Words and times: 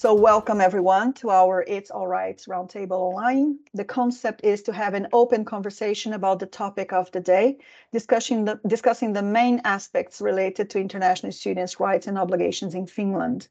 So 0.00 0.14
welcome 0.14 0.62
everyone 0.62 1.12
to 1.20 1.28
our 1.28 1.62
It's 1.68 1.90
All 1.90 2.06
Rights 2.06 2.46
Roundtable 2.46 2.92
Online. 2.92 3.58
The 3.74 3.84
concept 3.84 4.42
is 4.42 4.62
to 4.62 4.72
have 4.72 4.94
an 4.94 5.08
open 5.12 5.44
conversation 5.44 6.14
about 6.14 6.38
the 6.38 6.46
topic 6.46 6.94
of 6.94 7.10
the 7.10 7.20
day, 7.20 7.58
discussing 7.92 8.46
the, 8.46 8.58
discussing 8.66 9.12
the 9.12 9.22
main 9.22 9.60
aspects 9.64 10.22
related 10.22 10.70
to 10.70 10.80
international 10.80 11.32
students' 11.32 11.78
rights 11.78 12.06
and 12.06 12.16
obligations 12.16 12.74
in 12.74 12.86
Finland. 12.86 13.48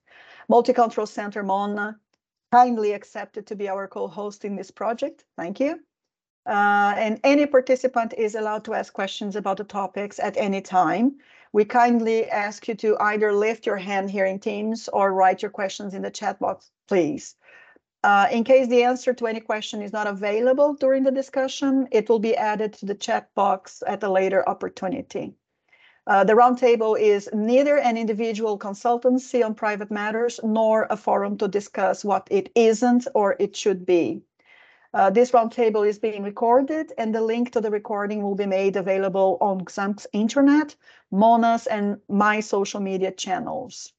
Multicultural 0.50 1.08
Center 1.08 1.44
Moona 1.44 2.00
kindly 2.52 2.94
accepted 2.94 3.46
to 3.46 3.56
be 3.56 3.70
our 3.70 3.88
co-host 3.88 4.44
in 4.44 4.56
this 4.56 4.72
project. 4.72 5.26
Thank 5.38 5.60
you. 5.60 5.80
Uh, 6.48 6.96
and 6.98 7.20
any 7.24 7.46
participant 7.46 8.16
is 8.18 8.34
allowed 8.34 8.66
to 8.66 8.74
ask 8.74 8.92
questions 8.92 9.36
about 9.36 9.58
the 9.58 9.64
topics 9.64 10.18
at 10.18 10.36
any 10.36 10.62
time. 10.62 11.20
We 11.52 11.66
kindly 11.66 12.30
ask 12.30 12.68
you 12.68 12.76
to 12.76 12.98
either 13.00 13.34
lift 13.34 13.66
your 13.66 13.78
hand 13.78 14.12
here 14.12 14.26
in 14.26 14.40
Teams 14.40 14.88
or 14.88 15.14
write 15.14 15.42
your 15.42 15.52
questions 15.52 15.94
in 15.94 16.04
the 16.04 16.12
chat 16.12 16.40
box, 16.40 16.70
please. 16.88 17.36
Uh, 18.04 18.28
in 18.32 18.44
case 18.44 18.68
the 18.68 18.84
answer 18.84 19.14
to 19.14 19.28
any 19.28 19.40
question 19.40 19.82
is 19.82 19.92
not 19.92 20.08
available 20.08 20.74
during 20.76 21.04
the 21.04 21.12
discussion, 21.12 21.88
it 21.92 22.08
will 22.08 22.20
be 22.20 22.36
added 22.36 22.74
to 22.74 22.86
the 22.86 22.96
chat 22.96 23.34
box 23.36 23.84
at 23.86 24.04
a 24.04 24.12
later 24.12 24.48
opportunity. 24.48 25.34
Uh, 26.08 26.24
the 26.24 26.34
roundtable 26.34 27.00
is 27.00 27.30
neither 27.34 27.78
an 27.78 27.98
individual 27.98 28.58
consultancy 28.58 29.46
on 29.46 29.54
private 29.54 29.92
matters 29.92 30.40
nor 30.44 30.88
a 30.90 30.98
forum 30.98 31.38
to 31.38 31.48
discuss 31.48 32.06
what 32.06 32.28
it 32.32 32.52
isn't 32.56 33.08
or 33.14 33.36
it 33.40 33.56
should 33.56 33.86
be. 33.86 34.22
Uh, 34.92 35.10
this 35.12 35.32
roundtable 35.32 35.88
is 35.88 36.00
being 36.00 36.24
recorded 36.24 36.92
and 36.98 37.14
the 37.14 37.22
link 37.22 37.52
to 37.52 37.62
the 37.62 37.70
recording 37.70 38.24
will 38.24 38.34
be 38.34 38.48
made 38.48 38.76
available 38.76 39.38
on 39.40 39.62
XAMK's 39.62 40.08
internet, 40.14 40.76
Moona's 41.12 41.68
and 41.68 42.02
my 42.10 42.40
social 42.40 42.80
media 42.80 43.12
channels. 43.12 43.94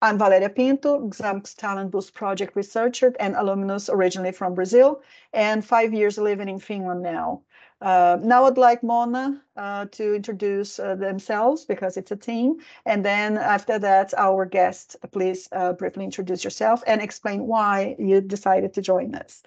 I'm 0.00 0.16
Valeria 0.16 0.48
Pinto, 0.48 1.00
XAMK's 1.10 1.54
Talent 1.54 1.90
Boost 1.90 2.14
Project 2.14 2.56
researcher 2.56 3.14
and 3.20 3.36
alumnus 3.36 3.90
originally 3.90 4.32
from 4.32 4.54
Brazil 4.54 5.02
and 5.34 5.62
five 5.62 5.92
years 5.92 6.16
living 6.16 6.48
in 6.48 6.58
Finland 6.58 7.02
now. 7.02 7.42
Uh, 7.82 8.16
now 8.22 8.46
I'd 8.46 8.56
like 8.56 8.82
Moona 8.82 9.42
uh, 9.56 9.84
to 9.92 10.14
introduce 10.14 10.78
uh, 10.78 10.94
themselves 10.94 11.66
because 11.66 11.98
it's 11.98 12.10
a 12.10 12.16
team. 12.16 12.56
And 12.86 13.04
then 13.04 13.36
after 13.36 13.78
that, 13.80 14.14
our 14.16 14.46
guest, 14.46 14.96
please 15.10 15.48
uh, 15.52 15.74
briefly 15.74 16.04
introduce 16.04 16.42
yourself 16.42 16.82
and 16.86 17.02
explain 17.02 17.46
why 17.46 17.96
you 17.98 18.22
decided 18.22 18.72
to 18.74 18.82
join 18.82 19.14
us. 19.14 19.42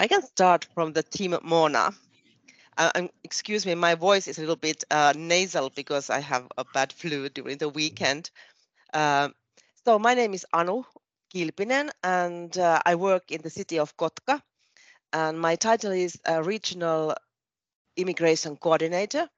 I 0.00 0.08
can 0.08 0.22
start 0.22 0.66
from 0.74 0.94
the 0.94 1.02
team 1.02 1.36
Moona. 1.42 1.92
Uh, 2.78 3.08
excuse 3.22 3.66
me, 3.66 3.74
my 3.74 3.94
voice 3.94 4.28
is 4.28 4.38
a 4.38 4.40
little 4.40 4.56
bit 4.56 4.82
uh, 4.90 5.12
nasal 5.14 5.68
because 5.68 6.08
I 6.08 6.20
have 6.20 6.46
a 6.56 6.64
bad 6.64 6.90
flu 6.90 7.28
during 7.28 7.58
the 7.58 7.68
weekend. 7.68 8.30
Uh, 8.94 9.28
so 9.84 9.98
my 9.98 10.14
name 10.14 10.32
is 10.32 10.46
Anu 10.54 10.84
Kilpinen 11.28 11.90
and 12.02 12.56
uh, 12.56 12.80
I 12.86 12.94
work 12.94 13.30
in 13.30 13.42
the 13.42 13.50
city 13.50 13.78
of 13.78 13.94
Kotka. 13.98 14.40
And 15.12 15.38
my 15.38 15.56
title 15.56 15.92
is 15.92 16.18
a 16.24 16.42
Regional 16.42 17.14
Immigration 17.94 18.56
Coordinator, 18.56 19.28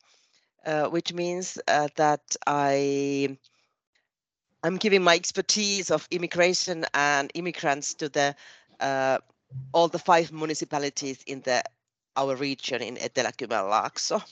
uh, 0.65 0.85
which 0.91 1.13
means 1.13 1.59
uh, 1.67 1.89
that 1.97 2.37
I 2.47 3.37
I'm 4.63 4.77
giving 4.77 5.03
my 5.03 5.17
expertise 5.17 5.91
of 5.91 6.07
immigration 6.13 6.87
and 6.95 7.33
immigrants 7.35 7.95
to 7.95 8.09
the 8.09 8.37
all 9.73 9.89
the 9.89 9.99
five 9.99 10.33
municipalities 10.33 11.23
in 11.27 11.41
the 11.43 11.63
our 12.17 12.37
region 12.37 12.83
in 12.83 12.97
Etelä-Kymenlaakso. 12.97 14.23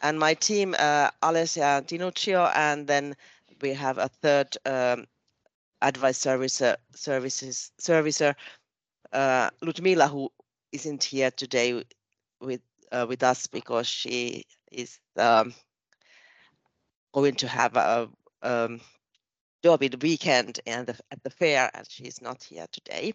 And 0.00 0.18
my 0.18 0.34
team, 0.34 0.74
uh, 0.78 1.10
Alessia 1.22 1.82
Tinuccio, 1.86 2.50
and 2.54 2.86
then 2.86 3.14
we 3.60 3.74
have 3.74 3.98
a 3.98 4.08
third 4.08 4.56
um, 4.66 5.06
advice 5.80 6.18
servicer, 6.18 6.76
services 6.94 7.70
servicer, 7.80 8.34
uh, 9.12 9.50
Ludmila, 9.60 10.08
who 10.08 10.30
isn't 10.72 11.04
here 11.04 11.30
today 11.30 11.84
with 12.40 12.60
uh, 12.90 13.06
with 13.08 13.22
us 13.22 13.46
because 13.46 13.86
she 13.86 14.44
is 14.70 14.98
um, 15.16 15.54
going 17.12 17.34
to 17.34 17.48
have 17.48 17.76
a 17.76 18.08
um, 18.42 18.80
job 19.62 19.82
in 19.82 19.90
the 19.92 19.98
weekend 19.98 20.60
and 20.66 20.86
the, 20.86 20.96
at 21.10 21.22
the 21.22 21.30
fair, 21.30 21.70
and 21.74 21.86
she's 21.88 22.20
not 22.20 22.42
here 22.42 22.66
today. 22.72 23.14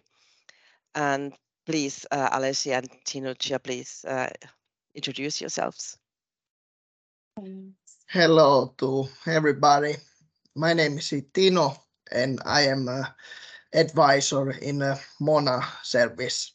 And 0.94 1.32
please, 1.66 2.06
uh, 2.10 2.30
Alessia 2.30 2.78
and 2.78 2.90
Tinuccia, 3.04 3.62
please 3.62 4.04
uh, 4.06 4.30
introduce 4.94 5.40
yourselves. 5.40 5.98
Hello 8.06 8.74
to 8.78 9.08
everybody. 9.26 9.94
My 10.56 10.72
name 10.72 10.98
is 10.98 11.14
Tino 11.32 11.76
and 12.10 12.40
I 12.44 12.62
am 12.62 12.88
an 12.88 13.06
advisor 13.72 14.50
in 14.50 14.82
a 14.82 14.98
Moona 15.20 15.62
service. 15.82 16.52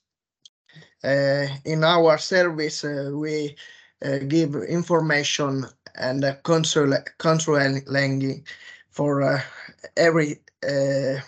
Uh, 1.04 1.48
in 1.66 1.84
our 1.84 2.18
service, 2.18 2.84
uh, 2.84 3.12
we 3.14 3.56
uh, 4.04 4.18
give 4.28 4.56
information 4.56 5.66
and 5.96 6.26
uh, 6.26 6.36
counseling 6.44 7.84
for 8.90 9.22
uh, 9.22 9.42
every 9.96 10.40
uh, 10.68 11.20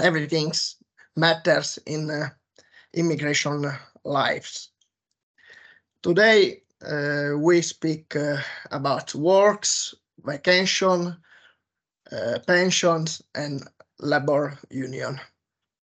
everything's 0.00 0.76
matters 1.18 1.78
in 1.86 2.10
uh, 2.10 2.28
immigration 2.94 3.70
lives. 4.04 4.70
Today, 6.02 6.62
uh, 6.86 7.36
we 7.36 7.60
speak 7.60 8.14
uh, 8.14 8.36
about 8.70 9.14
works, 9.14 9.94
vacation, 10.24 11.16
uh, 12.12 12.38
pensions, 12.46 13.22
and 13.34 13.62
labor 14.00 14.56
union 14.70 15.20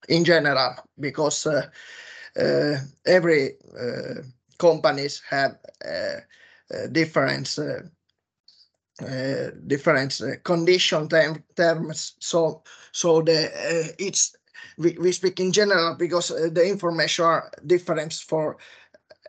in 0.07 0.23
general, 0.23 0.75
because 0.99 1.45
uh, 1.45 1.67
uh, 2.39 2.77
every 3.05 3.57
companies 4.57 5.21
have 5.29 5.57
different 6.91 7.59
different 9.67 10.21
condition 10.43 11.07
term, 11.07 11.43
terms 11.55 12.15
so 12.19 12.63
so 12.91 13.21
the 13.21 13.93
it's 13.99 14.35
we, 14.77 14.97
we 14.99 15.11
speak 15.11 15.39
in 15.39 15.51
general 15.51 15.95
because 15.95 16.31
uh, 16.31 16.49
the 16.51 16.67
information 16.67 17.25
are 17.25 17.51
different 17.65 18.13
for 18.13 18.57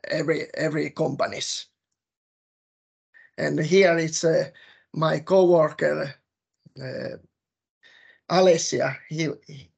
every 0.09 0.47
every 0.55 0.91
companies. 0.91 1.67
And 3.39 3.59
here 3.59 3.99
it's 3.99 4.25
uh, 4.25 4.51
my 4.93 5.21
coworker 5.21 6.15
uh, 6.81 7.17
Alessia. 8.31 8.97
He, 9.09 9.29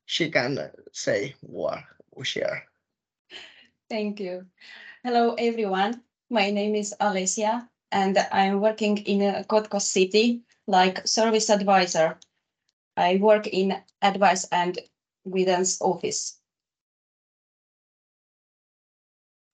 she 0.05 0.31
can 0.31 0.71
say 0.93 1.35
what 1.41 1.83
share. 2.23 2.65
Thank 3.89 4.21
you. 4.21 4.47
Hello 5.05 5.35
everyone. 5.35 6.03
My 6.31 6.51
name 6.51 6.75
is 6.75 6.95
Alessia 7.01 7.69
and 7.91 8.19
I'm 8.33 8.61
working 8.61 8.99
in 8.99 9.23
uh, 9.23 9.43
Kotka 9.49 9.81
City 9.81 10.43
like 10.67 11.07
service 11.07 11.51
advisor. 11.51 12.19
I 12.97 13.17
work 13.17 13.47
in 13.47 13.77
advice 14.03 14.47
and 14.53 14.79
Guidance 15.31 15.81
office. 15.81 16.39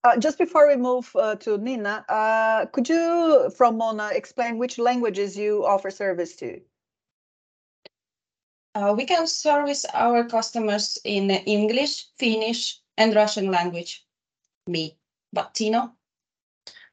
Uh, 0.05 0.17
just 0.17 0.39
before 0.39 0.69
we 0.69 0.77
move 0.77 1.11
uh, 1.17 1.35
to 1.37 1.59
Nina, 1.59 2.05
uh, 2.09 2.67
could 2.67 2.89
you, 2.89 3.51
from 3.57 3.77
Moona, 3.77 4.11
explain 4.13 4.57
which 4.57 4.79
languages 4.79 5.37
you 5.37 5.67
offer 5.67 5.91
service 5.91 6.37
to? 6.37 6.61
Uh, 8.75 8.95
we 8.97 9.05
can 9.05 9.27
service 9.27 9.85
our 9.93 10.25
customers 10.25 10.99
in 11.05 11.31
English, 11.31 12.07
Finnish, 12.17 12.81
and 12.97 13.15
Russian 13.15 13.51
language. 13.51 14.07
Me, 14.67 14.97
but 15.33 15.55
Tino? 15.55 15.93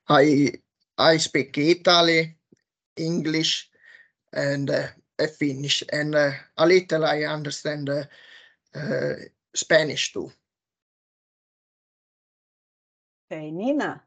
I 0.09 0.53
I 0.97 1.17
speak 1.17 1.57
Italian, 1.57 2.35
English, 2.97 3.69
and 4.33 4.69
uh, 4.69 4.87
Finnish, 5.37 5.83
and 5.91 6.15
uh, 6.15 6.31
a 6.57 6.65
little 6.65 7.05
I 7.05 7.23
understand 7.23 7.89
uh, 7.89 8.03
Spanish 9.55 10.11
too. 10.13 10.31
Okay, 13.31 13.51
Nina. 13.51 14.03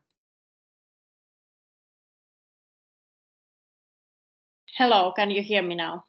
Hello, 4.77 5.13
can 5.13 5.31
you 5.31 5.43
hear 5.43 5.63
me 5.63 5.75
now? 5.75 6.05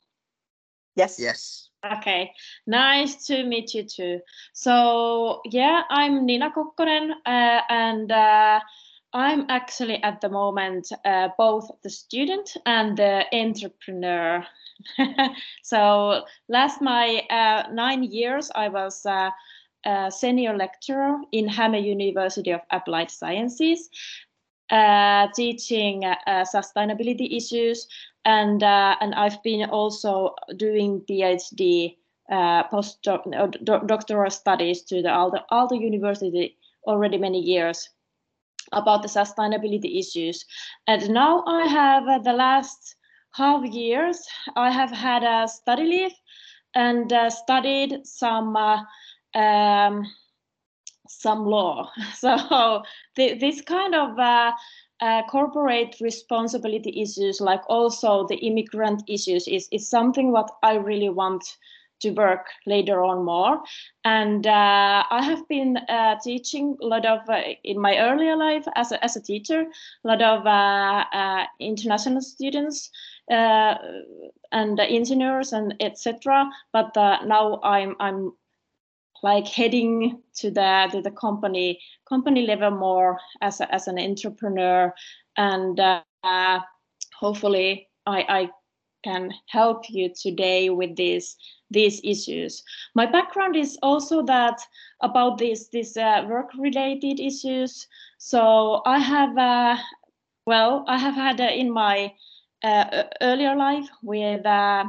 Yes. 0.95 1.19
Yes. 1.19 1.69
Okay, 1.83 2.33
nice 2.67 3.25
to 3.27 3.43
meet 3.45 3.73
you 3.73 3.83
too. 3.83 4.19
So 4.53 5.41
yeah, 5.45 5.83
I'm 5.89 6.25
Nina 6.25 6.51
Kokkonen 6.51 7.11
uh, 7.25 7.61
and 7.69 8.11
uh, 8.11 8.59
I'm 9.13 9.45
actually 9.49 10.03
at 10.03 10.19
the 10.19 10.29
moment 10.29 10.91
uh, 11.05 11.29
both 11.37 11.71
the 11.81 11.89
student 11.89 12.57
and 12.65 12.97
the 12.97 13.23
entrepreneur 13.33 14.45
so 15.63 16.25
last 16.47 16.81
my 16.81 17.21
uh, 17.29 17.69
nine 17.71 18.03
years, 18.03 18.51
I 18.55 18.69
was 18.69 19.05
uh, 19.05 19.31
a 19.85 20.11
senior 20.11 20.55
lecturer 20.55 21.17
in 21.31 21.47
Häme 21.47 21.83
University 21.83 22.51
of 22.51 22.61
Applied 22.71 23.11
Sciences. 23.11 23.89
uh, 24.69 25.27
teaching 25.35 26.05
uh, 26.05 26.45
sustainability 26.45 27.35
issues, 27.35 27.87
and 28.25 28.63
uh, 28.63 28.95
and 29.01 29.15
I've 29.15 29.41
been 29.43 29.69
also 29.69 30.35
doing 30.57 31.01
PhD 31.09 31.95
uh, 32.31 32.67
postdoctoral 32.69 34.31
studies 34.31 34.83
to 34.83 35.01
the 35.01 35.09
Aalto, 35.09 35.41
Aalto 35.51 35.79
University 35.79 36.57
already 36.85 37.17
many 37.17 37.39
years 37.39 37.89
about 38.71 39.01
the 39.01 39.07
sustainability 39.07 39.99
issues. 39.99 40.45
And 40.85 41.09
now 41.09 41.43
I 41.47 41.65
have 41.65 42.23
the 42.23 42.33
last 42.33 42.95
half 43.31 43.63
years, 43.65 44.27
I 44.55 44.71
have 44.71 44.91
had 44.91 45.23
a 45.23 45.47
study 45.47 45.83
leave 45.83 46.13
and 46.75 47.11
uh, 47.11 47.29
studied 47.29 48.05
some 48.05 48.55
uh, 48.55 48.83
um, 49.35 50.05
some 51.07 51.45
law. 51.45 51.89
So 52.15 52.83
th 53.15 53.39
this 53.39 53.61
kind 53.61 53.95
of 53.95 54.19
uh, 54.19 54.51
uh, 55.01 55.23
corporate 55.29 55.95
responsibility 56.01 57.01
issues, 57.01 57.41
like 57.41 57.61
also 57.67 58.27
the 58.27 58.35
immigrant 58.35 59.03
issues, 59.07 59.47
is, 59.47 59.67
is 59.71 59.89
something 59.89 60.31
what 60.31 60.49
I 60.63 60.75
really 60.75 61.09
want 61.09 61.43
to 62.01 62.11
work 62.11 62.47
later 62.65 63.03
on 63.03 63.25
more. 63.25 63.61
And 64.05 64.47
uh, 64.47 65.03
I 65.09 65.21
have 65.23 65.47
been 65.47 65.77
uh, 65.77 66.15
teaching 66.23 66.77
a 66.81 66.85
lot 66.85 67.05
of, 67.05 67.29
uh, 67.29 67.41
in 67.63 67.79
my 67.79 67.97
earlier 67.97 68.35
life 68.35 68.65
as 68.75 68.91
a, 68.91 69.03
as 69.03 69.15
a 69.15 69.21
teacher, 69.21 69.65
a 70.03 70.07
lot 70.07 70.21
of 70.21 70.45
uh, 70.45 71.03
uh, 71.13 71.45
international 71.59 72.21
students 72.21 72.89
and 73.29 74.77
the 74.77 74.85
engineers 74.85 75.53
and 75.53 75.75
etc. 75.79 76.49
But 76.73 76.95
now 76.95 77.59
I'm, 77.63 77.95
I'm 77.99 78.33
like 79.21 79.47
heading 79.47 80.21
to 80.37 80.49
the, 80.49 80.87
to 80.91 81.01
the 81.01 81.11
company, 81.11 81.79
company 82.07 82.45
level 82.45 82.71
more 82.71 83.19
as, 83.41 83.59
a, 83.59 83.73
as 83.73 83.87
an 83.87 83.99
entrepreneur. 83.99 84.93
And 85.37 85.79
hopefully 87.19 87.87
I, 88.05 88.25
I 88.29 88.49
can 89.03 89.33
help 89.47 89.89
you 89.89 90.13
today 90.13 90.69
with 90.69 90.95
this 90.95 91.35
these 91.71 92.01
issues. 92.03 92.63
My 92.95 93.05
background 93.05 93.55
is 93.55 93.77
also 93.81 94.23
that 94.23 94.59
about 95.01 95.37
these 95.37 95.69
these 95.69 95.95
uh, 95.95 96.25
work 96.27 96.49
related 96.57 97.19
issues. 97.19 97.87
So 98.17 98.81
I 98.85 98.99
have 98.99 99.37
uh, 99.37 99.77
well 100.45 100.83
I 100.87 100.97
have 100.97 101.15
had 101.15 101.39
uh, 101.39 101.45
in 101.45 101.71
my 101.71 102.13
uh, 102.63 103.03
earlier 103.21 103.55
life 103.55 103.87
with 104.03 104.45
uh, 104.45 104.85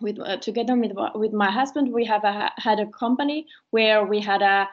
with 0.00 0.18
uh, 0.20 0.36
together 0.38 0.76
with 0.76 0.92
with 1.14 1.32
my 1.32 1.50
husband 1.50 1.92
we 1.92 2.04
have 2.04 2.24
a, 2.24 2.50
had 2.58 2.80
a 2.80 2.86
company 2.86 3.46
where 3.70 4.04
we 4.04 4.20
had 4.20 4.42
a 4.42 4.68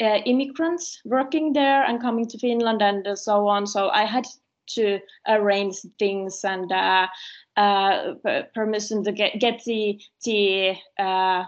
immigrants 0.00 1.00
working 1.04 1.52
there 1.52 1.82
and 1.82 2.00
coming 2.00 2.24
to 2.24 2.38
Finland 2.38 2.80
and 2.82 3.18
so 3.18 3.48
on. 3.48 3.66
So 3.66 3.88
I 3.88 4.04
had 4.04 4.26
to 4.74 5.00
arrange 5.26 5.76
things 5.98 6.44
and 6.44 6.70
uh, 6.70 7.08
uh, 7.56 8.14
permission 8.54 9.02
to 9.04 9.12
get, 9.12 9.40
get 9.40 9.62
the, 9.64 10.00
the 10.24 10.76
uh, 10.98 11.44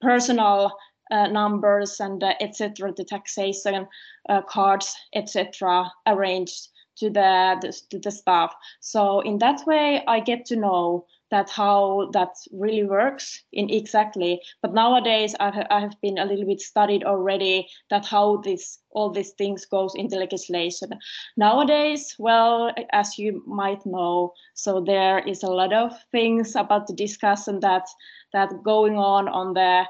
personal 0.00 0.76
uh, 1.10 1.26
numbers 1.26 2.00
and 2.00 2.22
uh, 2.22 2.34
etc. 2.40 2.92
the 2.96 3.04
taxation 3.04 3.86
uh, 4.28 4.42
cards 4.42 4.94
etc. 5.14 5.90
arranged 6.06 6.68
to 6.96 7.10
the, 7.10 7.72
to 7.90 7.98
the 7.98 8.10
staff. 8.10 8.54
So 8.80 9.20
in 9.20 9.38
that 9.38 9.66
way, 9.66 10.02
I 10.06 10.20
get 10.20 10.44
to 10.46 10.56
know 10.56 11.06
that 11.32 11.48
how 11.48 12.10
that 12.12 12.28
really 12.52 12.84
works 12.84 13.42
in 13.54 13.70
exactly. 13.70 14.40
But 14.60 14.74
nowadays, 14.74 15.34
I, 15.40 15.66
I 15.70 15.80
have 15.80 15.98
been 16.02 16.18
a 16.18 16.26
little 16.26 16.44
bit 16.44 16.60
studied 16.60 17.04
already 17.04 17.68
that 17.88 18.04
how 18.04 18.36
this 18.36 18.78
all 18.90 19.10
these 19.10 19.30
things 19.30 19.64
goes 19.64 19.94
into 19.94 20.16
legislation. 20.16 20.90
Nowadays, 21.38 22.14
well, 22.18 22.70
as 22.92 23.18
you 23.18 23.42
might 23.46 23.84
know, 23.86 24.34
so 24.52 24.82
there 24.82 25.20
is 25.20 25.42
a 25.42 25.48
lot 25.48 25.72
of 25.72 25.92
things 26.12 26.54
about 26.54 26.86
the 26.86 26.94
discussion 26.94 27.60
that 27.60 27.88
that 28.34 28.62
going 28.62 28.98
on 28.98 29.26
on 29.28 29.54
the 29.54 29.86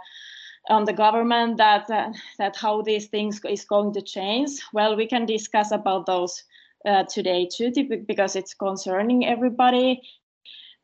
on 0.70 0.84
the 0.84 0.92
government 0.92 1.56
that 1.56 1.90
uh, 1.90 2.12
that 2.38 2.54
how 2.54 2.82
these 2.82 3.08
things 3.08 3.40
is 3.48 3.64
going 3.64 3.92
to 3.94 4.00
change. 4.00 4.50
Well, 4.72 4.96
we 4.96 5.08
can 5.08 5.26
discuss 5.26 5.72
about 5.72 6.06
those 6.06 6.44
uh, 6.86 7.04
today 7.04 7.48
too, 7.52 7.72
because 8.06 8.36
it's 8.36 8.54
concerning 8.54 9.26
everybody 9.26 10.02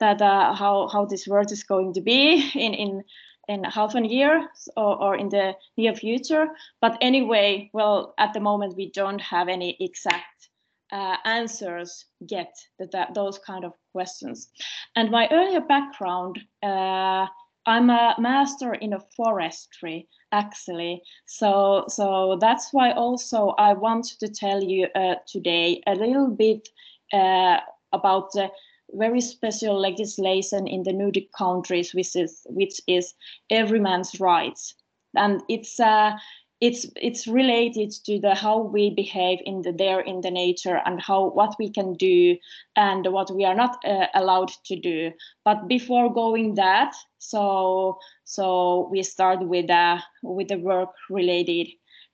that 0.00 0.23
uh, 0.23 0.55
how 0.55 0.89
how 0.89 1.05
this 1.05 1.27
world 1.27 1.53
is 1.53 1.65
going 1.65 1.95
to 1.95 2.00
be 2.00 2.50
in 2.55 2.75
in 2.75 3.05
in 3.49 3.65
half 3.65 3.95
a 3.95 4.06
year 4.06 4.47
or, 4.77 5.03
or 5.03 5.17
in 5.17 5.31
the 5.31 5.55
near 5.77 5.95
future. 5.95 6.49
But 6.81 6.99
anyway, 7.00 7.71
well, 7.73 8.15
at 8.19 8.35
the 8.35 8.41
moment 8.41 8.77
we 8.77 8.91
don't 8.91 9.21
have 9.21 9.49
any 9.49 9.77
exact 9.81 10.49
uh, 10.93 11.17
answers 11.25 12.05
yet 12.21 12.55
that, 12.79 12.93
that 12.93 13.15
those 13.15 13.39
kind 13.39 13.65
of 13.65 13.73
questions. 13.93 14.49
And 14.97 15.11
my 15.11 15.29
earlier 15.31 15.61
background, 15.61 16.39
uh, 16.62 17.27
I'm 17.67 17.91
a 17.91 18.15
master 18.19 18.75
in 18.75 18.95
forestry 19.17 20.09
actually. 20.33 21.03
So 21.27 21.85
so 21.89 22.39
that's 22.41 22.73
why 22.73 22.93
also 22.93 23.55
I 23.59 23.73
want 23.73 24.07
to 24.21 24.29
tell 24.29 24.63
you 24.63 24.89
uh, 24.95 25.17
today 25.27 25.83
a 25.87 25.95
little 25.95 26.29
bit 26.29 26.69
uh, 27.13 27.61
about 27.93 28.33
the 28.33 28.51
very 28.93 29.21
special 29.21 29.79
legislation 29.79 30.67
in 30.67 30.83
the 30.83 30.93
Nordic 30.93 31.33
countries, 31.33 31.95
which 31.95 32.17
is 32.17 32.47
which 32.49 32.81
is 32.87 33.15
every 33.51 33.81
man's 33.81 34.19
rights, 34.21 34.75
and 35.15 35.43
it's 35.49 35.79
uh, 35.79 36.13
it's 36.61 36.87
it's 36.97 37.27
related 37.27 37.93
to 38.05 38.19
the 38.19 38.35
how 38.35 38.59
we 38.59 38.91
behave 38.91 39.39
in 39.45 39.63
the 39.63 39.73
there 39.73 40.01
in 40.01 40.21
the 40.23 40.31
nature 40.31 40.81
and 40.85 41.01
how 41.01 41.29
what 41.31 41.55
we 41.59 41.71
can 41.71 41.95
do 41.95 42.37
and 42.77 43.07
what 43.13 43.31
we 43.31 43.45
are 43.45 43.55
not 43.55 43.79
uh, 43.85 44.07
allowed 44.15 44.51
to 44.65 44.77
do. 44.77 45.13
But 45.45 45.69
before 45.69 46.13
going 46.13 46.55
that, 46.55 46.95
so 47.19 47.99
so 48.29 48.89
we 48.93 49.03
start 49.03 49.41
with 49.47 49.71
uh, 49.71 49.99
with 50.23 50.49
the 50.49 50.59
work 50.59 50.91
related 51.09 51.69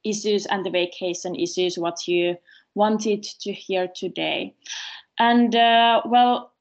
issues 0.05 0.47
and 0.47 0.65
the 0.65 0.71
vacation 0.71 1.35
issues 1.35 1.79
what 1.79 2.07
you 2.07 2.37
wanted 2.75 3.23
to 3.23 3.53
hear 3.53 3.89
today 3.95 4.55
and 5.19 5.55
uh, 5.57 6.01
well 6.07 6.55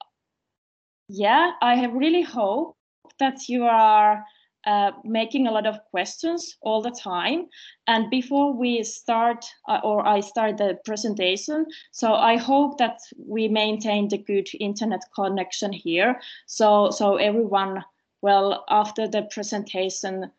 yeah, 1.07 1.51
I 1.61 1.75
have 1.75 1.93
really 1.93 2.21
hope 2.21 2.75
that 3.19 3.47
you 3.47 3.65
are 3.65 4.25
uh, 4.65 4.91
making 5.03 5.45
a 5.45 5.51
lot 5.51 5.67
of 5.67 5.79
questions 5.91 6.55
all 6.61 6.81
the 6.81 6.91
time. 6.91 7.47
And 7.87 8.09
before 8.09 8.53
we 8.53 8.83
start, 8.83 9.45
uh, 9.67 9.81
or 9.83 10.07
I 10.07 10.21
start 10.21 10.57
the 10.57 10.79
presentation, 10.85 11.65
so 11.91 12.13
I 12.13 12.37
hope 12.37 12.77
that 12.77 12.99
we 13.17 13.47
maintain 13.47 14.07
the 14.07 14.17
good 14.17 14.47
internet 14.59 15.01
connection 15.13 15.73
here. 15.73 16.19
So, 16.47 16.91
so 16.91 17.17
everyone, 17.17 17.83
well, 18.23 18.63
after 18.69 19.05
the 19.05 19.23
presentation 19.23 20.31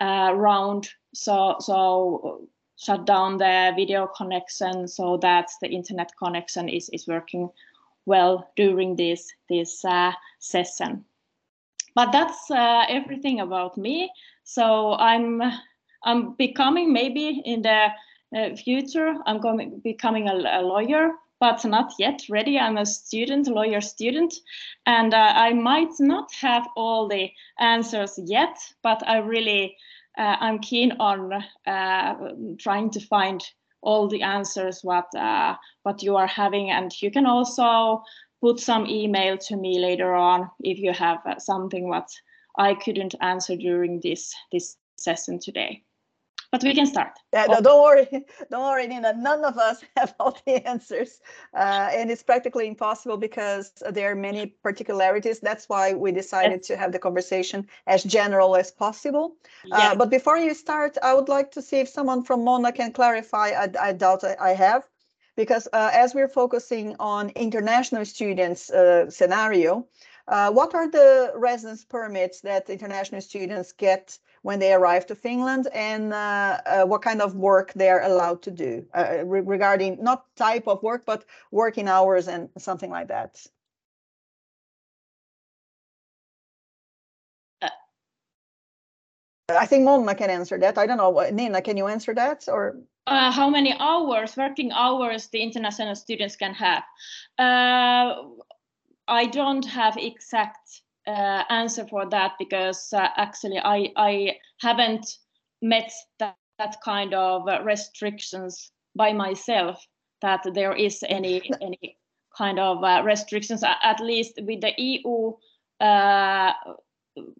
uh, 0.00 0.32
round, 0.34 0.88
so 1.12 1.56
so 1.58 2.48
shut 2.76 3.04
down 3.04 3.38
the 3.38 3.72
video 3.76 4.06
connection 4.06 4.86
so 4.86 5.16
that 5.18 5.50
the 5.60 5.68
internet 5.68 6.12
connection 6.16 6.68
is 6.68 6.88
is 6.90 7.08
working 7.08 7.50
well 8.06 8.48
during 8.56 8.94
this 8.96 9.32
this 9.48 9.84
uh, 9.84 10.12
session. 10.38 11.04
But 11.96 12.12
that's 12.12 12.48
uh, 12.50 12.84
everything 12.88 13.40
about 13.40 13.76
me. 13.76 14.12
So 14.44 14.94
I'm 14.94 15.42
I'm 16.04 16.34
becoming 16.34 16.92
maybe 16.92 17.42
in 17.44 17.62
the 17.62 17.88
uh, 18.36 18.54
future 18.54 19.14
I'm 19.26 19.40
going 19.40 19.80
becoming 19.82 20.28
a, 20.28 20.34
a, 20.34 20.62
lawyer, 20.62 21.10
but 21.42 21.64
not 21.64 21.92
yet 21.98 22.20
ready. 22.30 22.56
I'm 22.56 22.76
a 22.76 22.86
student, 22.86 23.48
lawyer 23.48 23.80
student, 23.80 24.32
and 24.86 25.12
uh, 25.12 25.32
I 25.34 25.52
might 25.52 25.92
not 25.98 26.28
have 26.40 26.68
all 26.76 27.08
the 27.08 27.32
answers 27.58 28.16
yet, 28.26 28.56
but 28.80 29.02
I 29.08 29.18
really 29.18 29.76
uh, 30.16 30.36
I'm 30.38 30.60
keen 30.60 30.92
on 31.00 31.32
uh, 31.66 32.14
trying 32.58 32.90
to 32.90 33.00
find 33.00 33.42
all 33.80 34.06
the 34.06 34.22
answers 34.22 34.84
what 34.84 35.12
uh, 35.16 35.56
what 35.82 36.00
you 36.00 36.14
are 36.14 36.28
having 36.28 36.70
and 36.70 36.92
you 37.02 37.10
can 37.10 37.26
also 37.26 38.04
put 38.40 38.60
some 38.60 38.86
email 38.86 39.36
to 39.38 39.56
me 39.56 39.80
later 39.80 40.14
on 40.14 40.48
if 40.60 40.78
you 40.78 40.92
have 40.92 41.18
something 41.38 41.88
what 41.88 42.08
I 42.56 42.74
couldn't 42.74 43.16
answer 43.20 43.56
during 43.56 44.00
this 44.00 44.32
this 44.52 44.76
session 44.96 45.40
today 45.40 45.82
but 46.52 46.62
we 46.62 46.74
can 46.74 46.86
start. 46.86 47.18
Yeah, 47.32 47.46
no, 47.46 47.60
don't 47.60 47.82
worry, 47.82 48.06
don't 48.50 48.62
worry, 48.62 48.86
Nina. 48.86 49.14
None 49.14 49.44
of 49.44 49.56
us 49.56 49.82
have 49.96 50.14
all 50.20 50.36
the 50.46 50.64
answers, 50.68 51.20
uh, 51.56 51.88
and 51.90 52.10
it's 52.10 52.22
practically 52.22 52.68
impossible 52.68 53.16
because 53.16 53.72
there 53.90 54.12
are 54.12 54.14
many 54.14 54.46
particularities. 54.62 55.40
That's 55.40 55.68
why 55.68 55.94
we 55.94 56.12
decided 56.12 56.62
to 56.64 56.76
have 56.76 56.92
the 56.92 56.98
conversation 56.98 57.66
as 57.86 58.04
general 58.04 58.54
as 58.54 58.70
possible. 58.70 59.36
Uh. 59.72 59.76
Uh, 59.76 59.94
but 59.96 60.10
before 60.10 60.36
you 60.36 60.54
start, 60.54 60.98
I 61.02 61.14
would 61.14 61.28
like 61.28 61.50
to 61.52 61.62
see 61.62 61.80
if 61.80 61.88
someone 61.88 62.22
from 62.22 62.44
Moona 62.44 62.70
can 62.70 62.92
clarify. 62.92 63.48
I, 63.48 63.68
I 63.80 63.92
doubt 63.92 64.22
I, 64.22 64.36
I 64.38 64.50
have, 64.50 64.84
because 65.36 65.66
uh, 65.72 65.90
as 65.92 66.14
we're 66.14 66.28
focusing 66.28 66.94
on 67.00 67.30
international 67.30 68.04
students 68.04 68.70
uh, 68.70 69.10
scenario, 69.10 69.86
Uh, 70.28 70.50
what 70.50 70.74
are 70.74 70.88
the 70.88 71.32
residence 71.34 71.84
permits 71.84 72.40
that 72.40 72.70
international 72.70 73.20
students 73.20 73.72
get 73.72 74.18
when 74.42 74.58
they 74.58 74.72
arrive 74.72 75.06
to 75.06 75.14
Finland 75.14 75.68
and 75.74 76.12
uh, 76.12 76.60
uh, 76.66 76.84
what 76.84 77.02
kind 77.02 77.20
of 77.20 77.34
work 77.34 77.72
they 77.74 77.88
are 77.88 78.02
allowed 78.02 78.42
to 78.42 78.50
do 78.50 78.84
uh, 78.94 79.24
re 79.24 79.40
regarding 79.40 80.02
not 80.02 80.24
type 80.36 80.66
of 80.68 80.82
work, 80.82 81.04
but 81.04 81.24
working 81.50 81.88
hours 81.88 82.28
and 82.28 82.48
something 82.58 82.90
like 82.90 83.08
that? 83.08 83.46
I 89.48 89.66
think 89.66 89.84
Moona 89.84 90.14
can 90.14 90.30
answer 90.30 90.58
that. 90.58 90.78
I 90.78 90.86
don't 90.86 90.96
know. 90.96 91.28
Nina, 91.30 91.62
can 91.62 91.76
you 91.76 91.86
answer 91.88 92.14
that 92.14 92.48
or? 92.48 92.78
Uh, 93.06 93.32
how 93.32 93.50
many 93.50 93.74
hours, 93.78 94.36
working 94.36 94.70
hours, 94.72 95.26
the 95.28 95.42
international 95.42 95.96
students 95.96 96.36
can 96.36 96.54
have? 96.54 96.84
Uh, 97.38 98.22
I 99.12 99.26
don't 99.26 99.66
have 99.66 99.96
exact 99.98 100.82
uh, 101.06 101.44
answer 101.50 101.86
for 101.86 102.08
that 102.08 102.32
because 102.38 102.92
uh, 102.92 103.08
actually 103.16 103.58
I 103.58 103.92
I 103.96 104.36
haven't 104.60 105.06
met 105.60 105.92
that, 106.18 106.36
that 106.58 106.76
kind 106.82 107.12
of 107.12 107.42
restrictions 107.64 108.72
by 108.96 109.12
myself 109.12 109.84
that 110.22 110.46
there 110.54 110.74
is 110.74 111.04
any 111.08 111.42
any 111.60 111.98
kind 112.38 112.58
of 112.58 112.82
uh, 112.82 113.02
restrictions 113.04 113.62
at 113.62 114.00
least 114.00 114.40
with 114.46 114.62
the 114.62 114.72
EU 114.78 115.32
uh, 115.80 116.52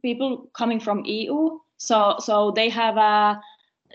people 0.02 0.50
coming 0.52 0.80
from 0.80 1.04
EU 1.06 1.58
so 1.78 2.16
so 2.18 2.50
they 2.50 2.68
have 2.68 2.98
a 2.98 3.40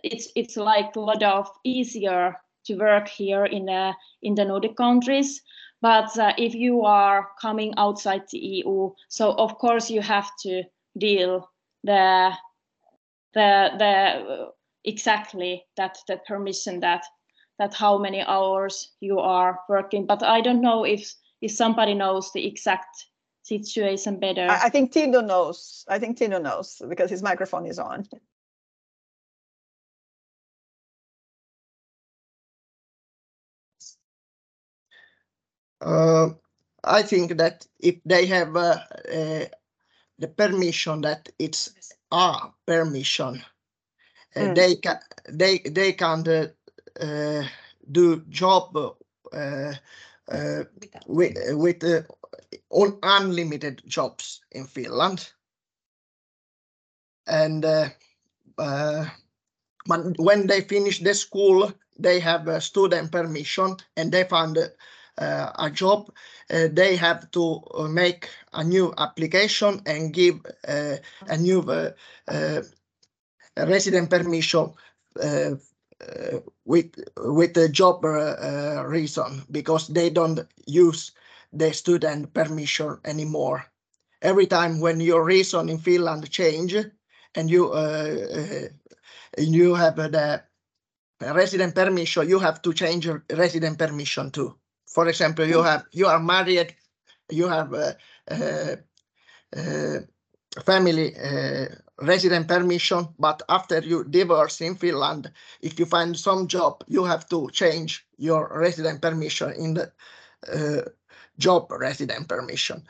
it's 0.03 0.31
it's 0.35 0.57
like 0.57 0.95
a 0.95 0.99
lot 0.99 1.21
of 1.21 1.47
easier 1.63 2.35
to 2.65 2.75
work 2.75 3.07
here 3.07 3.45
in 3.45 3.65
the 3.65 3.93
in 4.21 4.35
the 4.35 4.45
Nordic 4.45 4.75
countries. 4.75 5.41
But 5.81 6.17
uh, 6.17 6.33
if 6.37 6.55
you 6.55 6.83
are 6.85 7.29
coming 7.39 7.73
outside 7.77 8.23
the 8.31 8.39
EU, 8.39 8.91
so 9.09 9.33
of 9.33 9.57
course 9.57 9.91
you 9.91 10.01
have 10.01 10.29
to 10.41 10.63
deal 10.97 11.49
the 11.83 12.33
the 13.33 13.69
the 13.77 13.85
uh, 13.85 14.49
exactly 14.83 15.65
that 15.75 15.97
the 16.07 16.17
permission 16.27 16.79
that 16.79 17.03
that 17.59 17.73
how 17.73 17.97
many 17.97 18.21
hours 18.21 18.91
you 18.99 19.19
are 19.19 19.59
working. 19.69 20.05
But 20.07 20.23
I 20.23 20.41
don't 20.41 20.61
know 20.61 20.83
if 20.83 21.13
if 21.41 21.51
somebody 21.51 21.93
knows 21.93 22.31
the 22.33 22.47
exact 22.47 23.05
situation 23.43 24.19
better. 24.19 24.47
I, 24.49 24.65
I 24.65 24.69
think 24.69 24.91
Tino 24.91 25.21
knows. 25.21 25.85
I 25.87 25.99
think 25.99 26.17
Tino 26.17 26.39
knows 26.39 26.81
because 26.89 27.09
his 27.09 27.21
microphone 27.21 27.65
is 27.67 27.79
on. 27.79 28.07
Uh, 35.81 36.29
I 36.83 37.01
think 37.01 37.37
that 37.37 37.67
if 37.79 37.95
they 38.05 38.25
have 38.27 38.55
uh, 38.55 38.79
uh, 39.11 39.45
the 40.19 40.27
permission 40.27 41.01
that 41.01 41.29
it's 41.39 41.93
a 42.11 42.49
permission, 42.65 43.43
mm. 44.35 44.55
they 44.55 44.75
can 44.75 44.99
they 45.29 45.59
they 45.59 45.93
can 45.93 46.23
uh, 46.99 47.43
do 47.91 48.23
job 48.29 48.75
uh, 49.33 49.73
uh, 50.31 50.63
with 51.07 51.37
with 51.51 52.05
on 52.69 52.99
unlimited 53.03 53.81
jobs 53.87 54.41
in 54.51 54.65
Finland. 54.65 55.31
And 57.27 57.65
uh, 57.65 57.89
uh, 58.57 59.05
when 60.17 60.47
they 60.47 60.61
finish 60.61 60.99
the 60.99 61.13
school, 61.13 61.71
they 61.99 62.19
have 62.19 62.47
a 62.47 62.61
student 62.61 63.11
permission 63.11 63.75
and 63.97 64.11
they 64.11 64.23
uh, 64.57 64.67
a 65.17 65.69
job. 65.73 66.11
Uh, 66.49 66.67
they 66.71 66.95
have 66.95 67.29
to 67.31 67.61
uh, 67.73 67.87
make 67.87 68.29
a 68.53 68.63
new 68.63 68.93
application 68.97 69.81
and 69.85 70.13
give 70.13 70.39
uh, 70.67 70.95
a 71.27 71.37
new 71.37 71.61
resident 73.57 74.09
permission 74.09 74.71
with 76.65 76.91
with 77.17 77.53
the 77.53 77.69
job 77.69 78.03
reason 78.85 79.43
because 79.51 79.87
they 79.87 80.09
don't 80.09 80.39
use 80.65 81.11
the 81.53 81.73
student 81.73 82.33
permission 82.33 82.97
anymore. 83.05 83.65
Every 84.21 84.47
time 84.47 84.79
when 84.79 84.99
your 84.99 85.23
reason 85.23 85.69
in 85.69 85.77
Finland 85.77 86.29
change 86.29 86.75
and 87.35 87.49
you 87.49 87.71
uh, 87.71 88.15
uh, 88.37 88.67
you 89.37 89.75
have 89.75 89.95
the 89.95 90.43
resident 91.21 91.75
permission, 91.75 92.29
you 92.29 92.39
have 92.39 92.61
to 92.61 92.73
change 92.73 93.05
your 93.05 93.23
resident 93.29 93.77
permission 93.77 94.31
too. 94.31 94.55
For 94.87 95.07
example, 95.07 95.45
you 95.45 95.61
have 95.63 95.85
you 95.91 96.07
are 96.07 96.19
married, 96.19 96.75
you 97.29 97.47
have 97.47 97.73
a, 97.73 97.97
a, 98.31 98.77
a 99.53 100.61
family 100.65 101.13
resident 101.99 102.47
permission, 102.47 103.07
but 103.19 103.41
after 103.49 103.79
you 103.79 104.03
divorce 104.03 104.61
in 104.61 104.75
Finland, 104.75 105.31
if 105.61 105.79
you 105.79 105.85
find 105.85 106.17
some 106.17 106.47
job, 106.47 106.83
you 106.87 107.03
have 107.03 107.27
to 107.29 107.49
change 107.51 108.05
your 108.17 108.49
resident 108.59 109.01
permission 109.01 109.51
in 109.53 109.73
the 109.73 109.91
uh, 110.53 110.81
job 111.37 111.71
resident 111.71 112.27
permission. 112.27 112.83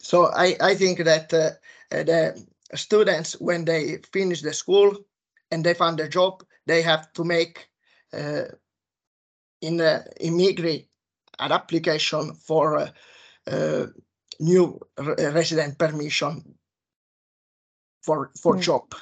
So 0.00 0.26
I, 0.26 0.56
I 0.60 0.74
think 0.74 1.04
that 1.04 1.32
uh, 1.32 1.50
the 1.90 2.44
students, 2.74 3.40
when 3.40 3.64
they 3.64 3.98
finish 4.12 4.42
the 4.42 4.52
school 4.52 4.96
and 5.50 5.64
they 5.64 5.74
find 5.74 5.98
a 6.00 6.08
job, 6.08 6.44
they 6.66 6.82
have 6.82 7.12
to 7.12 7.24
make 7.24 7.68
uh, 8.12 8.44
in 9.60 9.76
the 9.76 10.04
immigrant 10.20 10.87
an 11.38 11.52
application 11.52 12.34
for 12.34 12.78
uh, 12.78 12.90
uh, 13.46 13.86
new 14.40 14.80
re 14.98 15.14
resident 15.28 15.78
permission 15.78 16.54
for 18.02 18.30
for 18.40 18.56
mm. 18.56 18.62
job. 18.62 18.94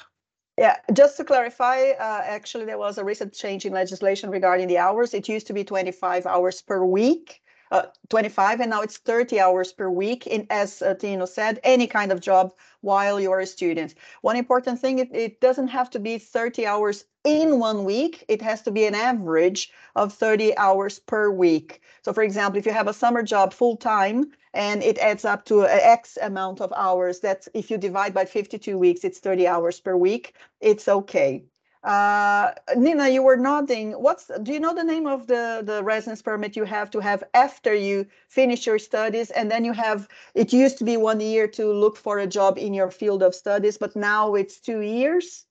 Yeah, 0.57 0.77
just 0.93 1.17
to 1.17 1.23
clarify, 1.23 1.91
uh, 1.91 2.23
actually 2.25 2.65
there 2.65 2.79
was 2.79 2.97
a 2.97 3.03
recent 3.03 3.33
change 3.33 3.65
in 3.65 3.73
legislation 3.73 4.31
regarding 4.31 4.67
the 4.67 4.79
hours. 4.79 5.13
It 5.13 5.29
used 5.29 5.45
to 5.47 5.53
be 5.53 5.63
25 5.63 6.25
hours 6.25 6.63
per 6.63 6.83
week 6.83 7.41
uh, 7.71 7.83
25 8.09 8.61
and 8.61 8.69
now 8.69 8.81
it's 8.81 8.97
30 8.97 9.39
hours 9.39 9.73
per 9.73 9.89
week 9.89 10.27
in 10.27 10.47
as 10.49 10.81
uh, 10.81 10.93
Tino 10.93 11.25
said 11.25 11.59
any 11.63 11.87
kind 11.87 12.11
of 12.11 12.21
job 12.21 12.53
while 12.81 13.19
you're 13.19 13.39
a 13.39 13.45
student. 13.45 13.95
One 14.21 14.35
important 14.35 14.79
thing 14.79 14.99
it, 14.99 15.09
it 15.13 15.41
doesn't 15.41 15.67
have 15.69 15.89
to 15.91 15.99
be 15.99 16.17
30 16.17 16.65
hours 16.65 17.05
in 17.23 17.59
one 17.59 17.83
week. 17.83 18.23
It 18.27 18.41
has 18.41 18.61
to 18.63 18.71
be 18.71 18.85
an 18.85 18.95
average 18.95 19.71
of 19.95 20.13
30 20.13 20.57
hours 20.57 20.99
per 20.99 21.29
week. 21.29 21.81
So 22.03 22.13
for 22.13 22.23
example 22.23 22.59
if 22.59 22.65
you 22.65 22.73
have 22.73 22.87
a 22.87 22.93
summer 22.93 23.23
job 23.23 23.53
full 23.53 23.77
time 23.77 24.31
and 24.53 24.81
it 24.81 24.97
adds 24.99 25.25
up 25.25 25.45
to 25.45 25.63
an 25.63 25.79
x 25.81 26.17
amount 26.21 26.61
of 26.61 26.73
hours 26.75 27.19
that's 27.19 27.49
if 27.53 27.69
you 27.69 27.77
divide 27.77 28.13
by 28.13 28.25
52 28.25 28.77
weeks 28.77 29.03
it's 29.03 29.19
30 29.19 29.47
hours 29.47 29.79
per 29.79 29.95
week. 29.95 30.35
It's 30.61 30.87
okay 30.87 31.43
uh, 31.87 32.51
Nina, 32.75 33.07
you 33.07 33.23
were 33.23 33.37
nodding. 33.37 33.93
What's 33.93 34.29
do 34.43 34.51
you 34.51 34.59
know 34.59 34.75
the 34.75 34.83
name 34.83 35.07
of 35.07 35.27
the 35.27 35.61
the 35.63 35.81
residence 35.81 36.21
permit 36.21 36.57
you 36.57 36.65
have 36.65 36.89
to 36.91 36.99
have 36.99 37.23
after 37.33 37.73
you 37.73 38.05
finish 38.27 38.67
your 38.67 38.77
studies, 38.77 39.31
and 39.31 39.49
then 39.49 39.63
you 39.63 39.71
have 39.71 40.09
it 40.35 40.51
used 40.51 40.77
to 40.79 40.83
be 40.83 40.97
one 40.97 41.21
year 41.21 41.47
to 41.47 41.71
look 41.71 41.95
for 41.95 42.19
a 42.19 42.27
job 42.27 42.57
in 42.57 42.73
your 42.73 42.91
field 42.91 43.23
of 43.23 43.33
studies, 43.33 43.77
but 43.77 43.95
now 43.95 44.35
it's 44.35 44.59
two 44.59 44.81
years. 44.81 45.45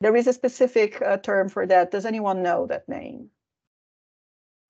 There 0.00 0.14
is 0.14 0.28
a 0.28 0.32
specific 0.32 1.02
uh, 1.02 1.16
term 1.16 1.48
for 1.48 1.66
that. 1.66 1.90
Does 1.90 2.06
anyone 2.06 2.40
know 2.40 2.66
that 2.68 2.88
name? 2.88 3.28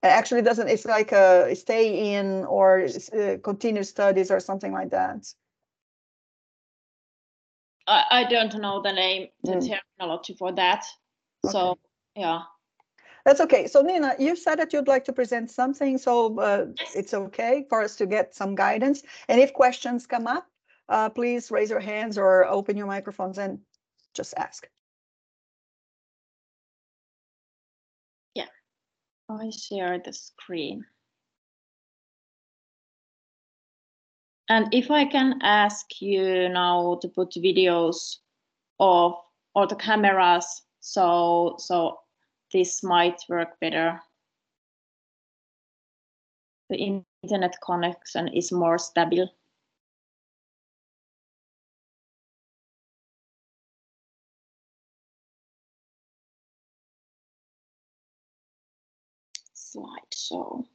Actually, 0.01 0.41
doesn't 0.41 0.69
it's 0.69 0.85
like 0.85 1.11
a 1.11 1.55
stay 1.55 2.15
in 2.15 2.45
or 2.45 2.87
uh, 3.13 3.37
continue 3.43 3.83
studies 3.83 4.31
or 4.31 4.39
something 4.39 4.73
like 4.73 4.89
that. 4.89 5.31
I, 7.85 8.03
I 8.09 8.23
don't 8.23 8.59
know 8.59 8.81
the 8.81 8.91
name, 8.91 9.27
the 9.43 9.57
mm. 9.57 9.79
terminology 9.99 10.33
for 10.33 10.51
that. 10.53 10.83
Okay. 11.45 11.51
So 11.51 11.77
yeah. 12.15 12.41
That's 13.25 13.41
okay. 13.41 13.67
So 13.67 13.81
Nina, 13.81 14.15
you 14.17 14.35
said 14.35 14.55
that 14.55 14.73
you'd 14.73 14.87
like 14.87 15.05
to 15.05 15.13
present 15.13 15.51
something, 15.51 15.97
so 15.97 16.39
uh, 16.39 16.65
yes. 16.79 16.95
it's 16.95 17.13
okay 17.13 17.65
for 17.69 17.83
us 17.83 17.95
to 17.97 18.07
get 18.07 18.33
some 18.33 18.55
guidance. 18.55 19.03
And 19.27 19.39
if 19.39 19.53
questions 19.53 20.07
come 20.07 20.25
up, 20.25 20.47
uh, 20.89 21.09
please 21.09 21.51
raise 21.51 21.69
your 21.69 21.79
hands 21.79 22.17
or 22.17 22.45
open 22.47 22.75
your 22.75 22.87
microphones 22.87 23.37
and 23.37 23.59
just 24.15 24.33
ask. 24.37 24.67
Yeah, 28.33 28.47
I 29.29 29.51
share 29.51 30.01
the 30.03 30.13
screen. 30.13 30.83
And 34.49 34.73
if 34.73 34.91
I 34.91 35.05
can 35.05 35.39
ask 35.43 36.01
you 36.01 36.49
now 36.49 36.97
to 37.01 37.07
put 37.07 37.31
videos 37.35 38.17
of 38.79 39.13
or 39.53 39.67
the 39.67 39.75
cameras 39.75 40.63
so, 40.81 41.55
so 41.59 41.99
this 42.51 42.83
might 42.83 43.21
work 43.29 43.59
better. 43.59 43.99
The 46.69 47.03
internet 47.23 47.55
connection 47.63 48.27
is 48.29 48.51
more 48.51 48.77
stable. 48.77 49.29
Slideshow. 59.55 60.65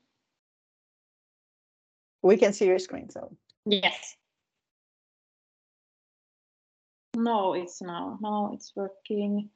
We 2.22 2.36
can 2.36 2.52
see 2.52 2.66
your 2.66 2.78
screen, 2.78 3.10
so. 3.10 3.36
Yes. 3.66 4.16
No, 7.14 7.54
it's 7.54 7.80
now. 7.82 8.18
Now 8.20 8.50
it's 8.52 8.72
working. 8.76 9.50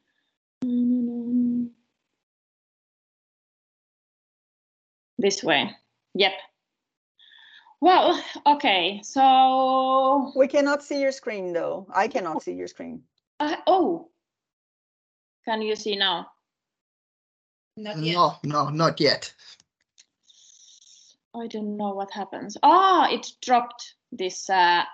This 5.19 5.43
way. 5.45 5.71
Yep. 6.15 6.33
Well, 7.81 8.23
okay. 8.47 9.01
So, 9.03 10.33
We 10.37 10.49
cannot 10.49 10.83
see 10.83 11.01
your 11.01 11.13
screen 11.13 11.53
though. 11.53 11.87
I 11.95 12.09
cannot 12.09 12.43
see 12.43 12.53
your 12.53 12.69
screen. 12.69 13.03
uh, 13.41 13.57
oh, 13.67 14.11
can 15.45 15.63
you 15.63 15.77
see 15.77 15.97
now? 15.97 16.29
Not 17.77 17.99
yet. 17.99 18.15
No, 18.15 18.37
no, 18.45 18.69
not 18.69 19.01
yet. 19.01 19.33
I 21.35 21.47
don't 21.47 21.77
know 21.77 21.91
what 21.91 22.11
happens. 22.11 22.57
Ah, 22.63 23.09
it 23.11 23.33
dropped 23.41 23.95
this. 24.13 24.51
Uh, 24.51 24.85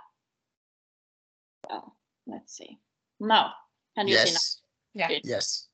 well, 1.68 1.96
let's 2.26 2.56
see. 2.56 2.78
No, 3.18 3.48
can 3.96 4.06
you 4.06 4.18
see 4.18 4.32
now? 4.32 4.65
Yes, 4.96 5.10
Yeah. 5.10 5.18
yes. 5.24 5.68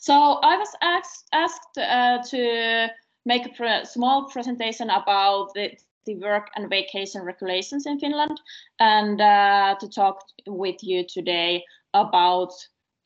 So 0.00 0.12
I 0.12 0.56
was 0.56 0.68
asked 0.82 1.28
asked 1.32 1.78
uh, 1.78 2.18
to 2.30 2.88
make 3.24 3.46
a 3.46 3.50
pre- 3.50 3.84
small 3.84 4.28
presentation 4.28 4.90
about 4.90 5.54
the, 5.54 5.70
the 6.04 6.16
work 6.16 6.48
and 6.56 6.68
vacation 6.68 7.22
regulations 7.22 7.86
in 7.86 7.98
Finland, 8.00 8.40
and 8.80 9.20
uh, 9.20 9.76
to 9.80 9.88
talk 9.88 10.18
with 10.46 10.82
you 10.82 11.04
today 11.06 11.64
about 11.94 12.52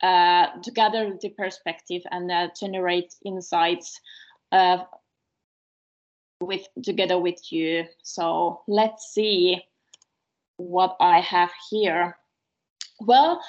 uh, 0.01 0.47
to 0.63 0.71
gather 0.71 1.15
the 1.21 1.29
perspective 1.29 2.01
and 2.11 2.31
uh, 2.31 2.47
generate 2.59 3.13
insights 3.23 4.01
uh, 4.51 4.79
with 6.41 6.67
together 6.83 7.19
with 7.19 7.51
you. 7.51 7.85
So 8.01 8.61
let's 8.67 9.13
see 9.13 9.61
what 10.57 10.95
I 10.99 11.21
have 11.21 11.51
here. 11.69 12.17
Well. 12.99 13.39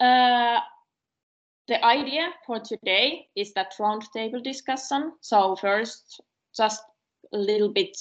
Uh, 0.00 0.60
the 1.68 1.84
idea 1.84 2.32
for 2.46 2.60
today 2.60 3.28
is 3.34 3.52
that 3.54 3.74
roundtable 3.78 4.42
discussion. 4.42 5.12
So 5.20 5.56
first, 5.56 6.20
just 6.56 6.82
a 7.32 7.38
little 7.38 7.72
bit 7.72 7.96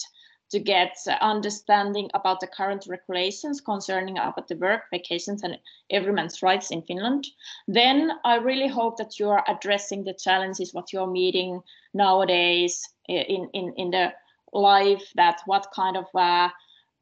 to 0.52 0.60
get 0.60 0.96
understanding 1.22 2.10
about 2.14 2.40
the 2.40 2.48
current 2.48 2.86
regulations 2.88 3.62
concerning 3.62 4.18
about 4.18 4.48
the 4.48 4.56
work, 4.56 4.84
vacations, 4.92 5.44
and 5.44 5.58
everyone's 5.90 6.44
rights 6.44 6.70
in 6.72 6.84
Finland. 6.84 7.26
Then 7.68 8.12
I 8.24 8.36
really 8.36 8.68
hope 8.68 8.98
that 8.98 9.20
you 9.20 9.30
are 9.30 9.44
addressing 9.48 10.04
the 10.04 10.14
challenges 10.14 10.74
what 10.74 10.94
you're 10.94 11.08
meeting 11.08 11.62
nowadays 11.94 12.88
in 13.08 13.50
in 13.54 13.74
in 13.76 13.92
the 13.92 14.14
life. 14.54 15.12
That 15.16 15.42
what 15.46 15.68
kind 15.76 15.98
of 15.98 16.06
uh, 16.14 16.50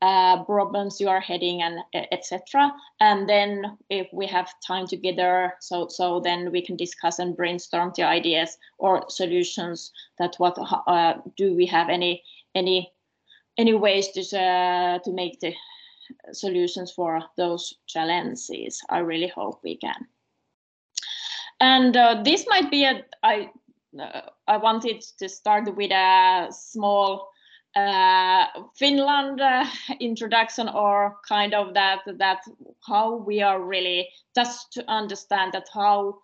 uh, 0.04 0.44
problems 0.44 1.00
you 1.00 1.08
are 1.08 1.22
heading 1.22 1.62
and 1.62 1.80
etc. 2.12 2.74
And 3.00 3.28
then 3.30 3.78
if 3.90 4.08
we 4.12 4.28
have 4.28 4.52
time 4.60 4.86
together, 4.86 5.54
so 5.62 5.88
so 5.88 6.20
then 6.20 6.52
we 6.52 6.62
can 6.62 6.76
discuss 6.76 7.20
and 7.20 7.38
brainstorm 7.38 7.94
the 7.96 8.04
ideas 8.04 8.58
or 8.80 9.06
solutions. 9.10 9.94
That 10.20 10.36
what 10.40 10.58
uh, 10.88 11.14
do 11.38 11.56
we 11.56 11.66
have 11.68 11.88
any 11.88 12.22
any 12.54 12.92
any 13.58 13.74
ways 13.74 14.10
to 14.10 14.22
uh, 14.38 15.00
to 15.00 15.12
make 15.14 15.40
the 15.40 15.54
solutions 16.34 16.92
for 16.92 17.22
those 17.38 17.74
challenges? 17.88 18.82
I 18.90 19.00
really 19.00 19.30
hope 19.30 19.62
we 19.64 19.78
can. 19.78 20.06
And 21.62 21.96
uh, 21.96 22.24
this 22.26 22.46
might 22.50 22.70
be 22.70 22.84
a 22.84 23.06
I 23.24 23.52
uh, 23.98 24.22
I 24.50 24.58
wanted 24.58 25.02
to 25.20 25.30
start 25.30 25.74
with 25.78 25.92
a 25.92 26.48
small 26.52 27.33
uh, 27.76 28.46
Finland 28.76 29.42
uh, 29.42 29.66
introduction 30.00 30.70
or 30.70 31.18
kind 31.28 31.54
of 31.54 31.74
that 31.74 32.02
that 32.18 32.40
how 32.88 33.16
we 33.16 33.42
are 33.42 33.62
really 33.62 34.10
just 34.36 34.72
to 34.74 34.84
understand 34.88 35.54
that 35.54 35.68
how 35.74 36.20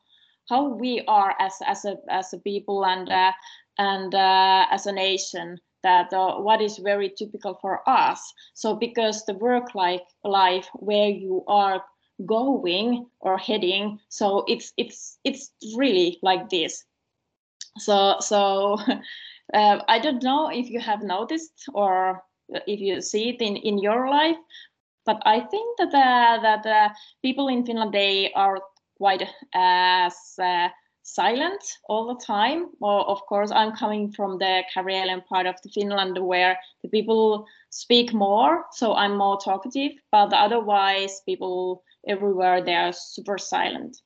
how 0.50 0.68
we 0.68 1.04
are 1.08 1.36
as 1.40 1.54
as 1.66 1.86
a 1.86 1.98
as 2.10 2.34
a 2.34 2.40
people 2.40 2.86
and 2.86 3.10
uh, 3.10 3.32
and 3.78 4.14
uh, 4.14 4.66
as 4.72 4.86
a 4.86 4.92
nation 4.92 5.60
that 5.84 6.12
uh, 6.14 6.36
what 6.36 6.62
is 6.62 6.78
very 6.78 7.10
typical 7.10 7.58
for 7.62 7.88
us. 7.90 8.34
So 8.54 8.76
because 8.76 9.26
the 9.26 9.34
work 9.36 9.74
like 9.76 10.04
life 10.24 10.68
where 10.74 11.10
you 11.10 11.44
are 11.48 11.84
going 12.26 13.06
or 13.22 13.38
heading 13.38 13.98
so 14.10 14.44
it's 14.48 14.74
it's 14.76 15.18
it's 15.24 15.52
really 15.78 16.20
like 16.22 16.50
this. 16.50 16.84
So 17.78 18.18
so 18.20 18.78
Uh, 19.54 19.80
I 19.88 20.00
don't 20.00 20.24
know 20.24 20.50
if 20.50 20.70
you 20.70 20.80
have 20.80 21.02
noticed 21.04 21.66
or 21.74 22.24
if 22.68 22.80
you 22.80 23.02
see 23.02 23.30
it 23.30 23.42
in, 23.42 23.56
in 23.58 23.78
your 23.78 24.10
life, 24.10 24.38
but 25.06 25.22
I 25.26 25.40
think 25.40 25.78
that 25.80 25.94
uh, 25.94 26.42
that 26.42 26.66
uh, 26.66 26.90
people 27.22 27.48
in 27.48 27.66
Finland 27.66 27.94
they 27.94 28.32
are 28.34 28.60
quite 28.98 29.28
as 29.56 30.16
uh, 30.42 30.70
silent 31.04 31.62
all 31.88 32.08
the 32.08 32.26
time. 32.26 32.68
Well, 32.80 33.06
of 33.08 33.22
course, 33.28 33.52
I'm 33.52 33.76
coming 33.76 34.12
from 34.12 34.38
the 34.38 34.64
Karelian 34.74 35.26
part 35.26 35.48
of 35.48 35.56
the 35.64 35.70
Finland 35.70 36.18
where 36.20 36.58
the 36.84 36.90
people 36.90 37.46
speak 37.72 38.14
more, 38.14 38.66
so 38.72 38.94
I'm 38.94 39.18
more 39.18 39.40
talkative. 39.44 39.94
But 40.12 40.34
otherwise, 40.34 41.22
people 41.26 41.84
everywhere 42.08 42.64
they 42.64 42.76
are 42.76 42.94
super 42.94 43.38
silent. 43.38 43.98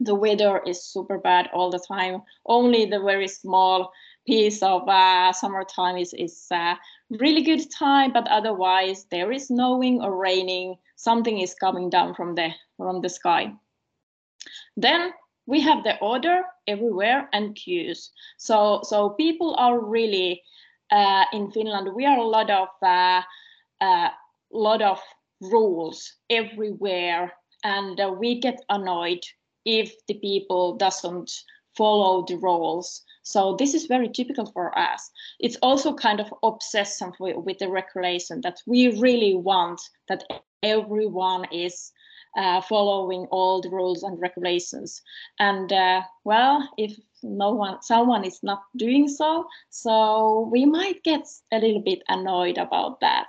The 0.00 0.14
weather 0.14 0.62
is 0.66 0.84
super 0.84 1.18
bad 1.18 1.50
all 1.52 1.70
the 1.70 1.84
time. 1.86 2.22
Only 2.46 2.84
the 2.86 3.00
very 3.00 3.28
small 3.28 3.92
piece 4.26 4.62
of 4.62 4.88
uh, 4.88 5.32
summertime 5.32 5.96
is 5.96 6.14
is 6.14 6.46
a 6.50 6.76
really 7.10 7.42
good 7.42 7.70
time, 7.70 8.12
but 8.12 8.26
otherwise 8.28 9.06
there 9.10 9.32
is 9.32 9.48
snowing 9.48 10.02
or 10.02 10.16
raining. 10.16 10.76
Something 10.96 11.40
is 11.40 11.54
coming 11.54 11.90
down 11.90 12.14
from 12.14 12.34
the 12.34 12.50
from 12.76 13.00
the 13.00 13.08
sky. 13.08 13.52
Then 14.76 15.12
we 15.46 15.60
have 15.60 15.84
the 15.84 15.98
order 15.98 16.42
everywhere 16.66 17.28
and 17.32 17.54
queues. 17.54 18.10
So 18.38 18.80
so 18.82 19.10
people 19.10 19.54
are 19.56 19.78
really 19.78 20.42
uh, 20.90 21.24
in 21.32 21.50
Finland. 21.50 21.94
We 21.94 22.06
are 22.06 22.18
a 22.18 22.26
lot 22.26 22.50
of 22.50 22.68
uh, 22.82 23.22
uh, 23.80 24.08
lot 24.52 24.82
of 24.82 25.00
rules 25.40 26.14
everywhere, 26.30 27.32
and 27.64 28.00
uh, 28.00 28.14
we 28.18 28.40
get 28.40 28.64
annoyed 28.68 29.22
if 29.64 29.94
the 30.06 30.14
people 30.14 30.76
doesn't 30.76 31.30
follow 31.76 32.24
the 32.26 32.36
rules. 32.36 33.02
So 33.24 33.56
this 33.56 33.74
is 33.74 33.86
very 33.86 34.08
typical 34.08 34.46
for 34.52 34.78
us. 34.78 35.10
It's 35.40 35.56
also 35.62 35.94
kind 35.94 36.20
of 36.20 36.32
obsession 36.42 37.12
with, 37.18 37.36
with 37.36 37.58
the 37.58 37.70
regulation 37.70 38.42
that 38.42 38.60
we 38.66 39.00
really 39.00 39.34
want 39.34 39.80
that 40.08 40.24
everyone 40.62 41.46
is 41.50 41.90
uh, 42.36 42.60
following 42.60 43.26
all 43.30 43.62
the 43.62 43.70
rules 43.70 44.02
and 44.02 44.20
regulations. 44.20 45.00
And 45.38 45.72
uh, 45.72 46.02
well, 46.24 46.68
if 46.76 46.96
no 47.22 47.52
one, 47.52 47.80
someone 47.80 48.24
is 48.24 48.40
not 48.42 48.62
doing 48.76 49.08
so, 49.08 49.46
so 49.70 50.48
we 50.52 50.66
might 50.66 51.02
get 51.02 51.26
a 51.50 51.58
little 51.58 51.82
bit 51.82 52.02
annoyed 52.08 52.58
about 52.58 53.00
that. 53.00 53.28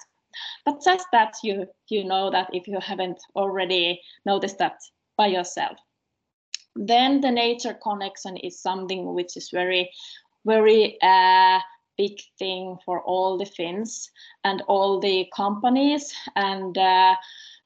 But 0.65 0.83
just 0.83 1.07
that 1.13 1.35
you 1.43 1.67
you 1.87 2.03
know 2.03 2.29
that 2.31 2.49
if 2.51 2.67
you 2.67 2.79
haven't 2.81 3.21
already 3.37 4.01
noticed 4.25 4.57
that 4.57 4.75
by 5.15 5.27
yourself 5.27 5.77
then 6.75 7.21
the 7.21 7.31
nature 7.31 7.73
connection 7.73 8.37
is 8.37 8.59
something 8.59 9.13
which 9.13 9.37
is 9.37 9.49
very 9.49 9.91
very 10.45 10.97
uh, 11.01 11.59
big 11.97 12.19
thing 12.37 12.77
for 12.85 13.01
all 13.01 13.37
the 13.37 13.45
Finns 13.45 14.11
and 14.43 14.61
all 14.67 14.99
the 14.99 15.27
companies. 15.35 16.13
And 16.35 16.77
uh, 16.77 17.15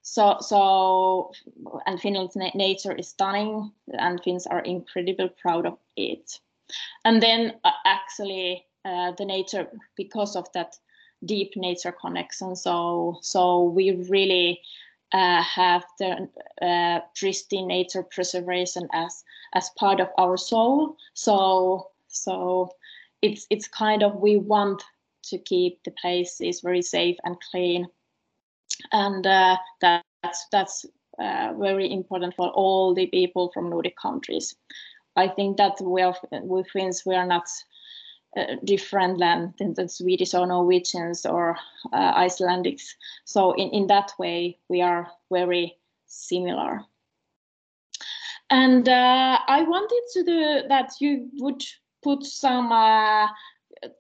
so 0.02 0.38
so 0.40 1.32
and 1.86 2.00
Finland's 2.00 2.36
na 2.36 2.50
nature 2.56 2.94
is 2.94 3.10
stunning 3.10 3.72
and 3.88 4.22
Finns 4.24 4.48
are 4.48 4.62
incredibly 4.62 5.30
proud 5.42 5.66
of 5.66 5.78
it. 5.96 6.40
And 7.06 7.22
then 7.22 7.54
uh, 7.64 7.72
actually 7.86 8.66
uh, 8.86 9.12
the 9.18 9.26
nature 9.26 9.68
because 9.96 10.36
of 10.36 10.52
that 10.54 10.76
deep 11.26 11.52
nature 11.58 11.92
connection 11.92 12.56
so 12.56 13.18
so 13.22 13.64
we 13.64 13.92
really 14.10 14.62
uh, 15.14 15.42
have 15.42 15.84
the 15.98 16.30
uh, 16.62 17.00
pristine 17.16 17.68
nature 17.68 18.04
preservation 18.04 18.88
as 18.94 19.24
as 19.54 19.70
part 19.78 20.00
of 20.00 20.10
our 20.18 20.38
soul. 20.38 20.96
So 21.14 21.90
so 22.08 22.70
it's 23.22 23.48
it's 23.50 23.68
kind 23.68 24.04
of 24.04 24.16
we 24.16 24.38
want 24.38 24.84
to 25.24 25.38
keep 25.38 25.84
the 25.84 25.92
places 25.92 26.62
very 26.62 26.82
safe 26.82 27.18
and 27.24 27.36
clean, 27.52 27.88
and 28.92 29.26
uh, 29.26 29.58
that, 29.82 30.04
that's 30.24 30.46
that's 30.52 30.86
uh, 31.20 31.54
very 31.58 31.92
important 31.92 32.36
for 32.36 32.50
all 32.50 32.94
the 32.94 33.08
people 33.08 33.52
from 33.54 33.70
Nordic 33.70 33.98
countries. 33.98 34.56
I 35.16 35.28
think 35.28 35.58
that 35.58 35.82
we 35.82 36.02
are 36.02 36.16
we 36.44 36.64
Finns 36.64 37.04
we 37.06 37.16
are 37.16 37.28
not 37.28 37.48
uh, 38.38 38.56
different 38.64 39.18
than, 39.18 39.54
than 39.58 39.74
the 39.74 39.90
Swedish 39.90 40.36
or 40.36 40.46
Norwegians 40.46 41.26
or 41.26 41.58
uh, 41.92 42.14
Icelandics. 42.14 42.94
So 43.26 43.54
in, 43.54 43.70
in 43.70 43.88
that 43.88 44.12
way, 44.20 44.60
we 44.70 44.82
are 44.82 45.08
very 45.32 45.78
similar. 46.06 46.82
And 48.52 48.88
uh, 48.88 49.40
I 49.48 49.64
wanted 49.64 50.02
to 50.14 50.24
do 50.24 50.68
that 50.70 50.94
you 51.00 51.30
would 51.40 51.64
put 52.04 52.24
some 52.24 52.72
uh, 52.72 53.28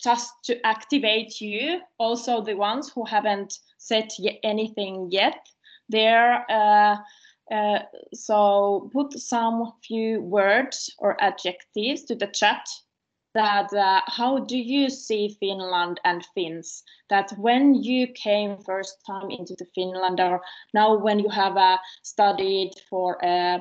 just 0.03 0.31
to 0.43 0.63
activate 0.65 1.41
you, 1.41 1.81
also 1.97 2.41
the 2.41 2.55
ones 2.55 2.89
who 2.89 3.05
haven't 3.05 3.59
said 3.77 4.09
anything 4.43 5.07
yet. 5.11 5.47
There, 5.89 6.45
uh, 6.51 6.97
so 8.13 8.89
put 8.93 9.13
some 9.13 9.73
few 9.81 10.21
words 10.21 10.93
or 10.99 11.19
adjectives 11.19 12.03
to 12.03 12.15
the 12.15 12.27
chat 12.27 12.67
that 13.33 13.71
uh, 13.73 14.01
how 14.07 14.39
do 14.39 14.57
you 14.57 14.89
see 14.89 15.37
Finland 15.39 15.99
and 16.03 16.25
Finns? 16.33 16.83
That 17.09 17.31
when 17.37 17.75
you 17.75 18.07
came 18.07 18.57
first 18.57 18.97
time 19.05 19.29
into 19.29 19.55
the 19.57 19.67
Finland, 19.75 20.19
or 20.19 20.41
now 20.73 20.97
when 20.97 21.19
you 21.19 21.29
have 21.29 21.57
uh, 21.57 21.77
studied 22.03 22.71
for 22.89 23.17
a 23.23 23.27
uh, 23.27 23.59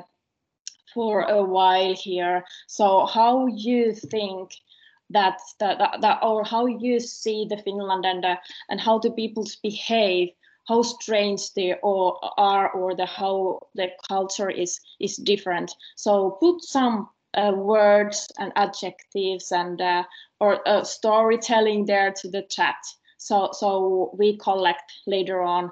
for 0.95 1.21
a 1.23 1.43
while 1.43 1.95
here, 1.95 2.45
so 2.67 3.07
how 3.07 3.47
you 3.47 3.93
think 3.93 4.51
that 5.11 5.39
that, 5.61 5.79
that, 6.01 6.19
or 6.23 6.45
how 6.45 6.67
you 6.67 6.99
see 6.99 7.47
the 7.49 7.59
Finland 7.59 8.05
and 8.07 8.25
uh, 8.25 8.37
and 8.69 8.81
how 8.81 8.99
the 8.99 9.11
peoples 9.11 9.57
behave 9.57 10.31
how 10.69 10.83
strange 10.83 11.55
they 11.55 11.73
all 11.83 12.19
are 12.37 12.71
or 12.73 12.95
the 12.95 13.07
how 13.07 13.59
the 13.75 13.89
culture 14.07 14.51
is 14.51 14.79
is 15.01 15.17
different 15.17 15.75
so 15.97 16.37
put 16.41 16.63
some 16.63 17.09
uh, 17.35 17.53
words 17.55 18.29
and 18.39 18.53
adjectives 18.57 19.53
and 19.53 19.81
uh, 19.81 20.03
or 20.41 20.67
uh, 20.67 20.83
storytelling 20.83 21.85
there 21.85 22.13
to 22.13 22.29
the 22.31 22.43
chat 22.51 22.77
so 23.19 23.51
so 23.53 24.11
we 24.19 24.37
collect 24.39 24.93
later 25.07 25.43
on 25.43 25.71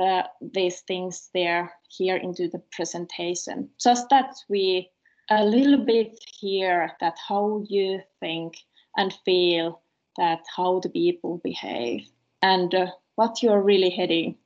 uh, 0.00 0.22
these 0.52 0.80
things 0.82 1.30
there 1.34 1.72
here 1.88 2.16
into 2.16 2.48
the 2.48 2.62
presentation 2.70 3.68
just 3.82 4.08
that 4.10 4.34
we 4.48 4.90
a 5.30 5.44
little 5.44 5.84
bit 5.84 6.18
here 6.38 6.92
that 7.00 7.16
how 7.28 7.64
you 7.68 8.00
think 8.18 8.54
and 8.96 9.14
feel 9.24 9.80
that 10.16 10.40
how 10.54 10.80
the 10.80 10.88
people 10.90 11.40
behave 11.42 12.06
and 12.42 12.74
uh, 12.74 12.86
what 13.14 13.42
you're 13.42 13.62
really 13.62 13.90
heading 13.90 14.36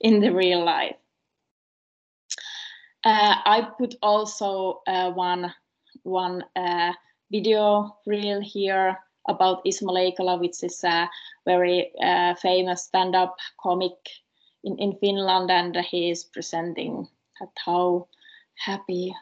in 0.00 0.20
the 0.20 0.30
real 0.30 0.64
life. 0.64 0.96
Uh, 3.04 3.36
I 3.44 3.68
put 3.76 3.96
also 4.00 4.80
one 4.86 5.52
one 6.04 6.44
uh, 6.56 6.92
video 7.30 7.96
reel 8.06 8.40
here 8.40 8.96
about 9.28 9.64
Ismo 9.64 10.40
which 10.40 10.62
is 10.62 10.84
a 10.84 11.08
very 11.44 11.90
uh, 12.02 12.34
famous 12.34 12.84
stand-up 12.84 13.36
comic 13.60 13.92
in, 14.62 14.78
in 14.78 14.96
Finland, 14.98 15.50
and 15.50 15.76
he 15.76 16.10
is 16.10 16.24
presenting 16.24 17.08
how 17.64 18.06
happy 18.56 19.14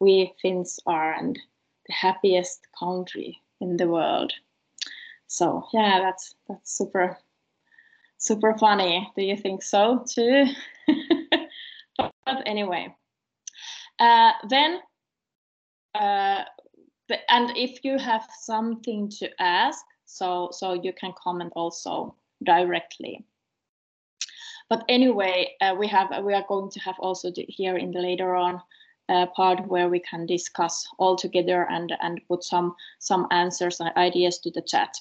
we 0.00 0.32
Finns 0.40 0.80
are 0.86 1.12
and 1.12 1.38
the 1.86 1.92
happiest 1.92 2.66
country 2.78 3.40
in 3.60 3.76
the 3.76 3.88
world. 3.88 4.32
So 5.26 5.64
yeah, 5.72 6.00
that's 6.00 6.34
that's 6.48 6.76
super 6.76 7.18
super 8.18 8.56
funny. 8.58 9.10
Do 9.16 9.22
you 9.22 9.36
think 9.36 9.62
so 9.62 10.04
too? 10.08 10.46
but 11.98 12.42
anyway, 12.46 12.94
uh, 13.98 14.32
then 14.48 14.80
uh, 15.98 16.44
the, 17.08 17.18
and 17.32 17.56
if 17.56 17.84
you 17.84 17.98
have 17.98 18.26
something 18.40 19.10
to 19.18 19.28
ask, 19.40 19.84
so 20.04 20.48
so 20.52 20.72
you 20.72 20.92
can 20.92 21.12
comment 21.22 21.52
also 21.54 22.14
directly. 22.44 23.24
But 24.68 24.84
anyway, 24.88 25.56
uh, 25.60 25.74
we 25.78 25.86
have 25.88 26.08
we 26.24 26.34
are 26.34 26.44
going 26.48 26.70
to 26.70 26.80
have 26.80 26.96
also 26.98 27.32
here 27.34 27.76
in 27.76 27.90
the 27.90 28.00
later 28.00 28.34
on 28.34 28.60
uh, 29.08 29.26
part 29.26 29.66
where 29.66 29.88
we 29.88 30.00
can 30.00 30.26
discuss 30.26 30.86
all 30.98 31.16
together 31.16 31.66
and, 31.70 31.94
and 32.00 32.20
put 32.28 32.44
some, 32.44 32.74
some 32.98 33.26
answers 33.30 33.80
and 33.80 33.90
ideas 33.96 34.38
to 34.38 34.50
the 34.50 34.62
chat. 34.62 34.94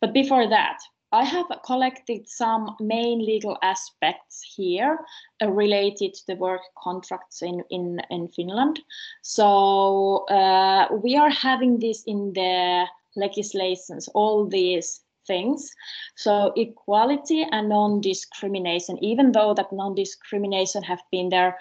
But 0.00 0.12
before 0.12 0.48
that, 0.48 0.78
I 1.12 1.24
have 1.24 1.46
collected 1.64 2.28
some 2.28 2.76
main 2.80 3.24
legal 3.24 3.56
aspects 3.62 4.42
here 4.56 4.98
uh, 5.42 5.50
related 5.50 6.14
to 6.14 6.26
the 6.26 6.36
work 6.36 6.60
contracts 6.76 7.42
in, 7.42 7.64
in, 7.70 8.00
in 8.10 8.28
Finland. 8.28 8.80
So 9.22 10.26
uh, 10.26 10.88
we 11.02 11.16
are 11.16 11.30
having 11.30 11.78
this 11.78 12.02
in 12.04 12.32
the 12.34 12.86
legislations, 13.16 14.08
all 14.08 14.46
these 14.46 15.00
things. 15.26 15.72
So 16.16 16.52
equality 16.56 17.46
and 17.52 17.68
non-discrimination, 17.68 19.02
even 19.02 19.32
though 19.32 19.54
that 19.54 19.72
non-discrimination 19.72 20.82
have 20.82 21.00
been 21.10 21.30
there 21.30 21.56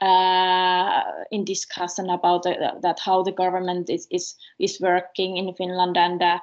uh, 0.00 1.02
in 1.30 1.44
discussion 1.44 2.10
about 2.10 2.46
uh, 2.46 2.74
that 2.82 2.98
how 2.98 3.22
the 3.22 3.32
government 3.32 3.88
is 3.88 4.08
is 4.10 4.36
is 4.58 4.80
working 4.80 5.36
in 5.36 5.54
Finland 5.54 5.96
and 5.96 6.20
uh, 6.20 6.38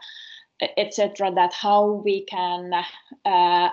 etc. 0.78 1.32
That 1.34 1.54
how 1.54 2.02
we 2.04 2.26
can 2.26 2.72
uh, 3.26 3.70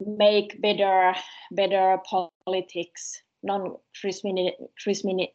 make 0.00 0.60
better 0.60 1.14
better 1.50 1.98
politics, 2.44 3.22
non 3.42 3.76
discriminative 3.94 5.34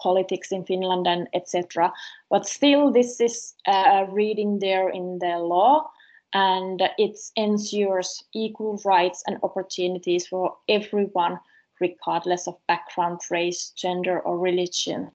politics 0.00 0.52
in 0.52 0.64
Finland 0.64 1.06
and 1.06 1.28
etc. 1.34 1.92
But 2.30 2.46
still, 2.46 2.92
this 2.92 3.20
is 3.20 3.54
uh, 3.66 4.06
reading 4.10 4.58
there 4.58 4.88
in 4.88 5.18
the 5.18 5.38
law 5.38 5.90
and 6.34 6.82
it 6.98 7.18
ensures 7.36 8.24
equal 8.34 8.80
rights 8.84 9.22
and 9.26 9.38
opportunities 9.42 10.26
for 10.26 10.56
everyone 10.68 11.38
regardless 11.82 12.46
of 12.46 12.56
background, 12.68 13.20
race, 13.30 13.70
gender, 13.76 14.20
or 14.20 14.38
religion. 14.38 15.10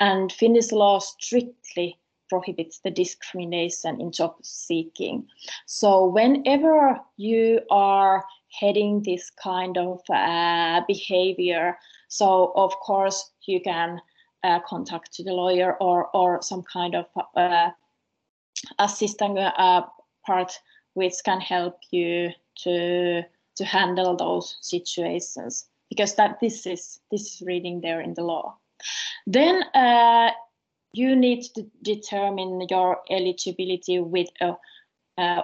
And 0.00 0.32
Finnish 0.32 0.72
law 0.72 1.00
strictly 1.00 1.98
prohibits 2.30 2.78
the 2.78 2.90
discrimination 2.90 4.00
in 4.00 4.10
job 4.10 4.36
seeking. 4.42 5.26
So 5.66 6.06
whenever 6.06 6.98
you 7.18 7.60
are 7.70 8.24
heading 8.58 9.02
this 9.02 9.30
kind 9.30 9.76
of 9.76 10.00
uh, 10.08 10.80
behavior, 10.86 11.76
so 12.08 12.52
of 12.56 12.72
course 12.80 13.32
you 13.44 13.60
can 13.60 14.00
uh, 14.44 14.60
contact 14.60 15.16
the 15.18 15.32
lawyer 15.32 15.76
or 15.80 16.08
or 16.16 16.40
some 16.42 16.62
kind 16.62 16.94
of 16.94 17.06
uh, 17.36 17.70
assistant 18.78 19.38
uh, 19.38 19.82
part 20.26 20.60
which 20.94 21.14
can 21.24 21.40
help 21.40 21.76
you 21.90 22.30
to 22.64 23.22
to 23.56 23.64
handle 23.64 24.16
those 24.16 24.56
situations 24.60 25.68
because 25.92 26.14
that 26.14 26.40
this 26.40 26.66
is 26.66 27.00
this 27.10 27.34
is 27.34 27.42
reading 27.44 27.82
there 27.82 28.00
in 28.00 28.14
the 28.14 28.22
law 28.22 28.56
then 29.26 29.62
uh, 29.74 30.30
you 30.94 31.14
need 31.14 31.42
to 31.54 31.66
determine 31.82 32.66
your 32.70 32.98
eligibility 33.10 34.00
with 34.00 34.28
a, 34.40 34.54
a, 35.18 35.42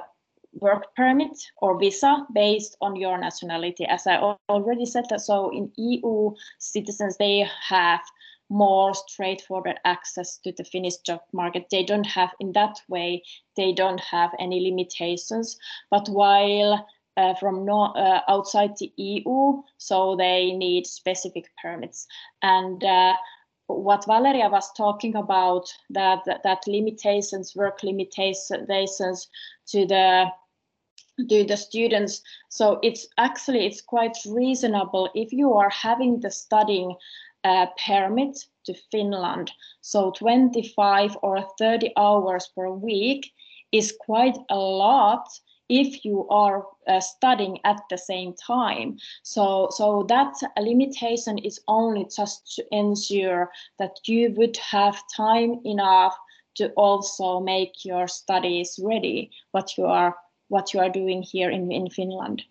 work 0.55 0.87
permit 0.97 1.37
or 1.59 1.79
visa 1.79 2.27
based 2.33 2.77
on 2.81 2.97
your 2.97 3.19
nationality 3.19 3.85
as 3.85 4.07
i 4.07 4.17
already 4.49 4.87
said 4.87 5.05
that 5.11 5.21
so 5.21 5.51
in 5.51 5.71
eu 5.77 6.35
citizens 6.59 7.19
they 7.19 7.47
have 7.69 8.01
more 8.51 8.95
straightforward 8.95 9.79
access 9.85 10.39
to 10.39 10.53
the 10.57 10.65
Finnish 10.65 10.97
job 10.99 11.21
market. 11.35 11.67
They 11.71 11.83
don't 11.83 12.07
have, 12.07 12.31
in 12.41 12.53
that 12.53 12.81
way, 12.89 13.23
they 13.57 13.73
don't 13.73 14.01
have 14.01 14.31
any 14.39 14.61
limitations. 14.61 15.59
But 15.91 16.09
while 16.09 16.87
uh, 17.19 17.35
from 17.35 17.65
no, 17.65 17.87
uh, 17.97 18.21
outside 18.29 18.77
the 18.79 18.93
EU, 18.97 19.61
so 19.77 20.15
they 20.17 20.53
need 20.53 20.87
specific 20.87 21.51
permits. 21.61 22.07
And 22.43 22.83
uh, 22.85 23.15
what 23.67 24.07
Valeria 24.07 24.49
was 24.49 24.73
talking 24.77 25.17
about, 25.17 25.67
that, 25.91 26.21
that, 26.27 26.43
that 26.45 26.63
limitations, 26.69 27.57
work 27.57 27.83
limitations 27.83 29.29
to 29.69 29.87
the 29.87 30.27
to 31.29 31.43
the 31.43 31.57
students 31.57 32.23
so 32.49 32.79
it's 32.81 33.09
actually 33.19 33.67
it's 33.67 33.81
quite 33.81 34.17
reasonable 34.25 35.11
if 35.17 35.33
you 35.33 35.53
are 35.53 35.71
having 35.71 36.21
the 36.21 36.31
studying 36.31 36.95
uh, 37.43 37.67
permit 37.85 38.39
to 38.65 38.75
Finland. 38.93 39.51
So 39.81 40.13
25 40.13 41.17
or 41.23 41.45
30 41.59 41.93
hours 41.97 42.49
per 42.55 42.71
week 42.71 43.33
is 43.73 43.97
quite 43.99 44.39
a 44.49 44.57
lot 44.57 45.27
if 45.69 46.05
you 46.05 46.27
are 46.29 46.67
uh, 46.87 47.01
studying 47.01 47.59
at 47.65 47.81
the 47.91 47.99
same 47.99 48.35
time. 48.35 48.99
So, 49.23 49.69
so 49.71 50.05
that 50.09 50.35
limitation 50.59 51.39
is 51.39 51.61
only 51.69 52.07
just 52.15 52.55
to 52.57 52.65
ensure 52.73 53.51
that 53.79 53.97
you 54.07 54.33
would 54.37 54.57
have 54.57 55.03
time 55.17 55.61
enough 55.65 56.17
to 56.57 56.71
also 56.73 57.41
make 57.41 57.85
your 57.85 58.09
studies 58.09 58.81
ready, 58.83 59.31
what 59.53 59.77
you 59.79 59.87
are 59.87 60.17
what 60.49 60.73
you 60.73 60.81
are 60.81 60.89
doing 60.89 61.23
here 61.23 61.51
in, 61.51 61.71
in 61.71 61.91
Finland. 61.91 62.43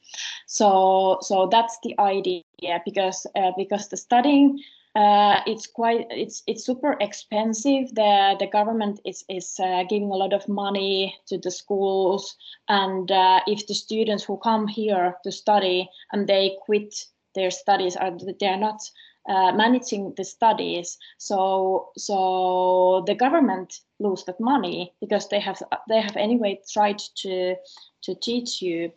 So, 0.46 1.18
so 1.22 1.48
that's 1.48 1.80
the 1.84 1.96
idea 2.00 2.44
because 2.86 3.26
uh, 3.36 3.52
because 3.58 3.90
the 3.90 3.98
studying 3.98 4.60
uh, 4.96 5.42
it's 5.46 5.68
quite 5.68 6.08
it's 6.10 6.44
it's 6.48 6.66
super 6.66 6.98
expensive. 7.00 7.94
The 7.94 8.36
the 8.40 8.48
government 8.48 9.00
is 9.06 9.24
is 9.30 9.60
uh, 9.60 9.84
giving 9.84 10.10
a 10.10 10.16
lot 10.16 10.34
of 10.34 10.48
money 10.48 11.16
to 11.28 11.38
the 11.38 11.52
schools, 11.52 12.36
and 12.68 13.12
uh, 13.12 13.42
if 13.48 13.68
the 13.68 13.76
students 13.76 14.24
who 14.24 14.38
come 14.38 14.68
here 14.68 15.16
to 15.24 15.32
study 15.32 15.90
and 16.12 16.28
they 16.28 16.58
quit 16.62 16.96
their 17.36 17.52
studies, 17.52 17.96
are 17.96 18.12
they 18.40 18.48
are 18.48 18.58
not 18.58 18.82
uh, 19.30 19.52
managing 19.52 20.14
the 20.18 20.24
studies, 20.24 20.98
so 21.18 21.90
so 21.98 23.04
the 23.06 23.16
government 23.16 23.82
lose 24.00 24.24
that 24.24 24.40
money 24.40 24.94
because 25.00 25.28
they 25.30 25.40
have 25.40 25.62
they 25.90 26.02
have 26.02 26.18
anyway 26.18 26.60
tried 26.72 27.00
to 27.18 27.56
to 28.02 28.16
teach 28.16 28.62
you 28.62 28.92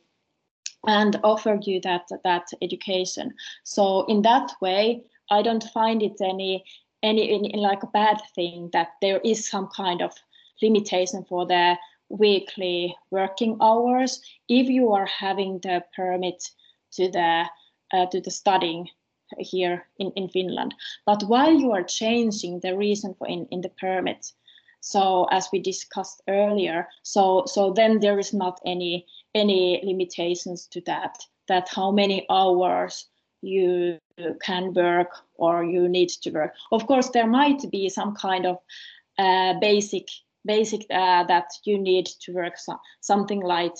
and 0.86 1.20
offer 1.22 1.58
you 1.62 1.80
that 1.82 2.08
that 2.24 2.46
education. 2.62 3.34
So 3.64 4.06
in 4.06 4.22
that 4.22 4.52
way, 4.60 5.02
I 5.30 5.42
don't 5.42 5.64
find 5.72 6.02
it 6.02 6.20
any 6.20 6.64
any, 7.02 7.32
any 7.32 7.52
like 7.56 7.82
a 7.82 7.86
bad 7.86 8.20
thing 8.34 8.68
that 8.72 8.88
there 9.00 9.20
is 9.24 9.48
some 9.48 9.68
kind 9.68 10.02
of 10.02 10.12
limitation 10.60 11.24
for 11.24 11.46
the 11.46 11.76
weekly 12.10 12.94
working 13.10 13.56
hours 13.62 14.20
if 14.48 14.68
you 14.68 14.92
are 14.92 15.06
having 15.06 15.60
the 15.60 15.82
permit 15.96 16.42
to 16.92 17.10
the 17.10 17.44
uh, 17.92 18.06
to 18.06 18.20
the 18.20 18.30
studying 18.30 18.88
here 19.38 19.86
in, 19.98 20.10
in 20.16 20.28
Finland. 20.28 20.74
But 21.06 21.22
while 21.22 21.52
you 21.52 21.72
are 21.72 21.84
changing 21.84 22.60
the 22.60 22.76
reason 22.76 23.14
for 23.14 23.26
in, 23.28 23.46
in 23.50 23.60
the 23.60 23.70
permit, 23.80 24.32
so 24.80 25.26
as 25.30 25.48
we 25.52 25.60
discussed 25.60 26.22
earlier, 26.28 26.88
so 27.02 27.44
so 27.46 27.72
then 27.72 28.00
there 28.00 28.18
is 28.18 28.34
not 28.34 28.60
any 28.66 29.06
any 29.34 29.80
limitations 29.84 30.66
to 30.66 30.80
that, 30.82 31.18
that 31.48 31.68
how 31.68 31.90
many 31.92 32.26
hours 32.28 33.06
you 33.42 33.98
can 34.42 34.74
work 34.74 35.08
or 35.34 35.64
you 35.64 35.88
need 35.88 36.08
to 36.08 36.30
work. 36.30 36.54
Of 36.72 36.86
course, 36.86 37.10
there 37.10 37.26
might 37.26 37.62
be 37.70 37.88
some 37.88 38.14
kind 38.14 38.46
of 38.46 38.58
uh, 39.18 39.54
basic 39.60 40.06
basic 40.46 40.86
uh, 40.90 41.24
that 41.24 41.48
you 41.64 41.78
need 41.78 42.06
to 42.06 42.32
work 42.32 42.56
so, 42.56 42.78
something 43.00 43.40
like 43.40 43.74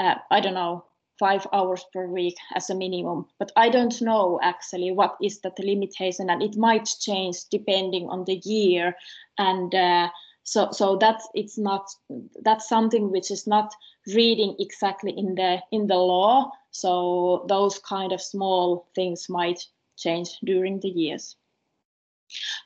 uh, 0.00 0.14
I 0.30 0.40
don't 0.40 0.54
know 0.54 0.84
five 1.18 1.46
hours 1.52 1.84
per 1.92 2.06
week 2.08 2.34
as 2.56 2.68
a 2.70 2.74
minimum. 2.74 3.26
But 3.38 3.52
I 3.56 3.68
don't 3.68 4.00
know 4.00 4.40
actually 4.42 4.90
what 4.90 5.16
is 5.22 5.40
that 5.40 5.58
limitation, 5.58 6.30
and 6.30 6.42
it 6.42 6.56
might 6.56 6.88
change 7.00 7.36
depending 7.50 8.08
on 8.08 8.24
the 8.24 8.40
year. 8.44 8.94
And 9.38 9.74
uh, 9.74 10.08
so, 10.44 10.70
so 10.72 10.96
that's 10.96 11.28
it's 11.34 11.56
not 11.56 11.88
that's 12.42 12.68
something 12.68 13.10
which 13.10 13.30
is 13.30 13.46
not 13.46 13.72
reading 14.14 14.56
exactly 14.58 15.12
in 15.16 15.34
the 15.34 15.62
in 15.70 15.86
the 15.86 15.96
law. 15.96 16.50
So 16.70 17.44
those 17.48 17.78
kind 17.78 18.12
of 18.12 18.20
small 18.20 18.88
things 18.94 19.28
might 19.28 19.60
change 19.96 20.30
during 20.44 20.80
the 20.80 20.88
years. 20.88 21.36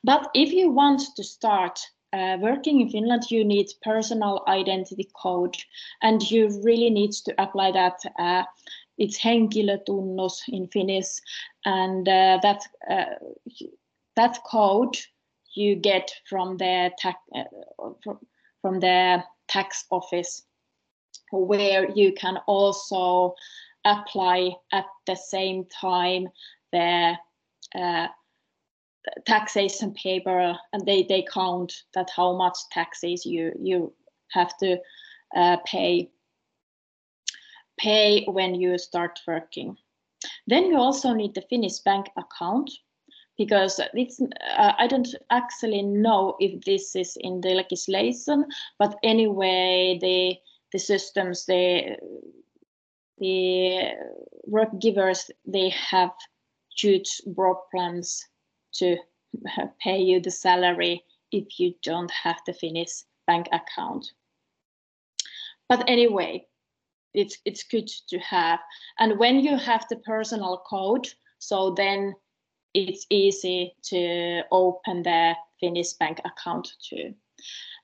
But 0.04 0.30
if 0.34 0.52
you 0.52 0.70
want 0.70 1.02
to 1.16 1.24
start 1.24 1.80
uh, 2.12 2.38
working 2.40 2.80
in 2.80 2.88
Finland, 2.88 3.30
you 3.30 3.44
need 3.44 3.66
personal 3.82 4.42
identity 4.48 5.10
code, 5.20 5.56
and 6.02 6.22
you 6.30 6.48
really 6.62 6.90
need 6.90 7.12
to 7.12 7.34
apply 7.38 7.72
that. 7.72 8.00
Uh, 8.18 8.44
it's 8.98 9.18
henkilötunnus 9.18 10.40
in 10.48 10.68
Finnish, 10.68 11.20
and 11.66 12.08
uh, 12.08 12.38
that 12.42 12.62
uh, 12.90 13.04
that 14.14 14.38
code 14.44 14.96
you 15.56 15.76
get 15.76 16.10
from 16.28 16.56
the 16.56 16.90
tax 16.98 17.18
uh, 17.34 17.44
from 18.62 18.80
the 18.80 19.22
tax 19.48 19.84
office, 19.90 20.42
where 21.32 21.90
you 21.90 22.12
can 22.12 22.38
also 22.46 23.34
apply 23.84 24.50
at 24.72 24.86
the 25.06 25.14
same 25.14 25.64
time 25.66 26.28
the 26.72 27.14
uh, 27.74 28.08
taxation 29.24 29.94
paper 29.94 30.56
and 30.72 30.84
they, 30.84 31.04
they 31.04 31.24
count 31.32 31.72
that 31.94 32.10
how 32.14 32.36
much 32.36 32.58
taxes 32.72 33.24
you 33.24 33.52
you 33.60 33.92
have 34.32 34.56
to 34.58 34.76
uh, 35.36 35.56
pay 35.64 36.10
pay 37.78 38.24
when 38.24 38.54
you 38.54 38.78
start 38.78 39.20
working. 39.26 39.76
Then 40.46 40.66
you 40.66 40.76
also 40.76 41.12
need 41.12 41.34
the 41.34 41.42
Finnish 41.42 41.78
bank 41.80 42.06
account 42.16 42.70
because 43.38 43.80
it's 43.94 44.20
uh, 44.20 44.72
I 44.78 44.86
don't 44.86 45.14
actually 45.30 45.82
know 45.82 46.36
if 46.40 46.62
this 46.64 46.96
is 46.96 47.16
in 47.20 47.40
the 47.40 47.54
legislation, 47.54 48.46
but 48.78 48.98
anyway 49.02 49.98
the 50.00 50.36
the 50.72 50.78
systems 50.78 51.46
the 51.46 51.96
the 53.18 53.92
work 54.44 54.68
givers 54.80 55.30
they 55.46 55.70
have 55.70 56.12
huge 56.76 57.20
problems 57.34 58.24
to 58.74 58.96
pay 59.80 59.98
you 59.98 60.20
the 60.20 60.30
salary 60.30 61.02
if 61.32 61.58
you 61.58 61.74
don't 61.82 62.10
have 62.10 62.36
the 62.46 62.52
Finnish 62.52 63.04
bank 63.26 63.48
account. 63.52 64.12
But 65.68 65.84
anyway, 65.88 66.46
it's 67.14 67.38
it's 67.44 67.64
good 67.64 67.88
to 68.08 68.18
have. 68.18 68.60
And 68.98 69.18
when 69.18 69.40
you 69.40 69.56
have 69.56 69.86
the 69.88 69.96
personal 69.96 70.62
code, 70.68 71.08
so 71.38 71.74
then 71.76 72.14
it's 72.76 73.06
easy 73.08 73.74
to 73.84 74.42
open 74.52 75.02
the 75.02 75.34
Finnish 75.60 75.94
bank 75.94 76.20
account 76.24 76.68
too. 76.86 77.14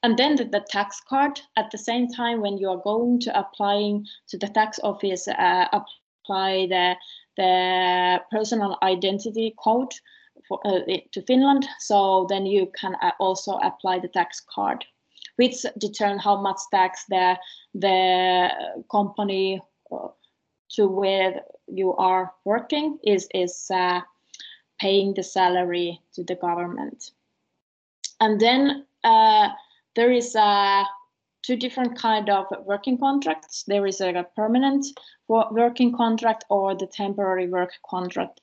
And 0.02 0.18
then 0.18 0.36
the, 0.36 0.44
the, 0.44 0.60
tax 0.68 1.00
card 1.08 1.40
at 1.56 1.70
the 1.70 1.78
same 1.78 2.08
time 2.08 2.40
when 2.40 2.58
you 2.58 2.68
are 2.68 2.82
going 2.82 3.20
to 3.20 3.38
applying 3.38 4.06
to 4.28 4.38
the 4.38 4.48
tax 4.48 4.78
office, 4.82 5.28
uh, 5.28 5.66
apply 5.72 6.66
the 6.66 6.96
the 7.38 8.20
personal 8.30 8.76
identity 8.82 9.54
code 9.62 9.92
for, 10.48 10.60
uh, 10.66 10.80
to 11.12 11.22
Finland. 11.22 11.66
So 11.78 12.26
then 12.28 12.44
you 12.44 12.70
can 12.78 12.94
uh, 13.00 13.12
also 13.18 13.52
apply 13.52 14.00
the 14.00 14.08
tax 14.08 14.42
card, 14.54 14.84
which 15.36 15.64
determine 15.78 16.18
how 16.18 16.40
much 16.40 16.58
tax 16.70 17.04
the 17.08 17.38
the 17.74 18.50
company 18.90 19.62
uh, 19.90 20.08
to 20.72 20.88
where 20.88 21.42
you 21.68 21.94
are 21.94 22.32
working 22.44 22.98
is 23.04 23.28
is 23.34 23.70
uh, 23.70 24.00
paying 24.82 25.14
the 25.14 25.22
salary 25.22 26.00
to 26.14 26.24
the 26.24 26.34
government. 26.34 27.12
And 28.20 28.40
then 28.40 28.84
uh, 29.04 29.48
there 29.94 30.10
is 30.10 30.34
a 30.34 30.84
two 31.42 31.56
different 31.56 31.96
kind 31.96 32.28
of 32.28 32.46
working 32.64 32.98
contracts. 32.98 33.64
There 33.68 33.86
is 33.86 34.00
a 34.00 34.26
permanent 34.36 34.84
working 35.28 35.96
contract 35.96 36.44
or 36.50 36.74
the 36.74 36.88
temporary 36.88 37.48
work 37.48 37.70
contract. 37.88 38.40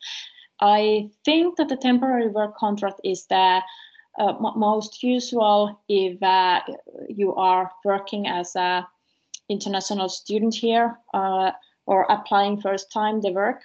I 0.61 1.09
think 1.25 1.57
that 1.57 1.69
the 1.69 1.77
temporary 1.77 2.29
work 2.29 2.55
contract 2.55 3.01
is 3.03 3.25
the 3.27 3.61
uh, 4.17 4.33
most 4.55 5.03
usual 5.03 5.81
if 5.87 6.21
uh, 6.23 6.61
you 7.07 7.35
are 7.35 7.71
working 7.85 8.27
as 8.27 8.55
a 8.55 8.87
international 9.49 10.09
student 10.09 10.55
here 10.55 10.97
uh, 11.13 11.51
or 11.85 12.05
applying 12.09 12.61
first 12.61 12.91
time 12.91 13.21
the 13.21 13.31
work. 13.31 13.61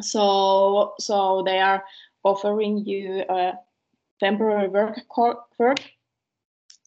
So 0.00 0.94
so 0.98 1.42
they 1.44 1.58
are 1.60 1.84
offering 2.24 2.78
you 2.78 3.24
a 3.28 3.52
temporary 4.20 4.68
work 4.68 5.00
work. 5.58 5.80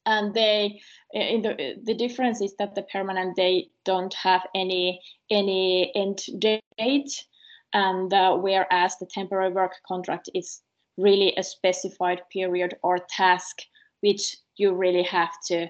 And 0.06 0.34
they 0.34 0.82
in 1.14 1.42
the 1.42 1.76
the 1.84 1.94
difference 1.94 2.42
is 2.42 2.56
that 2.58 2.76
the 2.76 2.84
permanent 2.84 3.36
they 3.36 3.70
don't 3.86 4.14
have 4.14 4.48
any 4.56 5.02
any 5.30 5.92
end 5.96 6.24
date. 6.40 7.26
And 7.74 8.14
uh, 8.14 8.36
whereas 8.36 8.98
the 8.98 9.06
temporary 9.06 9.52
work 9.52 9.74
contract 9.88 10.30
is 10.34 10.62
really 10.98 11.34
a 11.38 11.44
specified 11.44 12.22
period 12.30 12.76
or 12.84 13.00
task 13.10 13.62
which 14.02 14.36
you 14.58 14.74
really 14.74 15.04
have 15.04 15.32
to 15.46 15.68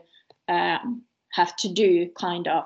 um, 0.48 1.04
have 1.32 1.56
to 1.58 1.70
do 1.70 2.10
kind 2.18 2.48
of. 2.48 2.64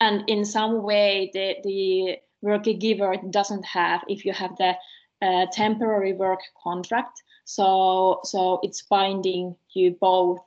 And 0.00 0.28
in 0.28 0.44
some 0.44 0.82
way 0.82 1.30
the 1.32 1.56
the 1.64 2.18
work 2.44 2.64
giver 2.78 3.16
doesn't 3.30 3.64
have 3.64 4.00
if 4.08 4.24
you 4.24 4.32
have 4.32 4.54
the 4.56 4.72
uh, 5.22 5.46
temporary 5.52 6.12
work 6.12 6.40
contract 6.62 7.22
so 7.44 8.20
so 8.24 8.60
it's 8.62 8.82
binding 8.82 9.56
you 9.74 9.96
both 10.00 10.44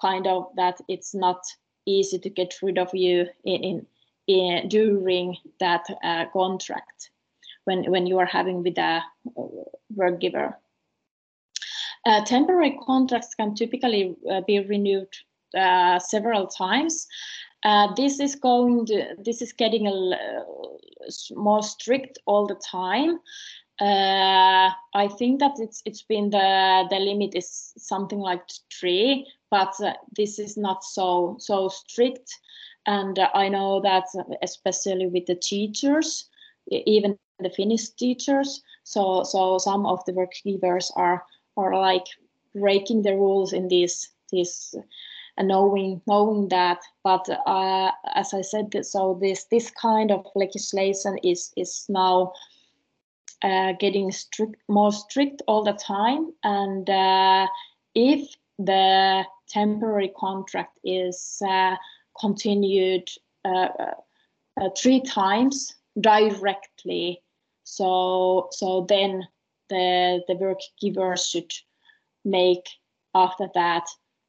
kind 0.00 0.26
of 0.26 0.48
that 0.56 0.80
it's 0.88 1.14
not 1.14 1.40
easy 1.86 2.18
to 2.18 2.28
get 2.28 2.54
rid 2.62 2.78
of 2.78 2.92
you 2.92 3.26
in, 3.44 3.62
in, 3.62 3.86
in 4.26 4.68
during 4.68 5.36
that 5.60 5.86
uh, 6.02 6.24
contract 6.32 7.10
when, 7.64 7.90
when 7.90 8.06
you 8.06 8.18
are 8.18 8.26
having 8.26 8.62
with 8.62 8.76
a 8.78 9.00
work 9.94 10.20
giver. 10.20 10.58
Uh, 12.04 12.24
temporary 12.24 12.78
contracts 12.86 13.34
can 13.34 13.54
typically 13.54 14.14
uh, 14.30 14.40
be 14.46 14.60
renewed 14.60 15.08
uh, 15.56 15.98
several 15.98 16.46
times. 16.46 17.06
Uh, 17.66 17.92
this 17.96 18.20
is 18.20 18.36
going 18.36 18.86
to, 18.86 19.16
this 19.18 19.42
is 19.42 19.52
getting 19.52 19.88
a, 19.88 20.44
more 21.34 21.64
strict 21.64 22.16
all 22.24 22.46
the 22.46 22.54
time. 22.54 23.18
Uh, 23.80 24.70
I 24.94 25.08
think 25.18 25.40
that 25.40 25.56
it's 25.58 25.82
it's 25.84 26.02
been 26.02 26.30
the 26.30 26.86
the 26.88 26.98
limit 26.98 27.34
is 27.34 27.74
something 27.76 28.20
like 28.20 28.40
three, 28.72 29.26
but 29.50 29.74
uh, 29.82 29.94
this 30.16 30.38
is 30.38 30.56
not 30.56 30.82
so 30.84 31.36
so 31.38 31.68
strict. 31.68 32.30
And 32.86 33.18
I 33.34 33.48
know 33.48 33.80
that 33.82 34.04
especially 34.42 35.08
with 35.08 35.26
the 35.26 35.34
teachers, 35.34 36.30
even 36.70 37.18
the 37.40 37.50
Finnish 37.50 37.88
teachers. 37.90 38.62
So 38.84 39.24
so 39.24 39.58
some 39.58 39.84
of 39.86 40.04
the 40.06 40.12
work 40.12 40.32
givers 40.44 40.90
are 40.96 41.24
are 41.56 41.74
like 41.74 42.06
breaking 42.54 43.02
the 43.02 43.14
rules 43.14 43.52
in 43.52 43.68
this 43.68 44.08
this 44.32 44.74
knowing 45.40 46.00
knowing 46.06 46.48
that. 46.48 46.82
But 47.04 47.28
uh, 47.46 47.90
as 48.14 48.34
I 48.34 48.42
said, 48.42 48.74
so 48.84 49.18
this 49.20 49.44
this 49.44 49.70
kind 49.70 50.10
of 50.10 50.26
legislation 50.34 51.18
is 51.22 51.52
is 51.56 51.86
now 51.88 52.32
uh, 53.42 53.72
getting 53.78 54.12
strict 54.12 54.56
more 54.68 54.92
strict 54.92 55.42
all 55.46 55.62
the 55.64 55.74
time. 55.74 56.32
And 56.42 56.88
uh, 56.88 57.46
if 57.94 58.34
the 58.58 59.24
temporary 59.48 60.12
contract 60.16 60.78
is 60.84 61.42
uh, 61.46 61.76
continued 62.18 63.08
uh, 63.44 63.68
uh, 64.60 64.70
three 64.76 65.00
times 65.00 65.74
directly. 66.00 67.22
So 67.64 68.48
so 68.52 68.86
then 68.88 69.26
the 69.68 70.22
the 70.28 70.34
work 70.34 70.60
giver 70.80 71.16
should 71.16 71.52
make 72.24 72.68
after 73.14 73.48
that 73.54 73.86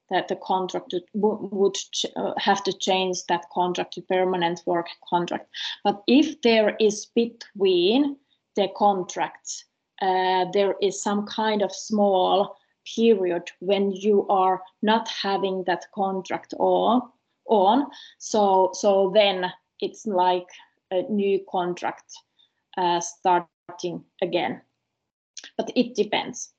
that 0.09 0.27
the 0.27 0.35
contract 0.37 0.93
would, 1.13 1.51
would 1.51 1.77
uh, 2.15 2.33
have 2.37 2.63
to 2.63 2.73
change 2.73 3.25
that 3.27 3.45
contract 3.53 3.93
to 3.93 4.01
permanent 4.01 4.61
work 4.65 4.87
contract. 5.09 5.47
But 5.83 6.01
if 6.07 6.41
there 6.41 6.75
is 6.79 7.07
between 7.07 8.17
the 8.55 8.69
contracts, 8.75 9.65
uh, 10.01 10.45
there 10.53 10.75
is 10.81 11.01
some 11.01 11.25
kind 11.25 11.61
of 11.61 11.71
small 11.71 12.57
period 12.95 13.43
when 13.59 13.91
you 13.91 14.25
are 14.29 14.61
not 14.81 15.07
having 15.09 15.63
that 15.65 15.85
contract 15.93 16.53
on, 16.59 17.01
on. 17.47 17.87
So, 18.19 18.71
so 18.73 19.11
then 19.13 19.51
it's 19.81 20.05
like 20.05 20.47
a 20.91 21.01
new 21.03 21.39
contract 21.49 22.13
uh, 22.77 23.01
starting 23.01 24.03
again. 24.21 24.61
But 25.57 25.71
it 25.75 25.95
depends. 25.95 26.53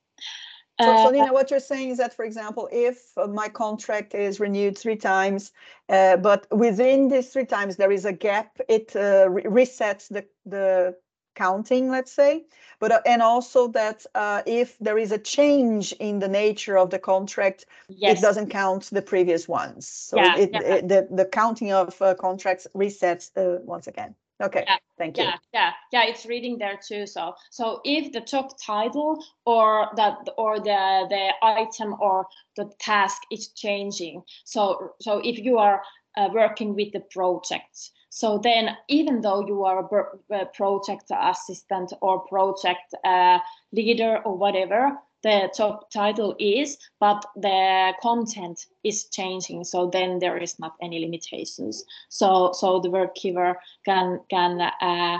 So, 0.81 0.91
Uh, 1.07 1.11
Nina, 1.11 1.33
what 1.33 1.51
you're 1.51 1.59
saying 1.59 1.89
is 1.89 1.97
that, 1.97 2.13
for 2.13 2.23
example, 2.23 2.69
if 2.71 3.17
uh, 3.17 3.27
my 3.27 3.49
contract 3.49 4.13
is 4.15 4.39
renewed 4.39 4.77
three 4.77 4.95
times, 4.95 5.51
uh, 5.89 6.15
but 6.17 6.47
within 6.51 7.09
these 7.09 7.29
three 7.33 7.45
times 7.45 7.75
there 7.75 7.91
is 7.91 8.05
a 8.05 8.13
gap, 8.13 8.59
it 8.69 8.95
uh, 8.95 9.27
re- 9.29 9.43
resets 9.43 10.07
the 10.07 10.25
the 10.45 10.95
counting, 11.35 11.89
let's 11.89 12.11
say. 12.11 12.45
But 12.79 12.91
uh, 12.91 13.01
and 13.05 13.21
also 13.21 13.67
that 13.69 14.05
uh, 14.15 14.41
if 14.45 14.77
there 14.79 14.97
is 14.97 15.11
a 15.11 15.17
change 15.17 15.91
in 15.99 16.19
the 16.19 16.27
nature 16.29 16.77
of 16.77 16.89
the 16.89 16.99
contract, 16.99 17.65
yes. 17.89 18.17
it 18.17 18.21
doesn't 18.21 18.49
count 18.49 18.89
the 18.91 19.01
previous 19.01 19.47
ones. 19.47 19.87
So 19.87 20.17
Yeah, 20.17 20.37
it, 20.37 20.49
yeah. 20.53 20.61
it- 20.61 20.87
the 20.87 21.07
the 21.11 21.25
counting 21.25 21.71
of 21.73 22.01
uh, 22.01 22.15
contracts 22.15 22.67
resets 22.73 23.31
uh, 23.35 23.59
once 23.65 23.87
again. 23.87 24.15
Okay, 24.41 24.63
Yeah, 24.65 24.77
thank 24.97 25.17
you. 25.17 25.23
yeah 25.25 25.35
yeah 25.53 25.71
yeah 25.91 26.03
it's 26.05 26.25
reading 26.25 26.57
there 26.57 26.79
too 26.87 27.05
so 27.05 27.33
so 27.51 27.81
if 27.83 28.11
the 28.13 28.21
job 28.21 28.51
title 28.65 29.21
or 29.45 29.89
that 29.97 30.17
or 30.37 30.59
the 30.59 31.05
the 31.09 31.33
item 31.43 31.95
or 31.99 32.25
the 32.55 32.65
task 32.79 33.21
is 33.31 33.49
changing 33.49 34.23
so 34.45 34.91
so 35.01 35.19
if 35.23 35.37
you 35.39 35.57
are 35.57 35.81
uh, 36.17 36.29
working 36.33 36.73
with 36.73 36.91
the 36.93 37.01
projects 37.11 37.91
so 38.09 38.37
then 38.37 38.77
even 38.87 39.21
though 39.21 39.45
you 39.45 39.65
are 39.65 39.79
a 39.79 40.35
a 40.41 40.45
project 40.45 41.11
assistant 41.11 41.91
or 42.01 42.19
project 42.27 42.93
uh, 43.03 43.39
leader 43.73 44.21
or 44.25 44.37
whatever 44.37 44.97
the 45.23 45.51
job 45.55 45.83
title 45.91 46.35
is 46.39 46.77
but 46.99 47.25
the 47.35 47.93
content 48.01 48.65
is 48.83 49.05
changing 49.09 49.63
so 49.63 49.89
then 49.89 50.19
there 50.19 50.37
is 50.37 50.57
not 50.59 50.75
any 50.81 50.99
limitations 50.99 51.83
so 52.07 52.51
so 52.53 52.79
the 52.79 52.89
work 52.89 53.15
giver 53.15 53.59
can 53.85 54.19
can 54.29 54.61
uh, 54.61 55.19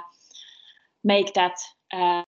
make 1.04 1.34
that 1.34 1.58
uh, 1.92 2.24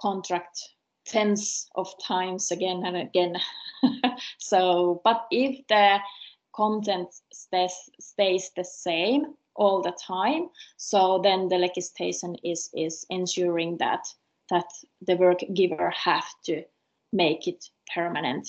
contract 0.00 0.58
tens 1.06 1.68
of 1.76 1.92
times 2.02 2.50
again 2.50 2.82
and 2.84 2.96
again. 2.96 3.36
so, 4.38 5.00
but 5.04 5.26
if 5.30 5.66
the 5.68 5.98
content 6.54 7.08
stays, 7.32 7.90
stays 8.00 8.50
the 8.56 8.64
same 8.64 9.34
all 9.54 9.82
the 9.82 9.96
time, 10.06 10.48
so 10.76 11.20
then 11.22 11.48
the 11.48 11.58
legislation 11.58 12.36
is 12.44 12.70
is 12.74 13.06
ensuring 13.08 13.76
that 13.78 14.06
that 14.50 14.66
the 15.06 15.16
work 15.16 15.40
giver 15.54 15.90
have 15.90 16.28
to 16.44 16.62
make 17.16 17.48
it 17.48 17.64
permanent. 17.94 18.48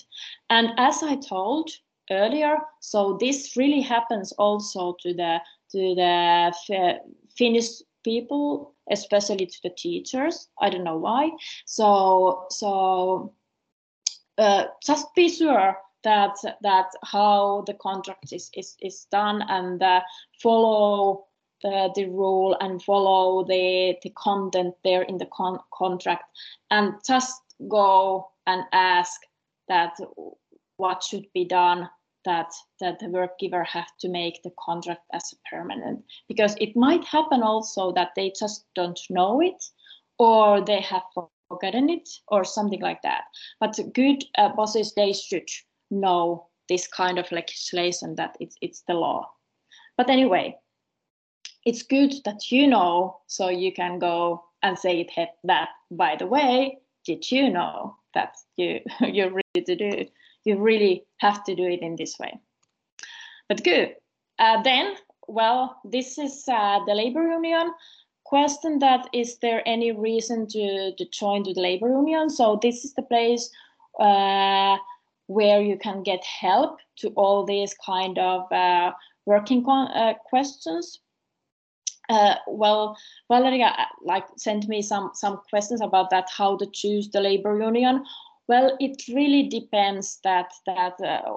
And 0.50 0.72
as 0.78 1.02
I 1.04 1.16
told 1.16 1.70
earlier, 2.12 2.58
so 2.80 3.18
this 3.20 3.56
really 3.58 3.82
happens 3.82 4.32
also 4.34 4.96
to 5.02 5.14
the 5.14 5.40
to 5.72 5.96
the 5.96 7.00
Finnish 7.38 7.70
people, 8.04 8.74
especially 8.90 9.46
to 9.46 9.60
the 9.64 9.70
teachers. 9.70 10.50
I 10.62 10.70
don't 10.70 10.84
know 10.84 10.98
why. 10.98 11.32
So 11.66 12.46
so 12.50 13.34
uh, 14.38 14.66
just 14.86 15.14
be 15.16 15.30
sure 15.30 15.78
that 16.04 16.36
that 16.62 16.88
how 17.04 17.64
the 17.68 17.74
contract 17.74 18.32
is 18.32 18.50
is, 18.54 18.76
is 18.82 19.08
done 19.12 19.42
and 19.50 19.82
uh, 19.82 20.02
follow 20.42 21.26
the, 21.64 21.90
the 21.96 22.06
rule 22.06 22.56
and 22.62 22.84
follow 22.84 23.44
the 23.44 23.96
the 24.04 24.12
content 24.12 24.76
there 24.84 25.02
in 25.02 25.18
the 25.18 25.28
con- 25.34 25.60
contract 25.74 26.26
and 26.70 26.94
just 27.06 27.42
go 27.68 28.30
and 28.48 28.64
ask 28.72 29.22
that 29.68 29.96
what 30.78 31.04
should 31.04 31.26
be 31.34 31.46
done 31.46 31.90
that 32.26 32.52
that 32.80 33.00
the 33.00 33.08
work 33.10 33.40
giver 33.40 33.64
have 33.64 33.88
to 34.00 34.10
make 34.10 34.42
the 34.44 34.52
contract 34.60 35.04
as 35.14 35.34
permanent. 35.50 36.04
Because 36.28 36.56
it 36.60 36.76
might 36.76 37.04
happen 37.06 37.42
also 37.44 37.92
that 37.94 38.12
they 38.16 38.34
just 38.38 38.66
don't 38.76 39.00
know 39.10 39.42
it 39.42 39.64
or 40.20 40.64
they 40.66 40.82
have 40.82 41.04
forgotten 41.50 41.90
it 41.90 42.10
or 42.28 42.44
something 42.44 42.82
like 42.82 43.02
that. 43.04 43.26
But 43.60 43.80
good 43.94 44.24
uh, 44.38 44.50
bosses 44.50 44.94
they 44.94 45.14
should 45.14 45.48
know 45.90 46.48
this 46.68 46.88
kind 46.88 47.18
of 47.18 47.32
legislation 47.32 48.16
that 48.16 48.36
it's 48.40 48.58
it's 48.62 48.84
the 48.88 48.94
law. 48.94 49.30
But 49.96 50.10
anyway 50.10 50.58
it's 51.68 51.84
good 51.84 52.14
that 52.24 52.50
you 52.50 52.66
know 52.66 53.18
so 53.28 53.50
you 53.50 53.74
can 53.74 54.00
go 54.00 54.42
and 54.64 54.80
say 54.80 55.02
it 55.02 55.30
that 55.44 55.70
by 55.92 56.16
the 56.16 56.26
way 56.26 56.80
did 57.08 57.32
you 57.32 57.50
know 57.50 57.96
that 58.13 58.36
you 58.58 58.82
you're 59.02 59.32
ready 59.32 59.65
to 59.65 59.76
do 59.76 60.06
you 60.43 60.58
really 60.58 61.04
have 61.17 61.43
to 61.43 61.56
do 61.56 61.63
it 61.63 61.82
in 61.82 61.96
this 61.96 62.17
way. 62.20 62.39
But 63.50 63.63
good. 63.63 63.96
Uh, 64.39 64.62
then 64.62 64.96
well 65.28 65.78
this 65.84 66.17
is 66.17 66.43
uh, 66.48 66.80
the 66.86 66.93
labor 66.93 67.24
union. 67.24 67.74
Question 68.26 68.80
that 68.80 69.08
is 69.13 69.38
there 69.39 69.63
any 69.65 69.91
reason 69.91 70.48
to 70.48 70.93
to 70.98 71.06
join 71.10 71.43
the 71.43 71.54
labor 71.54 71.89
union? 71.89 72.30
So 72.30 72.60
this 72.62 72.84
is 72.86 72.93
the 72.93 73.04
place 73.04 73.50
uh, 74.00 74.78
where 75.28 75.62
you 75.62 75.78
can 75.78 76.04
get 76.04 76.24
help 76.24 76.80
to 76.98 77.10
all 77.15 77.46
these 77.46 77.74
kind 77.86 78.20
of 78.20 78.52
uh, 78.52 78.91
working 79.26 79.65
uh, 79.67 80.13
questions 80.30 81.00
uh, 82.10 82.36
well, 82.48 82.98
Valeria 83.30 83.67
uh, 83.78 83.86
like 84.04 84.26
sent 84.38 84.67
me 84.67 84.82
some 84.82 85.12
some 85.13 85.41
questions 85.50 85.82
about 85.82 86.10
that, 86.10 86.30
how 86.30 86.58
to 86.58 86.65
choose 86.67 87.10
the 87.10 87.22
labor 87.22 87.60
union. 87.60 88.04
Well, 88.48 88.78
it 88.80 89.04
really 89.10 89.50
depends 89.50 90.20
that 90.24 90.54
that 90.65 91.00
uh, 91.02 91.30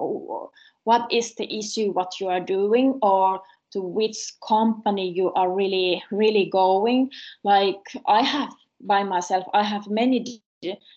what 0.84 1.12
is 1.12 1.34
the 1.34 1.58
issue, 1.58 1.92
what 1.92 2.20
you 2.20 2.28
are 2.28 2.40
doing, 2.40 2.98
or 3.02 3.40
to 3.72 3.80
which 3.80 4.32
company 4.46 5.10
you 5.10 5.32
are 5.32 5.52
really 5.52 6.02
really 6.10 6.46
going. 6.46 7.10
Like 7.42 7.82
I 8.06 8.22
have 8.22 8.52
by 8.80 9.02
myself, 9.02 9.44
I 9.52 9.62
have 9.62 9.88
many 9.88 10.42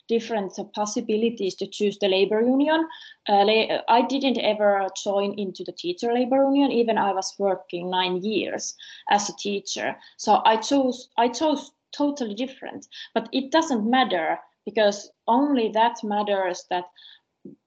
different 0.07 0.53
possibilities 0.73 1.55
to 1.55 1.67
choose 1.67 1.97
the 1.99 2.07
labor 2.07 2.41
union. 2.41 2.87
Uh, 3.27 3.45
I 3.87 4.01
didn't 4.07 4.37
ever 4.39 4.87
join 5.03 5.33
into 5.39 5.63
the 5.63 5.71
teacher 5.71 6.13
labor 6.13 6.43
union, 6.43 6.71
even 6.71 6.97
I 6.97 7.13
was 7.13 7.33
working 7.39 7.89
nine 7.89 8.23
years 8.23 8.75
as 9.09 9.29
a 9.29 9.35
teacher. 9.37 9.95
So 10.17 10.41
I 10.45 10.57
chose 10.57 11.09
I 11.17 11.29
chose 11.29 11.71
totally 11.95 12.33
different, 12.33 12.87
but 13.13 13.29
it 13.31 13.51
doesn't 13.51 13.89
matter 13.89 14.39
because 14.65 15.11
only 15.27 15.69
that 15.69 16.03
matters 16.03 16.65
that 16.69 16.85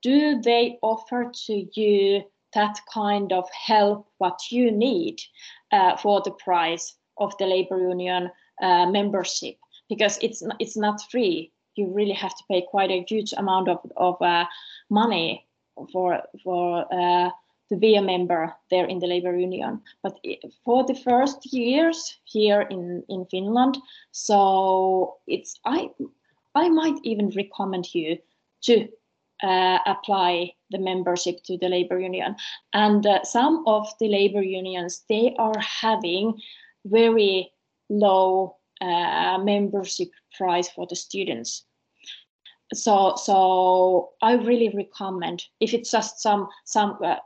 do 0.02 0.40
they 0.40 0.78
offer 0.82 1.30
to 1.46 1.66
you 1.74 2.22
that 2.54 2.78
kind 2.92 3.32
of 3.32 3.48
help 3.50 4.06
what 4.18 4.38
you 4.50 4.70
need 4.70 5.20
uh, 5.72 5.96
for 5.96 6.22
the 6.24 6.30
price 6.30 6.96
of 7.18 7.36
the 7.38 7.46
labor 7.46 7.78
union 7.78 8.30
uh, 8.62 8.86
membership 8.86 9.56
because 9.88 10.18
it's 10.22 10.42
it's 10.58 10.76
not 10.76 11.00
free 11.10 11.52
you 11.76 11.92
really 11.92 12.12
have 12.12 12.36
to 12.36 12.44
pay 12.48 12.62
quite 12.68 12.90
a 12.90 13.04
huge 13.08 13.32
amount 13.36 13.68
of, 13.68 13.78
of 13.96 14.20
uh, 14.22 14.44
money 14.90 15.46
for 15.92 16.22
for 16.42 16.86
uh, 16.92 17.30
to 17.68 17.76
be 17.76 17.96
a 17.96 18.02
member 18.02 18.54
there 18.70 18.86
in 18.86 18.98
the 18.98 19.06
labor 19.06 19.36
union. 19.36 19.80
But 20.02 20.18
for 20.64 20.84
the 20.84 20.94
first 20.94 21.52
years 21.52 22.18
here 22.24 22.62
in 22.62 23.02
in 23.08 23.26
Finland, 23.26 23.78
so 24.12 25.16
it's 25.26 25.58
I 25.64 25.90
I 26.54 26.68
might 26.68 26.98
even 27.02 27.30
recommend 27.30 27.94
you 27.94 28.18
to 28.62 28.88
uh, 29.42 29.78
apply 29.86 30.52
the 30.70 30.78
membership 30.78 31.42
to 31.44 31.58
the 31.58 31.68
labor 31.68 32.00
union. 32.00 32.36
And 32.72 33.06
uh, 33.06 33.22
some 33.24 33.64
of 33.66 33.86
the 34.00 34.08
labor 34.08 34.42
unions 34.42 35.04
they 35.08 35.34
are 35.38 35.58
having 35.60 36.40
very 36.84 37.52
low 37.88 38.55
uh, 38.80 39.38
membership 39.38 40.08
price 40.36 40.68
for 40.68 40.86
the 40.86 40.96
students. 40.96 41.64
So 42.74 43.14
so 43.16 44.10
i 44.22 44.32
really 44.34 44.70
recommend 44.74 45.44
if 45.60 45.72
it's 45.72 45.90
just 45.90 46.20
some 46.20 46.48
some 46.64 46.98
uh, 47.02 47.18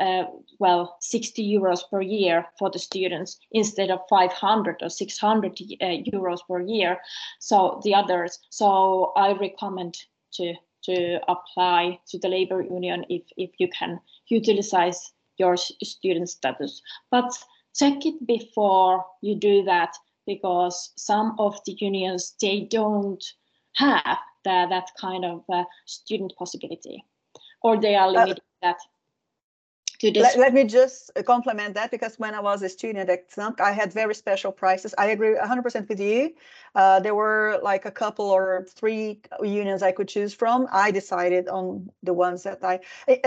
uh, 0.00 0.24
well 0.60 0.96
60 1.00 1.42
euros 1.42 1.80
per 1.90 2.00
year 2.00 2.46
for 2.58 2.70
the 2.70 2.78
students 2.78 3.38
instead 3.52 3.90
of 3.90 4.00
500 4.08 4.82
or 4.82 4.88
600 4.88 5.50
uh, 5.50 5.84
euros 6.12 6.40
per 6.48 6.60
year 6.60 7.00
so 7.40 7.80
the 7.84 7.94
others. 7.94 8.38
So 8.50 9.12
i 9.16 9.32
recommend 9.32 9.96
to 10.34 10.54
to 10.84 11.18
apply 11.28 11.98
to 12.08 12.18
the 12.18 12.28
labor 12.28 12.62
union 12.62 13.04
if 13.08 13.22
if 13.36 13.50
you 13.58 13.68
can 13.68 14.00
utilize 14.28 15.12
your 15.38 15.56
student 15.56 16.28
status. 16.28 16.80
But 17.10 17.32
check 17.74 18.06
it 18.06 18.26
before 18.26 19.04
you 19.20 19.34
do 19.34 19.64
that 19.64 19.96
because 20.26 20.92
some 20.96 21.34
of 21.38 21.58
the 21.66 21.76
unions 21.80 22.34
they 22.40 22.60
don't 22.60 23.24
have 23.74 24.18
the, 24.44 24.66
that 24.70 24.88
kind 25.00 25.24
of 25.24 25.42
uh, 25.52 25.64
student 25.86 26.32
possibility 26.38 27.04
or 27.62 27.80
they 27.80 27.94
are 27.94 28.10
limited 28.10 28.42
that 28.62 28.76
Let, 30.12 30.38
let 30.38 30.54
me 30.54 30.64
just 30.64 31.10
uh, 31.16 31.22
complement 31.22 31.74
that 31.74 31.90
because 31.90 32.18
when 32.18 32.34
I 32.34 32.40
was 32.40 32.62
a 32.62 32.68
student 32.68 33.08
at 33.08 33.30
Xamk, 33.30 33.60
I 33.60 33.72
had 33.72 33.92
very 33.92 34.14
special 34.14 34.52
prices. 34.52 34.94
I 34.98 35.06
agree 35.06 35.34
100% 35.34 35.88
with 35.88 36.00
you. 36.00 36.34
Uh, 36.74 37.00
there 37.00 37.14
were 37.14 37.60
like 37.62 37.84
a 37.84 37.90
couple 37.90 38.26
or 38.26 38.66
three 38.68 39.20
unions 39.42 39.82
I 39.82 39.92
could 39.92 40.08
choose 40.08 40.34
from. 40.34 40.66
I 40.72 40.90
decided 40.90 41.48
on 41.48 41.90
the 42.02 42.12
ones 42.12 42.42
that 42.42 42.64
I. 42.64 42.80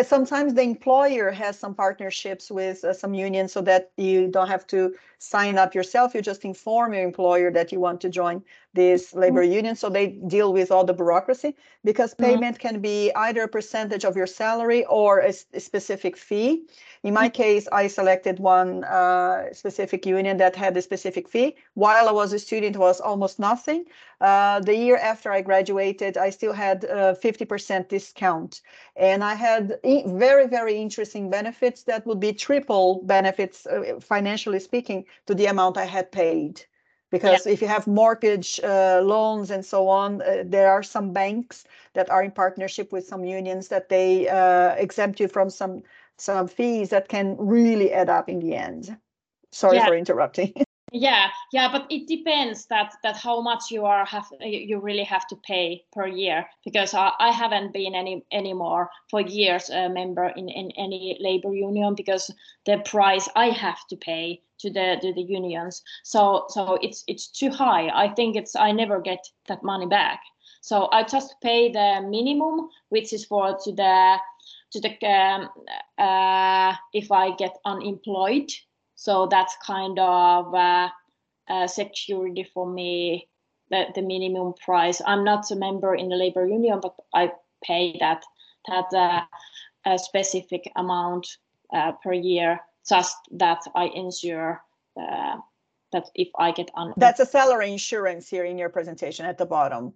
Sometimes 0.04 0.54
the 0.54 0.64
employer 0.64 1.32
has 1.32 1.58
some 1.58 1.74
partnerships 1.74 2.52
with 2.52 2.84
uh, 2.84 2.94
some 2.94 3.14
unions 3.14 3.54
so 3.54 3.62
that 3.62 3.92
you 3.98 4.28
don't 4.28 4.50
have 4.50 4.68
to 4.68 4.94
sign 5.20 5.58
up 5.58 5.74
yourself. 5.74 6.14
You 6.14 6.22
just 6.22 6.44
inform 6.44 6.94
your 6.94 7.04
employer 7.04 7.52
that 7.52 7.72
you 7.72 7.80
want 7.80 8.02
to 8.02 8.10
join 8.10 8.44
this 8.74 9.14
labor 9.16 9.42
union. 9.44 9.76
So 9.76 9.90
they 9.90 10.08
deal 10.08 10.54
with 10.54 10.72
all 10.72 10.84
the 10.86 10.94
bureaucracy 10.94 11.56
because 11.84 12.14
Mhm. 12.14 12.18
payment 12.20 12.60
can 12.60 12.80
be 12.82 13.12
either 13.16 13.44
a 13.44 13.48
percentage 13.48 14.06
of 14.06 14.16
your 14.16 14.28
salary 14.28 14.86
or 14.86 15.20
a 15.20 15.34
specific 15.34 16.16
fee. 16.18 16.68
In 17.04 17.14
my 17.14 17.30
case, 17.30 17.68
I 17.72 17.88
selected 17.88 18.40
one 18.40 18.84
uh, 18.84 19.54
specific 19.54 20.06
union 20.06 20.38
that 20.38 20.56
had 20.56 20.76
a 20.78 20.82
specific 20.82 21.28
fee. 21.30 21.56
While 21.74 22.08
I 22.08 22.12
was 22.12 22.34
a 22.34 22.40
student, 22.40 22.76
it 22.76 22.80
was 22.80 23.00
almost 23.02 23.40
nothing. 23.40 23.86
Uh, 24.22 24.60
the 24.60 24.76
year 24.76 24.98
after 24.98 25.32
I 25.32 25.42
graduated, 25.42 26.18
I 26.18 26.30
still 26.32 26.54
had 26.54 26.84
a 26.86 27.16
50% 27.16 27.90
discount. 27.90 28.62
And 28.96 29.24
I 29.24 29.34
had 29.36 29.80
very, 30.06 30.48
very 30.48 30.76
interesting 30.78 31.30
benefits 31.30 31.84
that 31.84 32.06
would 32.06 32.20
be 32.20 32.34
triple 32.34 33.02
benefits, 33.04 33.66
uh, 33.66 34.00
financially 34.02 34.60
speaking, 34.60 35.06
to 35.28 35.34
the 35.36 35.46
amount 35.48 35.78
I 35.78 35.86
had 35.86 36.12
paid. 36.12 36.66
Because 37.10 37.48
if 37.48 37.62
you 37.62 37.68
have 37.68 37.88
mortgage 37.88 38.60
uh, 38.64 39.02
loans 39.04 39.50
and 39.50 39.66
so 39.66 39.88
on, 39.88 40.22
uh, 40.22 40.44
there 40.46 40.70
are 40.72 40.84
some 40.84 41.14
banks 41.14 41.64
that 41.94 42.10
are 42.10 42.22
in 42.22 42.32
partnership 42.32 42.92
with 42.92 43.08
some 43.08 43.24
unions 43.24 43.70
that 43.70 43.88
they 43.88 44.28
uh, 44.28 44.76
exempt 44.76 45.20
you 45.20 45.28
from 45.28 45.50
some 45.50 45.84
some 46.18 46.48
fees 46.48 46.90
that 46.90 47.08
can 47.08 47.38
really 47.38 47.94
add 47.94 48.10
up 48.10 48.28
in 48.28 48.40
the 48.40 48.56
end. 48.56 48.98
Sorry 49.52 49.78
Yeah. 49.78 49.86
for 49.86 49.96
interrupting. 49.96 50.54
yeah 51.00 51.28
yeah 51.52 51.72
but 51.72 51.86
it 51.90 52.08
depends 52.08 52.66
that 52.68 52.94
that 53.04 53.18
how 53.18 53.42
much 53.42 53.72
you 53.72 53.86
are 53.86 54.06
have 54.06 54.28
you 54.42 54.80
really 54.80 55.04
have 55.04 55.28
to 55.28 55.36
pay 55.38 55.84
per 55.92 56.08
year 56.08 56.46
because 56.66 56.94
i, 56.94 57.12
I 57.20 57.32
haven't 57.32 57.74
been 57.74 57.96
any 57.96 58.26
anymore 58.32 58.90
for 59.10 59.22
years 59.22 59.70
a 59.70 59.90
member 59.90 60.28
in, 60.36 60.50
in 60.50 60.72
any 60.72 61.18
labor 61.20 61.54
union 61.54 61.96
because 61.96 62.32
the 62.66 62.78
price 62.86 63.30
i 63.36 63.48
have 63.50 63.86
to 63.90 63.96
pay 63.96 64.42
to 64.60 64.70
the 64.70 64.98
to 65.02 65.14
the 65.14 65.22
unions. 65.22 65.84
So 66.04 66.46
so 66.50 66.78
it's 66.82 67.04
it's 67.08 67.28
too 67.28 67.50
high. 67.50 67.90
I 67.94 68.14
think 68.14 68.36
it's 68.36 68.56
i 68.56 68.72
never 68.72 69.00
get 69.02 69.28
that 69.48 69.64
money 69.64 69.86
back. 69.86 70.22
So 70.62 70.90
i 70.92 71.04
just 71.04 71.36
pay 71.42 71.72
the 71.72 72.02
minimum 72.08 72.70
which 72.90 73.14
is 73.14 73.26
for 73.26 73.58
to 73.64 73.72
the 73.72 74.18
to 74.72 74.82
the 74.82 75.08
um, 75.08 75.50
uh, 75.98 76.74
if 76.94 77.12
i 77.12 77.36
get 77.36 77.58
unemployed 77.66 78.52
so 78.98 79.28
that's 79.28 79.56
kind 79.66 79.98
of 80.00 80.54
uh, 80.54 80.90
uh, 81.48 81.68
security 81.68 82.44
for 82.44 82.70
me 82.70 83.30
the, 83.70 83.86
the 83.96 84.02
minimum 84.02 84.54
price. 84.66 85.02
I'm 85.06 85.24
not 85.24 85.52
a 85.52 85.56
member 85.56 85.96
in 85.96 86.10
the 86.10 86.16
labor 86.16 86.46
union 86.48 86.80
but 86.82 86.96
i 87.14 87.32
pay 87.64 87.96
that 88.00 88.24
that 88.68 88.94
uh, 88.94 89.22
a 89.86 89.98
specific 89.98 90.70
amount 90.76 91.28
uh, 91.74 91.92
per 92.04 92.14
year 92.14 92.60
just 92.90 93.16
that 93.32 93.62
i 93.76 93.86
ensure 93.96 94.62
uh, 95.00 95.38
that 95.92 96.06
if 96.16 96.30
i 96.38 96.52
get 96.52 96.70
un 96.76 96.94
That's 96.98 97.20
a 97.20 97.26
salary 97.26 97.72
insurance 97.72 98.30
here 98.30 98.46
in 98.46 98.58
your 98.58 98.70
presentation 98.70 99.26
at 99.26 99.38
the 99.38 99.46
bottom. 99.46 99.94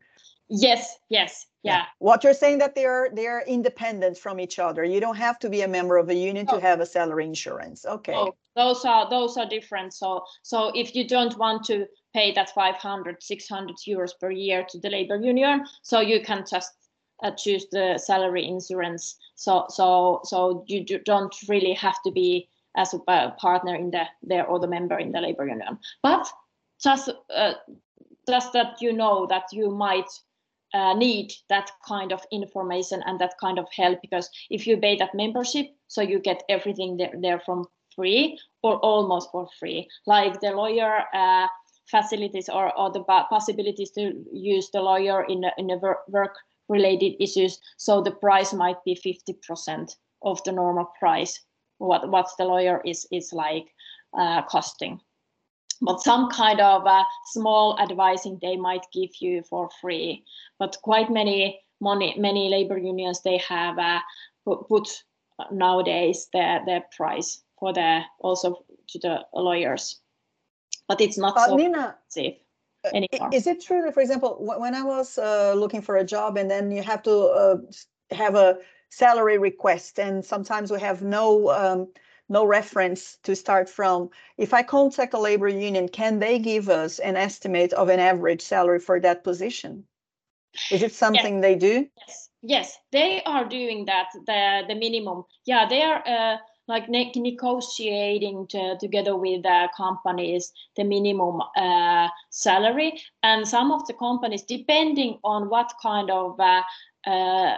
yes 0.49 0.97
yes 1.09 1.45
yeah 1.63 1.83
What 1.99 2.23
you're 2.23 2.33
saying 2.43 2.59
that 2.59 2.73
they're 2.75 3.09
they're 3.13 3.43
independent 3.47 4.17
from 4.17 4.39
each 4.39 4.57
other. 4.59 4.83
You 4.83 4.99
don't 4.99 5.17
have 5.27 5.37
to 5.39 5.49
be 5.49 5.61
a 5.61 5.67
member 5.67 5.95
of 5.97 6.09
a 6.09 6.15
union 6.15 6.45
to 6.47 6.59
have 6.59 6.79
a 6.81 6.85
salary 6.85 7.25
insurance. 7.25 7.85
Okay. 7.85 8.13
Oh, 8.15 8.33
those 8.55 8.83
are 8.85 9.09
those 9.09 9.37
are 9.37 9.47
different. 9.47 9.93
So 9.93 10.23
so 10.41 10.57
if 10.75 10.95
you 10.95 11.03
don't 11.07 11.37
want 11.37 11.63
to 11.65 11.85
pay 12.13 12.33
that 12.33 12.49
500, 12.49 13.23
600 13.23 13.75
euros 13.87 14.11
per 14.19 14.31
year 14.31 14.65
to 14.69 14.79
the 14.79 14.89
labor 14.89 15.17
union, 15.33 15.63
so 15.83 16.01
you 16.01 16.19
can 16.21 16.43
just 16.49 16.71
uh, 17.23 17.31
choose 17.31 17.67
the 17.71 17.97
salary 17.97 18.45
insurance. 18.47 19.15
So 19.35 19.65
so 19.69 20.21
so 20.23 20.65
you 20.67 20.83
do, 20.83 20.99
don't 21.05 21.33
really 21.47 21.73
have 21.73 21.99
to 22.05 22.11
be 22.11 22.49
as 22.76 22.93
a 22.93 22.99
partner 23.39 23.76
in 23.76 23.91
the 23.91 24.03
there 24.24 24.45
or 24.45 24.59
the 24.59 24.67
member 24.67 24.97
in 24.97 25.11
the 25.11 25.22
labor 25.22 25.47
union. 25.47 25.78
But 26.03 26.32
just 26.82 27.09
uh, 27.34 27.53
just 28.28 28.53
that 28.53 28.82
you 28.82 28.93
know 28.93 29.28
that 29.28 29.45
you 29.51 29.69
might 29.69 30.09
uh, 30.74 30.93
need 30.93 31.34
that 31.49 31.69
kind 31.86 32.11
of 32.11 32.22
information 32.32 33.03
and 33.05 33.19
that 33.19 33.34
kind 33.39 33.59
of 33.59 33.67
help 33.76 33.99
because 34.01 34.30
if 34.49 34.65
you 34.65 34.78
pay 34.78 34.95
that 34.95 35.13
membership 35.13 35.67
so 35.88 36.01
you 36.01 36.19
get 36.19 36.43
everything 36.49 36.97
there, 36.97 37.13
there 37.22 37.39
from 37.41 37.65
free 37.95 38.39
or 38.63 38.78
almost 38.78 39.30
for 39.32 39.47
free 39.59 39.88
like 40.07 40.39
the 40.39 40.51
lawyer 40.51 41.03
uh, 41.13 41.47
facilities 41.89 42.47
or, 42.47 42.76
or 42.78 42.89
the 42.89 43.03
possibilities 43.30 43.91
to 43.91 44.13
use 44.32 44.69
the 44.72 44.82
lawyer 44.82 45.24
in 45.24 45.43
in 45.57 45.69
a 45.72 45.78
work 46.07 46.36
related 46.69 47.22
issues 47.22 47.59
so 47.78 48.01
the 48.01 48.11
price 48.11 48.53
might 48.53 48.82
be 48.86 48.95
50% 48.95 49.95
of 50.24 50.41
the 50.45 50.53
normal 50.53 50.86
price 50.97 51.38
what 51.82 52.09
what 52.09 52.29
the 52.38 52.45
lawyer 52.45 52.82
is 52.86 53.07
is 53.11 53.34
like 53.34 53.67
uh, 54.17 54.41
costing. 54.43 54.99
But 55.82 56.01
some 56.01 56.29
kind 56.29 56.61
of 56.61 56.86
uh, 56.86 57.03
small 57.25 57.77
advising 57.79 58.38
they 58.41 58.55
might 58.55 58.86
give 58.93 59.09
you 59.19 59.41
for 59.43 59.69
free. 59.82 60.23
But 60.59 60.77
quite 60.84 61.09
many 61.09 61.59
money 61.79 62.15
many 62.17 62.49
labor 62.49 62.77
unions 62.77 63.21
they 63.21 63.38
have 63.38 63.79
uh, 63.79 63.99
put, 64.45 64.67
put 64.69 64.88
nowadays 65.51 66.27
their 66.34 66.61
the 66.65 66.84
price 66.95 67.41
for 67.59 67.73
the 67.73 68.01
also 68.19 68.63
to 68.89 68.99
the 68.99 69.25
lawyers. 69.34 69.99
But 70.88 71.01
it's 71.01 71.17
not 71.17 71.38
Uh, 71.38 71.47
so 71.47 71.55
Nina, 71.55 71.95
expensive 72.05 72.41
uh, 72.86 72.89
anymore. 72.93 73.29
is 73.34 73.47
it 73.47 73.61
true 73.61 73.82
that, 73.82 73.93
for 73.93 74.01
example, 74.01 74.38
when 74.39 74.75
I 74.75 74.84
was 74.84 75.17
uh, 75.17 75.53
looking 75.55 75.82
for 75.82 75.97
a 75.97 76.03
job 76.03 76.38
and 76.38 76.49
then 76.51 76.69
you 76.71 76.84
have 76.84 77.01
to 77.03 77.15
uh, 77.41 77.57
have 78.11 78.36
a 78.36 78.57
salary 78.91 79.39
request 79.39 79.99
and 79.99 80.23
sometimes 80.23 80.69
we 80.69 80.79
have 80.79 81.01
no 81.01 81.49
um, 81.49 81.87
no 82.29 82.45
reference 82.45 83.17
to 83.23 83.35
start 83.35 83.69
from. 83.69 84.09
If 84.37 84.53
I 84.53 84.63
contact 84.63 85.13
a 85.13 85.19
labor 85.19 85.49
union, 85.49 85.89
can 85.89 86.19
they 86.19 86.39
give 86.39 86.69
us 86.69 86.99
an 86.99 87.17
estimate 87.17 87.73
of 87.73 87.89
an 87.89 87.99
average 87.99 88.41
salary 88.41 88.79
for 88.79 88.99
that 89.01 89.23
position? 89.23 89.85
Is 90.71 90.83
it 90.83 90.93
something 90.93 91.41
they 91.41 91.55
do? 91.55 91.87
Yes, 92.07 92.29
yes, 92.41 92.77
they 92.91 93.21
are 93.23 93.45
doing 93.45 93.85
that. 93.85 94.07
The 94.25 94.63
the 94.67 94.75
minimum, 94.75 95.23
yeah, 95.45 95.67
they 95.67 95.81
are 95.81 96.03
uh, 96.07 96.37
like 96.67 96.87
ne- 96.89 97.11
negotiating 97.15 98.47
to, 98.47 98.77
together 98.79 99.15
with 99.15 99.43
the 99.43 99.69
companies 99.75 100.53
the 100.77 100.83
minimum 100.83 101.41
uh, 101.57 102.07
salary, 102.29 103.01
and 103.23 103.47
some 103.47 103.71
of 103.71 103.85
the 103.87 103.93
companies, 103.93 104.43
depending 104.43 105.19
on 105.23 105.49
what 105.49 105.73
kind 105.81 106.09
of 106.09 106.39
uh, 106.39 106.61
uh, 107.05 107.55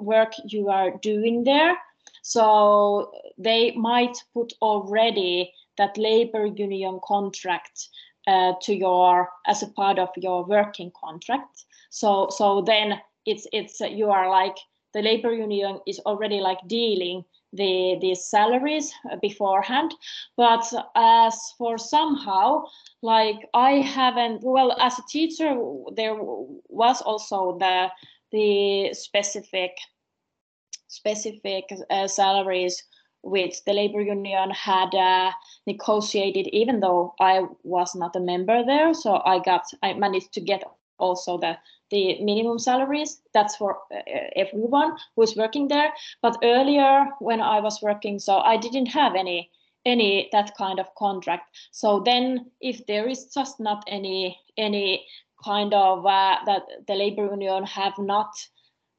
work 0.00 0.32
you 0.46 0.68
are 0.68 0.92
doing 1.02 1.44
there, 1.44 1.76
so 2.22 3.12
they 3.38 3.72
might 3.72 4.16
put 4.32 4.52
already 4.62 5.52
that 5.76 5.98
labor 5.98 6.46
union 6.46 7.00
contract 7.04 7.88
uh, 8.26 8.52
to 8.62 8.74
your 8.74 9.28
as 9.46 9.62
a 9.62 9.68
part 9.68 9.98
of 9.98 10.08
your 10.16 10.44
working 10.44 10.92
contract. 10.98 11.64
So 11.90 12.28
so 12.30 12.62
then 12.62 13.00
it's 13.26 13.46
it's 13.52 13.80
uh, 13.80 13.86
you 13.86 14.10
are 14.10 14.30
like 14.30 14.56
the 14.92 15.02
labor 15.02 15.32
union 15.32 15.80
is 15.86 16.00
already 16.06 16.40
like 16.40 16.60
dealing 16.66 17.24
the 17.52 17.98
the 18.00 18.14
salaries 18.14 18.92
uh, 19.10 19.16
beforehand. 19.16 19.94
But 20.36 20.72
as 20.94 21.54
for 21.58 21.78
somehow 21.78 22.64
like 23.04 23.36
i 23.52 23.72
haven't 23.72 24.42
well 24.42 24.72
as 24.80 24.98
a 24.98 25.02
teacher 25.08 25.54
there 25.94 26.16
was 26.16 27.02
also 27.02 27.58
the 27.58 27.88
the 28.34 28.92
specific 28.92 29.70
specific 30.88 31.64
uh, 31.90 32.06
salaries 32.08 32.82
which 33.22 33.64
the 33.64 33.72
labor 33.72 34.02
union 34.02 34.50
had 34.50 34.94
uh, 34.94 35.30
negotiated 35.66 36.46
even 36.52 36.80
though 36.80 37.14
i 37.20 37.42
was 37.62 37.94
not 37.94 38.16
a 38.16 38.20
member 38.20 38.64
there. 38.66 38.92
So 38.92 39.22
i 39.24 39.38
got 39.38 39.62
i 39.82 39.92
managed 39.94 40.32
to 40.34 40.40
get 40.40 40.62
also 40.98 41.38
the 41.38 41.56
the 41.90 42.22
minimum 42.22 42.58
salaries. 42.58 43.20
That's 43.32 43.56
for 43.56 43.78
uh, 43.94 44.02
everyone 44.36 44.96
who's 45.14 45.36
working 45.36 45.68
there. 45.68 45.90
But 46.22 46.38
earlier 46.42 47.06
when 47.20 47.40
i 47.40 47.60
was 47.60 47.82
working 47.82 48.18
so 48.18 48.38
i 48.38 48.56
didn't 48.56 48.90
have 49.00 49.14
any 49.14 49.50
any 49.86 50.28
that 50.32 50.56
kind 50.56 50.78
of 50.80 50.94
contract. 50.94 51.44
So 51.70 52.00
then 52.04 52.50
if 52.60 52.86
there 52.86 53.08
is 53.08 53.32
just 53.34 53.60
not 53.60 53.84
any 53.86 54.38
any 54.56 55.06
kind 55.44 55.74
of 55.74 56.06
uh, 56.06 56.36
that 56.46 56.62
the 56.86 56.94
labor 56.94 57.26
union 57.26 57.64
have 57.64 57.94
not 57.98 58.30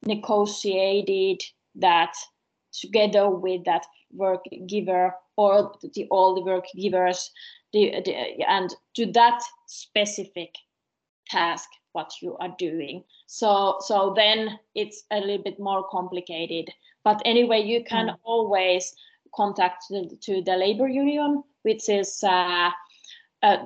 negotiated 0.04 1.42
that 1.74 2.14
together 2.72 3.28
with 3.30 3.64
that 3.64 3.84
work 4.12 4.44
giver 4.66 5.14
or 5.36 5.72
the 5.94 6.06
all 6.10 6.34
the 6.34 6.42
work 6.42 6.64
givers 6.76 7.30
the, 7.72 8.02
the, 8.04 8.14
and 8.48 8.74
to 8.94 9.06
that 9.12 9.42
specific 9.66 10.54
task 11.28 11.68
what 11.92 12.12
you 12.22 12.36
are 12.38 12.54
doing 12.58 13.02
so 13.26 13.76
so 13.80 14.12
then 14.14 14.58
it's 14.74 15.04
a 15.10 15.18
little 15.18 15.42
bit 15.42 15.58
more 15.58 15.86
complicated 15.90 16.68
but 17.04 17.20
anyway 17.24 17.60
you 17.60 17.82
can 17.84 18.08
mm. 18.08 18.16
always 18.22 18.94
contact 19.34 19.84
the, 19.90 20.16
to 20.20 20.42
the 20.42 20.56
labor 20.56 20.88
union 20.88 21.42
which 21.62 21.88
is 21.88 22.22
uh, 22.22 22.70
uh, 23.42 23.56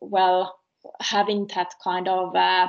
well 0.00 0.59
having 1.00 1.46
that 1.54 1.74
kind 1.82 2.08
of 2.08 2.34
uh, 2.34 2.68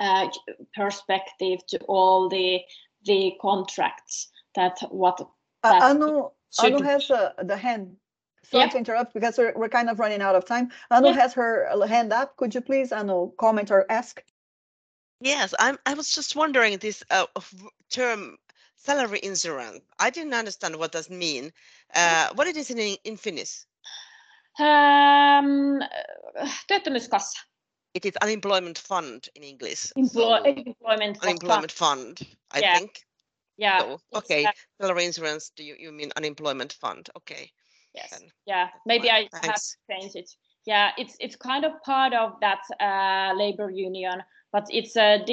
uh, 0.00 0.28
perspective 0.74 1.60
to 1.68 1.78
all 1.88 2.28
the 2.28 2.60
the 3.04 3.32
contracts 3.40 4.28
that 4.54 4.78
what 4.90 5.18
that 5.62 5.82
Anu, 5.82 6.28
Anu 6.58 6.82
has 6.82 7.10
uh, 7.10 7.32
the 7.42 7.56
hand 7.56 7.96
sorry 8.44 8.64
yeah. 8.64 8.70
to 8.70 8.78
interrupt 8.78 9.14
because 9.14 9.38
we're, 9.38 9.52
we're 9.56 9.68
kind 9.68 9.90
of 9.90 9.98
running 9.98 10.22
out 10.22 10.34
of 10.34 10.44
time. 10.46 10.70
Anu 10.90 11.08
yeah. 11.08 11.14
has 11.14 11.34
her 11.34 11.68
hand 11.86 12.12
up. 12.12 12.36
Could 12.36 12.54
you 12.54 12.60
please, 12.60 12.92
Anu, 12.92 13.32
comment 13.38 13.70
or 13.70 13.90
ask? 13.90 14.22
Yes, 15.20 15.54
I'm. 15.58 15.78
I 15.84 15.94
was 15.94 16.12
just 16.12 16.36
wondering 16.36 16.78
this 16.78 17.02
uh, 17.10 17.26
term 17.90 18.36
salary 18.76 19.20
insurance. 19.22 19.80
I 19.98 20.10
didn't 20.10 20.34
understand 20.34 20.76
what 20.76 20.92
does 20.92 21.10
mean. 21.10 21.52
Uh, 21.94 22.28
what 22.34 22.46
it 22.46 22.56
is 22.56 22.70
in 22.70 22.78
in 22.78 23.16
Finnish? 23.16 23.64
Um, 24.60 25.80
työttömyyskassa. 26.66 27.38
It 27.94 28.04
is 28.04 28.12
unemployment 28.22 28.78
fund 28.78 29.20
in 29.34 29.42
English. 29.42 29.92
Employ, 29.96 30.22
so 30.22 30.44
employment 30.44 31.18
unemployment 31.22 31.72
fund. 31.72 32.16
I 32.54 32.60
yeah. 32.60 32.78
think. 32.78 32.90
Yeah. 33.56 33.80
So, 33.80 33.98
okay. 34.14 34.46
Salary 34.80 35.04
insurance. 35.04 35.52
Do 35.56 35.64
you 35.64 35.76
you 35.78 35.92
mean 35.92 36.10
unemployment 36.16 36.72
fund? 36.80 37.08
Okay. 37.16 37.50
Yes. 37.94 38.22
Yeah. 38.46 38.68
Maybe 38.86 39.10
I 39.10 39.28
Thanks. 39.32 39.46
have 39.46 39.56
to 39.56 39.76
change 39.90 40.14
it. 40.14 40.30
Yeah, 40.66 40.90
it's 40.98 41.16
it's 41.18 41.36
kind 41.36 41.64
of 41.64 41.72
part 41.82 42.14
of 42.14 42.32
that 42.40 42.60
uh, 42.80 43.34
labor 43.38 43.70
union, 43.70 44.22
but 44.52 44.66
it's 44.70 44.96
a. 44.96 45.24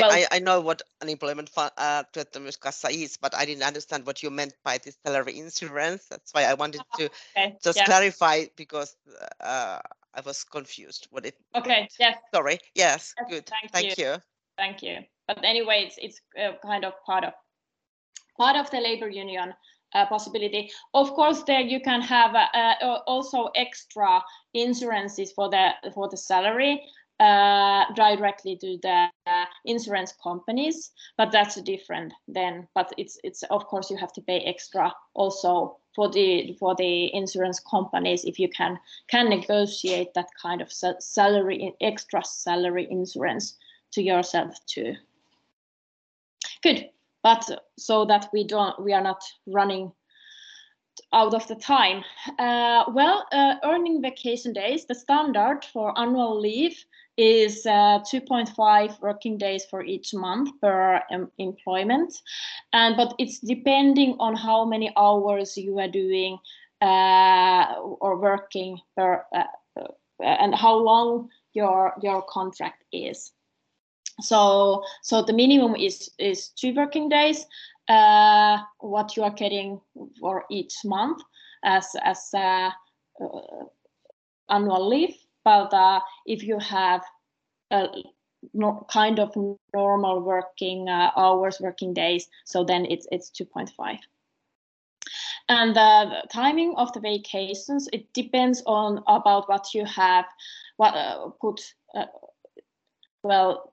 Well, 0.00 0.12
I, 0.12 0.26
I, 0.32 0.38
know 0.38 0.60
what 0.60 0.82
unemployment 1.02 1.48
fund, 1.48 1.70
uh, 1.76 2.04
is, 2.14 3.16
but 3.16 3.34
I 3.34 3.44
didn't 3.44 3.62
understand 3.62 4.06
what 4.06 4.22
you 4.22 4.30
meant 4.30 4.54
by 4.64 4.78
this 4.78 4.96
salary 5.04 5.38
insurance. 5.38 6.06
That's 6.10 6.32
why 6.32 6.44
I 6.44 6.54
wanted 6.54 6.82
to 6.98 7.10
okay. 7.36 7.56
just 7.62 7.78
yeah. 7.78 7.84
clarify 7.84 8.46
because 8.56 8.96
uh, 9.40 9.80
I 10.14 10.20
was 10.24 10.44
confused 10.44 11.08
what 11.10 11.26
it. 11.26 11.36
Okay. 11.54 11.68
Meant. 11.68 11.92
Yes. 11.98 12.18
Sorry. 12.34 12.58
Yes. 12.74 13.14
yes 13.18 13.30
good. 13.30 13.46
Thank, 13.46 13.72
thank 13.72 13.98
you. 13.98 14.04
you. 14.04 14.16
Thank 14.56 14.82
you. 14.82 14.98
But 15.28 15.44
anyway, 15.44 15.84
it's 15.86 15.98
it's 15.98 16.20
uh, 16.38 16.52
kind 16.62 16.84
of 16.84 16.92
part 17.04 17.24
of 17.24 17.32
part 18.36 18.56
of 18.56 18.70
the 18.70 18.80
labor 18.80 19.08
union 19.08 19.54
uh, 19.94 20.06
possibility. 20.06 20.70
Of 20.94 21.10
course, 21.14 21.42
there 21.42 21.60
you 21.60 21.80
can 21.80 22.00
have 22.00 22.34
uh, 22.34 22.46
uh, 22.54 23.00
also 23.06 23.50
extra 23.54 24.22
insurances 24.54 25.32
for 25.32 25.50
the 25.50 25.70
for 25.94 26.08
the 26.08 26.16
salary 26.16 26.82
uh, 27.20 27.84
directly 27.94 28.56
to 28.56 28.78
the 28.82 29.08
insurance 29.64 30.12
companies, 30.22 30.90
but 31.16 31.32
that's 31.32 31.60
different 31.62 32.12
then. 32.28 32.68
But 32.74 32.92
it's 32.96 33.18
it's 33.24 33.42
of 33.44 33.66
course 33.66 33.90
you 33.90 33.96
have 33.96 34.12
to 34.14 34.20
pay 34.20 34.40
extra 34.40 34.92
also 35.14 35.78
for 35.94 36.10
the 36.10 36.56
for 36.60 36.74
the 36.74 37.14
insurance 37.14 37.60
companies 37.60 38.24
if 38.24 38.38
you 38.38 38.48
can 38.48 38.78
can 39.08 39.28
negotiate 39.28 40.12
that 40.14 40.28
kind 40.40 40.60
of 40.60 40.72
salary 40.72 41.72
extra 41.80 42.22
salary 42.24 42.86
insurance 42.90 43.56
to 43.92 44.02
yourself 44.02 44.54
too. 44.66 44.94
Good 46.62 46.90
but 47.26 47.66
so 47.76 48.04
that 48.04 48.28
we 48.32 48.44
don't 48.44 48.80
we 48.80 48.92
are 48.92 49.02
not 49.02 49.20
running 49.48 49.90
out 51.12 51.34
of 51.34 51.46
the 51.48 51.56
time. 51.56 52.04
Uh, 52.38 52.84
well, 52.94 53.26
uh, 53.32 53.56
earning 53.64 54.00
vacation 54.00 54.52
days, 54.52 54.86
the 54.86 54.94
standard 54.94 55.64
for 55.72 55.98
annual 55.98 56.40
leave 56.40 56.84
is 57.16 57.64
uh, 57.66 58.00
2.5 58.00 59.00
working 59.00 59.38
days 59.38 59.64
for 59.70 59.82
each 59.82 60.12
month 60.12 60.50
per 60.60 61.00
um, 61.10 61.30
employment. 61.38 62.12
And 62.72 62.96
but 62.96 63.14
it's 63.18 63.38
depending 63.38 64.16
on 64.18 64.36
how 64.36 64.64
many 64.64 64.92
hours 64.96 65.56
you 65.56 65.78
are 65.78 65.88
doing 65.88 66.38
uh, 66.82 67.74
or 68.00 68.18
working 68.20 68.78
per 68.96 69.24
uh, 69.34 69.44
uh, 69.80 69.88
and 70.20 70.54
how 70.54 70.74
long 70.76 71.28
your 71.54 71.94
your 72.02 72.22
contract 72.22 72.84
is. 72.92 73.32
So, 74.20 74.82
so 75.02 75.22
the 75.22 75.32
minimum 75.32 75.74
is 75.76 76.10
is 76.18 76.48
two 76.48 76.74
working 76.74 77.08
days. 77.08 77.46
Uh, 77.88 78.58
what 78.80 79.16
you 79.16 79.22
are 79.22 79.30
getting 79.30 79.80
for 80.20 80.44
each 80.50 80.74
month 80.84 81.22
as 81.64 81.94
as 82.02 82.28
uh, 82.34 82.70
annual 84.50 84.88
leave. 84.88 85.16
Uh, 85.46 86.00
if 86.26 86.42
you 86.42 86.58
have 86.58 87.02
a 87.70 87.88
no, 88.54 88.86
kind 88.90 89.18
of 89.18 89.34
normal 89.74 90.20
working 90.20 90.88
uh, 90.88 91.10
hours, 91.16 91.60
working 91.60 91.94
days, 91.94 92.28
so 92.44 92.64
then 92.64 92.86
it's 92.86 93.06
it's 93.10 93.30
two 93.30 93.44
point 93.44 93.70
five. 93.76 93.98
And 95.48 95.76
the 95.76 96.26
timing 96.32 96.74
of 96.76 96.92
the 96.92 97.00
vacations 97.00 97.88
it 97.92 98.12
depends 98.12 98.62
on 98.66 99.02
about 99.06 99.48
what 99.48 99.74
you 99.74 99.84
have, 99.84 100.24
what 100.76 100.94
uh, 100.94 101.28
put 101.40 101.60
well 103.22 103.72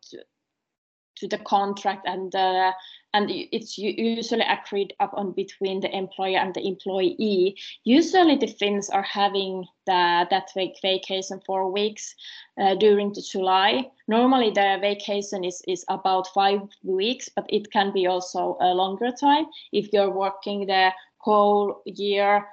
to 1.24 1.38
the 1.38 1.44
contract 1.44 2.06
and 2.06 2.36
uh, 2.36 2.72
and 3.14 3.30
it's 3.30 3.78
usually 3.78 4.42
agreed 4.42 4.94
upon 5.00 5.34
between 5.34 5.80
the 5.82 5.96
employer 5.96 6.40
and 6.40 6.54
the 6.56 6.68
employee. 6.68 7.56
Usually 7.84 8.38
the 8.38 8.48
Finns 8.48 8.90
are 8.90 9.04
having 9.04 9.66
the, 9.86 10.26
that 10.32 10.50
vacation 10.56 11.40
for 11.46 11.72
weeks 11.72 12.16
uh, 12.60 12.74
during 12.74 13.14
the 13.14 13.22
July. 13.22 13.92
Normally 14.08 14.50
the 14.50 14.80
vacation 14.82 15.44
is, 15.44 15.62
is 15.68 15.86
about 15.90 16.34
five 16.34 16.62
weeks, 16.82 17.30
but 17.36 17.46
it 17.50 17.72
can 17.72 17.94
be 17.94 18.08
also 18.08 18.58
a 18.60 18.74
longer 18.74 19.12
time 19.12 19.46
if 19.72 19.94
you're 19.94 20.10
working 20.10 20.66
the 20.66 20.92
whole 21.18 21.84
year 21.86 22.48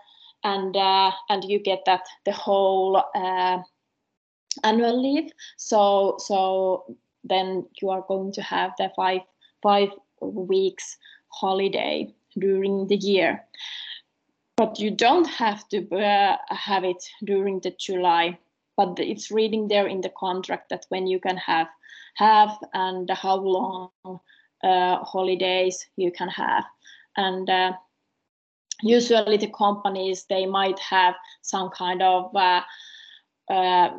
and 0.44 0.76
uh, 0.76 1.10
and 1.30 1.42
you 1.44 1.58
get 1.58 1.80
that 1.86 2.06
the 2.26 2.32
whole 2.32 3.02
uh, 3.14 3.58
annual 4.62 5.02
leave. 5.02 5.30
So 5.56 6.16
so 6.18 6.96
then 7.24 7.66
you 7.80 7.90
are 7.90 8.04
going 8.08 8.32
to 8.32 8.42
have 8.42 8.72
the 8.78 8.90
five 8.96 9.20
five 9.62 9.90
weeks 10.20 10.96
holiday 11.28 12.12
during 12.38 12.86
the 12.86 12.96
year. 12.96 13.44
But 14.56 14.78
you 14.78 14.90
don't 14.90 15.26
have 15.26 15.68
to 15.68 15.88
uh, 15.96 16.36
have 16.50 16.84
it 16.84 17.02
during 17.24 17.60
the 17.60 17.70
july. 17.70 18.38
But 18.76 18.98
it's 18.98 19.30
reading 19.30 19.68
there 19.68 19.86
in 19.86 20.00
the 20.00 20.12
contract 20.18 20.70
that 20.70 20.86
when 20.88 21.06
you 21.06 21.20
can 21.20 21.36
have 21.36 21.68
have 22.16 22.50
and 22.72 23.08
how 23.10 23.36
long 23.36 23.90
uh, 24.62 24.96
holidays 25.04 25.86
you 25.96 26.12
can 26.12 26.28
have. 26.28 26.64
And 27.16 27.48
uh, 27.48 27.72
usually 28.82 29.36
the 29.36 29.50
companies 29.50 30.26
they 30.28 30.46
might 30.46 30.78
have 30.78 31.14
some 31.42 31.70
kind 31.70 32.02
of 32.02 32.34
uh, 32.34 32.62
uh, 33.50 33.90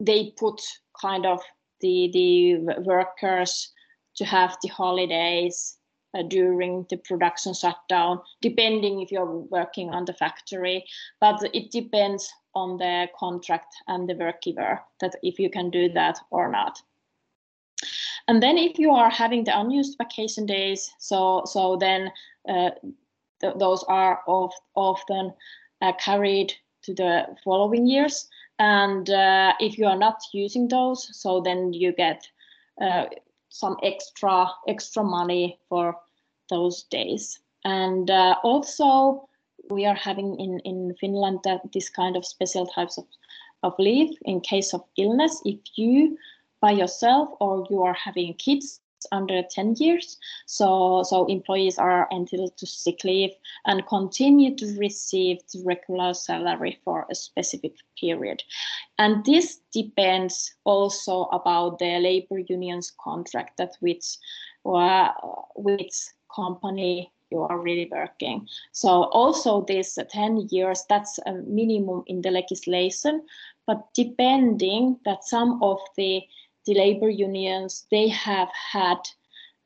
they 0.00 0.32
put 0.36 0.60
kind 1.00 1.26
of 1.26 1.40
the 1.80 2.10
the 2.12 2.80
workers 2.82 3.72
to 4.16 4.24
have 4.24 4.56
the 4.62 4.68
holidays 4.68 5.76
uh, 6.14 6.22
during 6.22 6.86
the 6.88 6.96
production 6.96 7.52
shutdown, 7.52 8.20
depending 8.40 9.00
if 9.00 9.12
you're 9.12 9.40
working 9.50 9.90
on 9.90 10.04
the 10.04 10.14
factory. 10.14 10.84
But 11.20 11.42
it 11.52 11.70
depends 11.70 12.32
on 12.54 12.78
the 12.78 13.08
contract 13.18 13.74
and 13.86 14.08
the 14.08 14.14
work 14.14 14.42
giver 14.42 14.80
that 15.00 15.16
if 15.22 15.38
you 15.38 15.50
can 15.50 15.70
do 15.70 15.88
that 15.92 16.18
or 16.30 16.50
not. 16.50 16.80
And 18.28 18.42
then 18.42 18.58
if 18.58 18.78
you 18.78 18.90
are 18.92 19.10
having 19.10 19.44
the 19.44 19.58
unused 19.58 19.96
vacation 19.98 20.46
days, 20.46 20.90
so 20.98 21.42
so 21.44 21.76
then 21.76 22.10
uh, 22.48 22.70
th 23.40 23.54
those 23.58 23.84
are 23.88 24.22
of, 24.26 24.52
often 24.74 25.32
uh, 25.82 25.92
carried 25.98 26.54
to 26.82 26.94
the 26.94 27.36
following 27.44 27.86
years. 27.86 28.28
And 28.58 29.10
uh, 29.10 29.52
if 29.60 29.76
you 29.78 29.86
are 29.86 29.98
not 29.98 30.22
using 30.32 30.68
those, 30.68 31.08
so 31.12 31.40
then 31.40 31.72
you 31.72 31.92
get 31.92 32.26
uh, 32.80 33.06
some 33.50 33.76
extra 33.82 34.48
extra 34.66 35.02
money 35.02 35.58
for 35.68 35.96
those 36.48 36.84
days. 36.84 37.38
And 37.64 38.10
uh, 38.10 38.36
also, 38.42 39.28
we 39.70 39.84
are 39.84 39.94
having 39.94 40.38
in 40.40 40.60
in 40.60 40.94
Finland 41.00 41.40
that 41.44 41.60
this 41.72 41.90
kind 41.90 42.16
of 42.16 42.24
special 42.24 42.66
types 42.66 42.98
of 42.98 43.06
of 43.62 43.74
leave 43.78 44.16
in 44.24 44.40
case 44.40 44.72
of 44.72 44.82
illness. 44.96 45.42
If 45.44 45.58
you 45.76 46.16
by 46.60 46.70
yourself 46.70 47.28
or 47.40 47.66
you 47.70 47.82
are 47.82 47.94
having 47.94 48.34
kids 48.34 48.80
under 49.12 49.42
10 49.42 49.76
years. 49.78 50.18
So, 50.46 51.02
so 51.02 51.26
employees 51.26 51.78
are 51.78 52.08
entitled 52.12 52.56
to 52.56 52.66
sick 52.66 53.04
leave 53.04 53.32
and 53.66 53.86
continue 53.86 54.56
to 54.56 54.78
receive 54.78 55.38
the 55.52 55.62
regular 55.64 56.14
salary 56.14 56.78
for 56.84 57.06
a 57.10 57.14
specific 57.14 57.74
period. 57.98 58.42
And 58.98 59.24
this 59.24 59.60
depends 59.72 60.54
also 60.64 61.24
about 61.32 61.78
the 61.78 61.98
labor 61.98 62.38
union's 62.38 62.92
contract 63.00 63.58
that 63.58 63.76
which, 63.80 64.16
uh, 64.64 65.12
which 65.54 65.94
company 66.34 67.12
you 67.30 67.42
are 67.42 67.58
really 67.58 67.88
working. 67.90 68.46
So 68.72 69.04
also 69.04 69.64
this 69.66 69.98
10 70.10 70.48
years, 70.50 70.84
that's 70.88 71.18
a 71.26 71.32
minimum 71.32 72.04
in 72.06 72.22
the 72.22 72.30
legislation, 72.30 73.22
but 73.66 73.92
depending 73.94 74.98
that 75.04 75.24
some 75.24 75.62
of 75.62 75.78
the, 75.96 76.22
the 76.66 76.74
labor 76.74 77.08
unions, 77.08 77.86
they 77.90 78.08
have 78.08 78.48
had, 78.72 78.98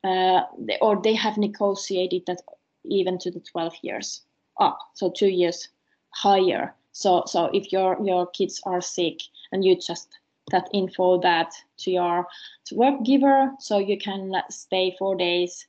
uh, 0.05 0.43
or 0.81 1.01
they 1.03 1.15
have 1.15 1.37
negotiated 1.39 2.23
that 2.27 2.43
even 2.85 3.19
to 3.19 3.31
the 3.31 3.41
12 3.41 3.75
years 3.83 4.23
up, 4.59 4.79
so 4.95 5.11
two 5.11 5.29
years 5.29 5.69
higher. 6.11 6.75
So, 6.93 7.25
so 7.27 7.47
if 7.53 7.73
your, 7.73 7.99
your 8.05 8.27
kids 8.27 8.61
are 8.65 8.81
sick 8.81 9.21
and 9.53 9.65
you 9.65 9.77
just 9.77 10.09
that 10.51 10.69
info 10.73 11.21
that 11.21 11.53
to 11.79 11.91
your 11.91 12.27
to 12.67 12.75
work 12.75 13.03
giver 13.05 13.53
so 13.59 13.79
you 13.79 13.97
can 13.97 14.33
stay 14.51 14.95
four 14.99 15.17
days 15.17 15.67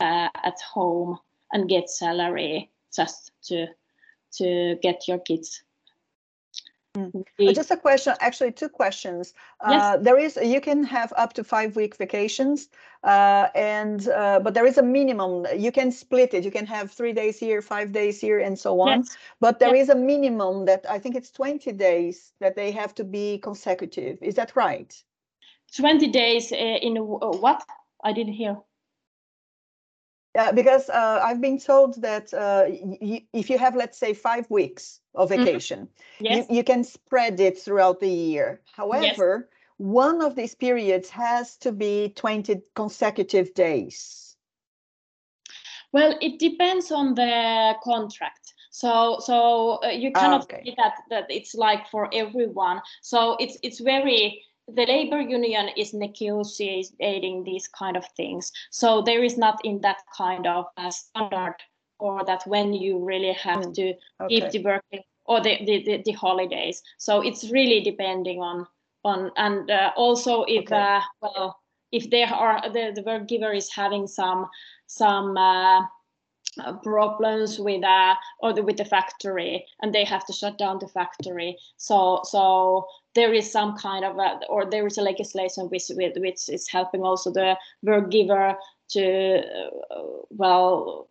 uh, 0.00 0.28
at 0.44 0.60
home 0.60 1.18
and 1.52 1.68
get 1.68 1.90
salary 1.90 2.70
just 2.94 3.32
to 3.42 3.66
to 4.32 4.76
get 4.82 5.08
your 5.08 5.18
kids 5.18 5.62
Mm. 6.96 7.24
Just 7.54 7.70
a 7.70 7.76
question, 7.76 8.14
actually 8.20 8.52
two 8.52 8.68
questions. 8.68 9.34
Yes. 9.68 9.82
Uh, 9.82 9.96
there 9.98 10.18
is, 10.18 10.36
you 10.42 10.60
can 10.60 10.82
have 10.84 11.12
up 11.16 11.32
to 11.34 11.44
five 11.44 11.76
week 11.76 11.96
vacations 11.96 12.68
uh, 13.04 13.46
and, 13.54 14.08
uh, 14.08 14.40
but 14.40 14.54
there 14.54 14.66
is 14.66 14.76
a 14.76 14.82
minimum, 14.82 15.46
you 15.56 15.70
can 15.70 15.92
split 15.92 16.34
it. 16.34 16.44
You 16.44 16.50
can 16.50 16.66
have 16.66 16.90
three 16.90 17.12
days 17.12 17.38
here, 17.38 17.62
five 17.62 17.92
days 17.92 18.20
here 18.20 18.40
and 18.40 18.58
so 18.58 18.80
on. 18.80 18.98
Yes. 19.00 19.16
But 19.40 19.60
there 19.60 19.74
Yes. 19.76 19.84
is 19.84 19.90
a 19.90 19.94
minimum 19.94 20.64
that 20.66 20.84
I 20.88 20.98
think 20.98 21.14
it's 21.14 21.30
20 21.30 21.72
days 21.72 22.32
that 22.40 22.56
they 22.56 22.72
have 22.72 22.94
to 22.96 23.04
be 23.04 23.38
consecutive. 23.38 24.18
Is 24.20 24.34
that 24.34 24.56
right? 24.56 24.92
20 25.76 26.08
days 26.08 26.52
uh, 26.52 26.56
in 26.56 26.98
uh, 26.98 27.02
what 27.02 27.62
i 28.02 28.12
didn't 28.12 28.32
hear 28.32 28.56
Yeah, 30.34 30.52
because 30.52 30.88
uh, 30.90 31.20
I've 31.24 31.40
been 31.40 31.58
told 31.58 32.00
that 32.02 32.32
uh, 32.32 32.64
if 32.68 33.50
you 33.50 33.58
have, 33.58 33.74
let's 33.74 33.98
say, 33.98 34.14
five 34.14 34.48
weeks 34.50 35.00
of 35.14 35.30
vacation, 35.30 35.88
you, 36.28 36.44
yes 36.44 36.48
you 36.48 36.62
can 36.64 36.84
spread 36.84 37.40
it 37.40 37.58
throughout 37.58 38.00
the 38.00 38.08
year. 38.08 38.60
However, 38.72 39.48
one 39.78 40.22
of 40.22 40.36
these 40.36 40.54
periods 40.54 41.10
has 41.10 41.56
to 41.58 41.72
be 41.72 42.10
20 42.16 42.62
consecutive 42.74 43.54
days. 43.54 44.36
well 45.92 46.14
it 46.20 46.38
depends 46.38 46.90
on 46.90 47.14
the 47.14 47.74
contract 47.82 48.54
so 48.70 49.18
so 49.20 49.78
uh, 49.84 49.88
you 49.88 50.12
Ah, 50.14 50.20
cannot 50.20 50.42
okay. 50.42 50.62
say 50.64 50.74
that 50.76 50.94
that 51.10 51.24
it's 51.28 51.54
like 51.54 51.88
for 51.88 52.08
everyone 52.12 52.80
so 53.02 53.36
it's 53.40 53.56
it's 53.62 53.80
very 53.80 54.42
the 54.74 54.86
labor 54.86 55.20
union 55.20 55.68
is 55.76 55.92
negotiating 55.94 57.44
these 57.44 57.68
kind 57.68 57.96
of 57.96 58.04
things 58.16 58.52
so 58.70 59.02
there 59.02 59.22
is 59.24 59.36
not 59.38 59.58
in 59.64 59.80
that 59.80 59.98
kind 60.16 60.46
of 60.46 60.66
a 60.76 60.90
standard 60.92 61.56
or 61.98 62.24
that 62.24 62.42
when 62.46 62.72
you 62.72 62.98
really 62.98 63.32
have 63.32 63.60
Mm, 63.60 63.74
to 63.74 63.94
keep 64.28 64.50
the 64.50 64.62
working 64.62 65.02
or 65.26 65.40
the, 65.40 65.58
the, 65.64 65.82
the, 65.84 66.02
the 66.04 66.12
holidays. 66.12 66.82
So 66.98 67.20
it's 67.20 67.50
really 67.50 67.80
depending 67.80 68.40
on 68.40 68.66
on 69.04 69.30
and 69.36 69.70
uh, 69.70 69.92
also 69.96 70.44
if 70.44 70.60
Okay. 70.62 70.76
uh, 70.76 71.00
well 71.22 71.58
if 71.92 72.10
there 72.10 72.26
are 72.28 72.70
the, 72.70 72.92
the 72.94 73.02
work 73.02 73.28
giver 73.28 73.52
is 73.52 73.70
having 73.72 74.06
some 74.06 74.46
some 74.86 75.36
uh, 75.36 75.82
uh, 76.58 76.72
problems 76.74 77.58
with 77.58 77.84
uh 77.84 78.14
or 78.40 78.52
the, 78.52 78.62
with 78.62 78.76
the 78.76 78.84
factory 78.84 79.64
and 79.82 79.94
they 79.94 80.04
have 80.04 80.24
to 80.26 80.32
shut 80.32 80.58
down 80.58 80.78
the 80.80 80.88
factory 80.88 81.56
so 81.76 82.20
so 82.24 82.86
there 83.14 83.32
is 83.32 83.50
some 83.50 83.76
kind 83.76 84.04
of 84.04 84.16
a, 84.18 84.40
or 84.48 84.68
there 84.68 84.86
is 84.86 84.98
a 84.98 85.02
legislation 85.02 85.66
which 85.66 85.84
which 85.88 86.48
is 86.48 86.68
helping 86.68 87.02
also 87.02 87.30
the 87.30 87.56
work 87.82 88.10
giver 88.10 88.54
to 88.88 89.38
uh, 89.90 90.02
well 90.30 91.08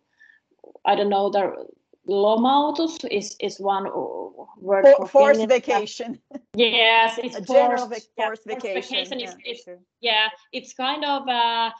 i 0.84 0.94
don't 0.94 1.08
know 1.08 1.30
the 1.30 1.66
lomautus 2.08 3.04
is 3.10 3.36
is 3.40 3.58
one 3.60 3.86
uh, 3.86 3.90
word 4.58 4.84
For, 4.84 4.96
for 4.96 5.06
forced 5.06 5.48
vacation, 5.48 6.18
yes 6.54 7.18
it's 7.22 7.36
a 7.36 7.40
general 7.40 7.86
forced, 7.86 7.90
vac- 7.90 8.02
yeah, 8.18 8.26
forced 8.26 8.46
vacation. 8.46 9.20
is, 9.20 9.34
yeah, 9.44 9.52
is 9.52 9.62
sure. 9.62 9.78
yeah 10.00 10.26
it's 10.52 10.74
kind 10.74 11.04
of 11.04 11.28
uh, 11.28 11.70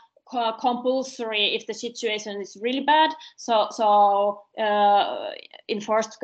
compulsory 0.61 1.55
if 1.55 1.67
the 1.67 1.75
situation 1.75 2.41
is 2.41 2.57
really 2.61 2.85
bad. 2.85 3.11
So 3.37 3.69
so 3.71 4.43
uh, 4.59 5.31
enforced 5.69 6.19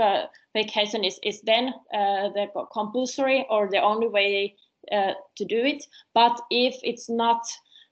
vacation 0.54 1.04
is 1.04 1.18
is 1.22 1.40
then 1.42 1.74
uh, 1.92 2.30
the 2.30 2.46
compulsory 2.72 3.46
or 3.50 3.68
the 3.68 3.80
only 3.80 4.08
way 4.08 4.56
uh, 4.92 5.12
to 5.36 5.44
do 5.44 5.64
it. 5.64 5.84
But 6.14 6.40
if 6.50 6.76
it's 6.82 7.08
not 7.08 7.42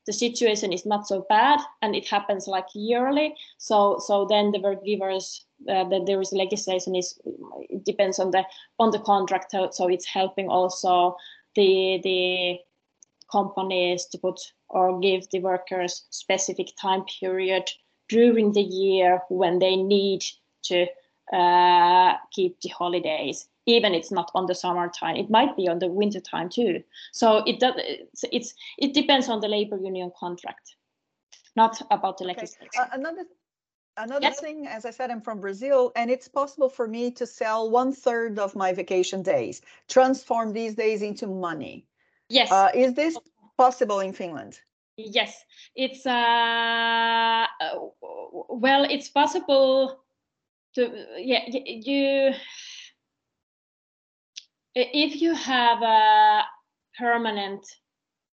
the 0.06 0.12
situation 0.12 0.72
is 0.72 0.84
not 0.84 1.06
so 1.06 1.24
bad 1.28 1.60
and 1.82 1.94
it 1.96 2.06
happens 2.06 2.46
like 2.46 2.66
yearly 2.74 3.34
so 3.58 3.98
so 3.98 4.26
then 4.28 4.50
the 4.50 4.60
work 4.60 4.84
givers 4.84 5.46
uh, 5.68 5.84
that 5.84 6.04
there 6.06 6.20
is 6.20 6.32
legislation 6.32 6.94
is 6.94 7.18
it 7.70 7.84
depends 7.84 8.18
on 8.18 8.30
the 8.30 8.44
on 8.78 8.90
the 8.90 8.98
contract 8.98 9.50
so 9.50 9.88
it's 9.88 10.06
helping 10.06 10.48
also 10.48 11.16
the 11.54 12.00
the 12.02 12.58
companies 13.32 14.06
to 14.06 14.18
put 14.18 14.38
or 14.74 15.00
give 15.00 15.28
the 15.30 15.40
workers 15.40 16.04
specific 16.10 16.68
time 16.80 17.04
period 17.20 17.70
during 18.08 18.52
the 18.52 18.62
year 18.62 19.22
when 19.28 19.58
they 19.58 19.76
need 19.76 20.22
to 20.62 20.86
uh, 21.32 22.14
keep 22.32 22.60
the 22.60 22.68
holidays 22.68 23.48
even 23.66 23.94
it's 23.94 24.10
not 24.12 24.30
on 24.34 24.46
the 24.46 24.54
summertime 24.54 25.16
it 25.16 25.30
might 25.30 25.56
be 25.56 25.68
on 25.68 25.78
the 25.78 25.88
winter 25.88 26.20
time 26.20 26.48
too 26.50 26.82
so 27.12 27.38
it 27.46 27.58
does 27.60 27.74
it's, 27.78 28.24
it's 28.30 28.54
it 28.78 28.92
depends 28.92 29.28
on 29.28 29.40
the 29.40 29.48
labor 29.48 29.78
union 29.78 30.12
contract 30.18 30.76
not 31.56 31.80
about 31.90 32.18
the 32.18 32.24
Okay. 32.24 32.32
legislation 32.32 32.70
Uh, 32.76 32.86
another 32.92 33.24
another 33.96 34.26
Yes. 34.26 34.40
thing, 34.40 34.66
as 34.66 34.84
I 34.84 34.90
said, 34.90 35.10
I'm 35.10 35.20
from 35.20 35.40
Brazil, 35.40 35.92
and 35.96 36.10
it's 36.10 36.28
possible 36.28 36.68
for 36.68 36.86
me 36.88 37.10
to 37.12 37.26
sell 37.26 37.70
one 37.70 37.92
third 37.92 38.38
of 38.38 38.56
my 38.56 38.72
vacation 38.72 39.22
days, 39.22 39.62
transform 39.88 40.52
these 40.52 40.74
days 40.74 41.02
into 41.02 41.26
money. 41.26 41.86
yes 42.28 42.50
Uh, 42.50 42.70
is 42.74 42.94
this 42.94 43.16
possible 43.56 44.00
in 44.00 44.12
Finland? 44.12 44.60
Yes, 44.96 45.44
it's 45.74 46.06
uh, 46.06 47.46
uh, 47.60 47.78
well, 48.48 48.84
it's 48.84 49.08
possible 49.08 49.98
to 50.74 51.06
yeah 51.18 51.40
you 51.48 52.32
if 54.74 55.20
you 55.20 55.34
have 55.34 55.82
a 55.82 56.42
permanent 56.98 57.66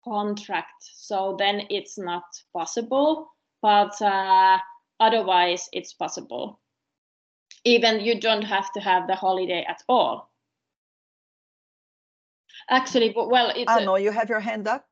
contract, 0.03 0.84
so 0.93 1.36
then 1.38 1.63
it's 1.70 1.97
not 1.97 2.24
possible, 2.53 3.32
but 3.61 4.01
uh, 4.01 4.57
otherwise 4.99 5.68
it's 5.74 5.93
possible. 5.93 6.59
Even 7.63 7.99
you 7.99 8.20
don't 8.20 8.43
have 8.43 8.72
to 8.74 8.80
have 8.80 9.07
the 9.07 9.16
holiday 9.16 9.66
at 9.68 9.82
all. 9.89 10.30
Actually, 12.70 13.09
w- 13.09 13.30
well, 13.30 13.51
it's 13.55 13.72
I 13.72 13.82
a- 13.82 13.86
know 13.86 13.95
you 13.95 14.11
have 14.11 14.30
your 14.30 14.39
hand 14.39 14.68
up. 14.68 14.86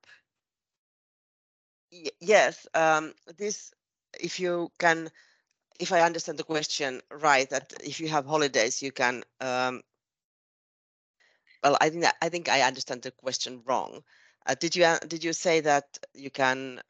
Y- 1.91 2.11
Yes, 2.19 2.67
um, 2.73 3.13
this, 3.37 3.73
if 4.19 4.39
you 4.39 4.71
can, 4.79 5.09
if 5.79 5.91
I 5.91 6.01
understand 6.01 6.37
the 6.37 6.43
question 6.43 7.01
right, 7.11 7.49
that 7.49 7.73
if 7.83 7.99
you 7.99 8.07
have 8.09 8.25
holidays, 8.25 8.81
you 8.81 8.91
can, 8.91 9.23
um, 9.41 9.81
well, 11.63 11.77
I 11.81 11.89
think 11.89 12.03
that, 12.03 12.15
I 12.21 12.29
think 12.29 12.49
I 12.49 12.61
understand 12.61 13.01
the 13.01 13.11
question 13.11 13.61
wrong. 13.65 14.03
Uh, 14.45 14.55
did 14.55 14.75
you, 14.75 14.85
a- 14.85 14.99
did 15.07 15.23
you 15.23 15.33
say 15.33 15.61
that 15.61 15.97
you 16.13 16.29
can, 16.29 16.81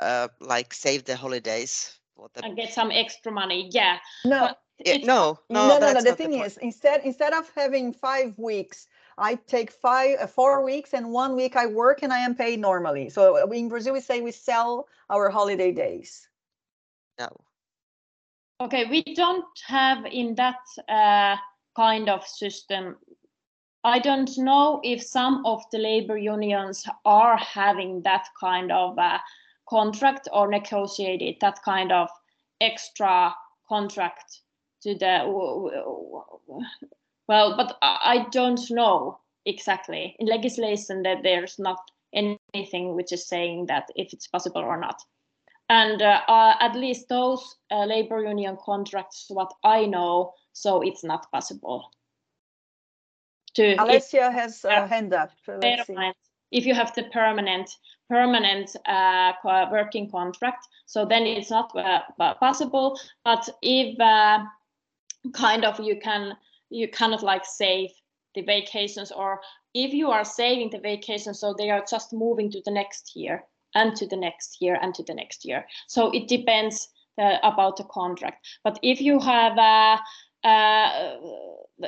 uh, 0.00 0.28
like 0.40 0.72
save 0.74 1.04
the 1.04 1.16
holidays 1.16 1.98
for 2.16 2.28
the, 2.34 2.44
and 2.44 2.56
get 2.56 2.72
some 2.72 2.90
extra 2.90 3.32
money. 3.32 3.68
Yeah. 3.72 3.98
No, 4.24 4.40
But 4.48 4.62
Yeah, 4.84 4.98
no, 5.04 5.38
no, 5.50 5.68
no, 5.68 5.78
no, 5.78 5.92
no. 5.92 6.02
The 6.02 6.12
thing 6.14 6.32
point. 6.32 6.46
is, 6.46 6.56
instead 6.58 7.02
instead 7.04 7.32
of 7.34 7.50
having 7.54 7.92
five 7.92 8.38
weeks, 8.38 8.88
I 9.18 9.34
take 9.34 9.70
five, 9.70 10.18
uh, 10.20 10.26
four 10.26 10.64
weeks, 10.64 10.94
and 10.94 11.12
one 11.12 11.36
week 11.36 11.56
I 11.56 11.66
work 11.66 12.02
and 12.02 12.12
I 12.12 12.18
am 12.18 12.34
paid 12.34 12.60
normally. 12.60 13.10
So 13.10 13.42
uh, 13.42 13.46
in 13.46 13.68
Brazil, 13.68 13.92
we 13.92 14.00
say 14.00 14.20
we 14.20 14.32
sell 14.32 14.88
our 15.08 15.30
holiday 15.30 15.72
days. 15.72 16.28
No. 17.18 17.28
Okay, 18.60 18.84
we 18.90 19.02
don't 19.14 19.44
have 19.66 20.04
in 20.06 20.34
that 20.34 20.60
uh, 20.88 21.36
kind 21.76 22.08
of 22.08 22.26
system. 22.26 22.96
I 23.84 23.98
don't 23.98 24.30
know 24.36 24.80
if 24.84 25.02
some 25.02 25.46
of 25.46 25.62
the 25.72 25.78
labor 25.78 26.18
unions 26.18 26.86
are 27.04 27.38
having 27.38 28.02
that 28.02 28.28
kind 28.38 28.70
of 28.70 28.98
uh, 28.98 29.18
contract 29.68 30.28
or 30.32 30.48
negotiated 30.48 31.36
that 31.40 31.62
kind 31.62 31.90
of 31.90 32.10
extra 32.60 33.34
contract 33.66 34.42
to 34.82 34.94
the 34.94 35.24
well, 37.30 37.56
but 37.56 37.78
I 37.80 38.26
don't 38.32 38.60
know 38.70 39.20
exactly 39.46 40.16
in 40.18 40.26
legislation 40.26 41.02
that 41.04 41.22
there's 41.22 41.58
not 41.58 41.78
anything 42.12 42.94
which 42.96 43.12
is 43.12 43.26
saying 43.26 43.66
that 43.66 43.88
if 43.96 44.12
it's 44.12 44.26
possible 44.26 44.60
or 44.60 44.76
not 44.76 45.00
and 45.68 46.02
uh, 46.02 46.20
uh, 46.28 46.54
at 46.60 46.74
least 46.74 47.08
those 47.08 47.56
uh, 47.70 47.84
labor 47.84 48.20
union 48.22 48.58
contracts 48.62 49.26
what 49.28 49.52
i 49.64 49.86
know 49.86 50.32
so 50.52 50.82
it's 50.82 51.04
not 51.04 51.30
possible 51.30 51.90
to 53.54 53.70
if 53.70 53.78
Alessia 53.78 54.32
has 54.32 54.64
a 54.64 54.86
hand 54.86 55.12
up. 55.14 55.30
so 55.44 55.58
Let's 55.62 55.86
see. 55.86 56.12
if 56.50 56.66
you 56.66 56.74
have 56.74 56.94
the 56.94 57.04
permanent 57.12 57.70
permanent 58.08 58.76
uh, 58.86 59.32
working 59.70 60.10
contract, 60.10 60.66
so 60.86 61.04
then 61.04 61.24
it's 61.24 61.50
not 61.50 61.70
uh, 61.76 62.34
possible. 62.34 62.98
But 63.24 63.48
if 63.62 63.98
uh, 64.00 64.44
kind 65.32 65.64
of 65.64 65.78
you 65.80 65.98
can 66.00 66.36
you 66.70 66.88
kind 66.88 67.14
of 67.14 67.22
like 67.22 67.44
save 67.44 67.90
the 68.34 68.42
vacations 68.42 69.10
or 69.10 69.40
if 69.74 69.92
you 69.92 70.10
are 70.10 70.24
saving 70.24 70.70
the 70.70 70.78
vacation 70.78 71.34
so 71.34 71.54
they 71.56 71.70
are 71.70 71.84
just 71.88 72.12
moving 72.12 72.50
to 72.50 72.62
the 72.64 72.70
next 72.70 73.14
year 73.14 73.44
and 73.74 73.94
to 73.96 74.06
the 74.06 74.16
next 74.16 74.58
year 74.60 74.78
and 74.80 74.94
to 74.94 75.02
the 75.04 75.14
next 75.14 75.44
year. 75.44 75.64
So 75.86 76.10
it 76.10 76.28
depends 76.28 76.88
uh, 77.18 77.36
about 77.42 77.76
the 77.76 77.84
contract. 77.84 78.46
But 78.64 78.78
if 78.82 79.00
you 79.00 79.20
have 79.20 79.58
uh, 79.58 79.98
uh, 80.44 81.16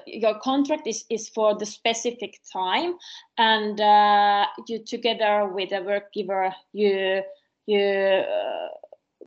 your 0.07 0.39
contract 0.41 0.87
is, 0.87 1.05
is 1.11 1.29
for 1.29 1.57
the 1.57 1.67
specific 1.67 2.39
time 2.53 2.95
and 3.39 3.81
uh, 3.81 4.47
you 4.69 4.85
together 4.85 5.49
with 5.53 5.73
a 5.73 5.83
work 5.83 6.13
giver 6.13 6.55
you 6.73 7.23
you 7.67 7.81
uh, 7.81 8.69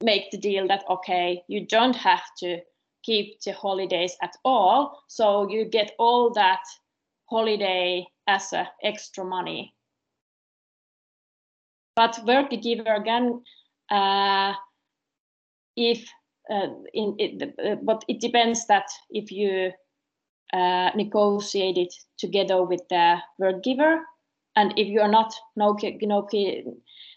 make 0.01 0.30
the 0.30 0.38
deal 0.38 0.68
that 0.68 0.84
okay 0.89 1.41
you 1.47 1.66
don't 1.66 1.95
have 1.95 2.24
to 2.38 2.60
keep 3.06 3.39
the 3.41 3.51
holidays 3.53 4.18
at 4.22 4.36
all 4.43 5.03
so 5.08 5.47
you 5.49 5.66
get 5.66 5.91
all 5.99 6.34
that 6.34 6.62
holiday 7.30 8.06
as 8.28 8.53
a 8.53 8.68
extra 8.84 9.24
money. 9.24 9.74
But 11.95 12.20
work 12.26 12.49
giver 12.49 12.93
again, 12.93 13.41
uh, 13.89 14.53
if 15.78 16.06
uh, 16.49 16.68
in 16.93 17.16
it, 17.18 17.53
uh, 17.64 17.76
but 17.82 18.03
it 18.08 18.20
depends 18.20 18.68
that 18.68 18.86
if 19.10 19.32
you 19.32 19.72
uh, 20.53 20.91
negotiate 20.95 21.78
it 21.78 21.93
together 22.18 22.64
with 22.64 22.82
the 22.89 23.18
work 23.39 23.64
giver, 23.64 24.01
and 24.56 24.74
if 24.78 24.88
you 24.88 25.01
are 25.01 25.12
not 25.12 25.34
no, 25.56 25.78
no, 26.01 26.28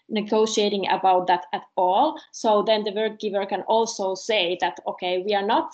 negotiating 0.09 0.87
about 0.89 1.27
that 1.27 1.45
at 1.53 1.63
all, 1.77 2.19
so 2.31 2.63
then 2.63 2.83
the 2.83 2.91
work 2.91 3.19
giver 3.19 3.45
can 3.45 3.61
also 3.61 4.15
say 4.15 4.57
that 4.61 4.79
okay, 4.87 5.23
we 5.25 5.33
are 5.33 5.45
not 5.45 5.71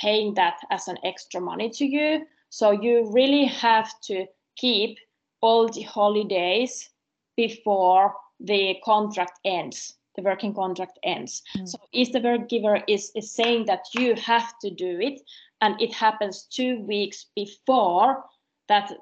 paying 0.00 0.34
that 0.34 0.58
as 0.70 0.88
an 0.88 0.96
extra 1.04 1.40
money 1.40 1.70
to 1.70 1.84
you, 1.84 2.26
so 2.48 2.70
you 2.70 3.10
really 3.12 3.44
have 3.44 3.92
to 4.02 4.26
keep 4.56 4.98
all 5.40 5.68
the 5.68 5.82
holidays 5.82 6.90
before 7.36 8.14
the 8.40 8.76
contract 8.84 9.38
ends 9.44 9.94
the 10.16 10.22
working 10.22 10.54
contract 10.54 10.98
ends 11.02 11.42
mm. 11.56 11.68
so 11.68 11.78
if 11.92 12.10
the 12.12 12.20
work 12.20 12.48
giver 12.48 12.82
is, 12.88 13.12
is 13.14 13.34
saying 13.34 13.64
that 13.66 13.84
you 13.94 14.14
have 14.14 14.58
to 14.58 14.70
do 14.70 14.98
it 15.00 15.20
and 15.60 15.80
it 15.80 15.92
happens 15.92 16.46
two 16.50 16.80
weeks 16.80 17.26
before 17.36 18.24
that 18.70 18.92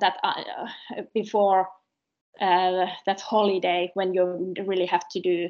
that 0.00 0.18
uh, 0.22 0.68
before 1.14 1.68
uh, 2.40 2.86
that 3.06 3.20
holiday 3.20 3.90
when 3.94 4.12
you 4.12 4.54
really 4.66 4.86
have 4.86 5.08
to 5.08 5.20
do 5.20 5.48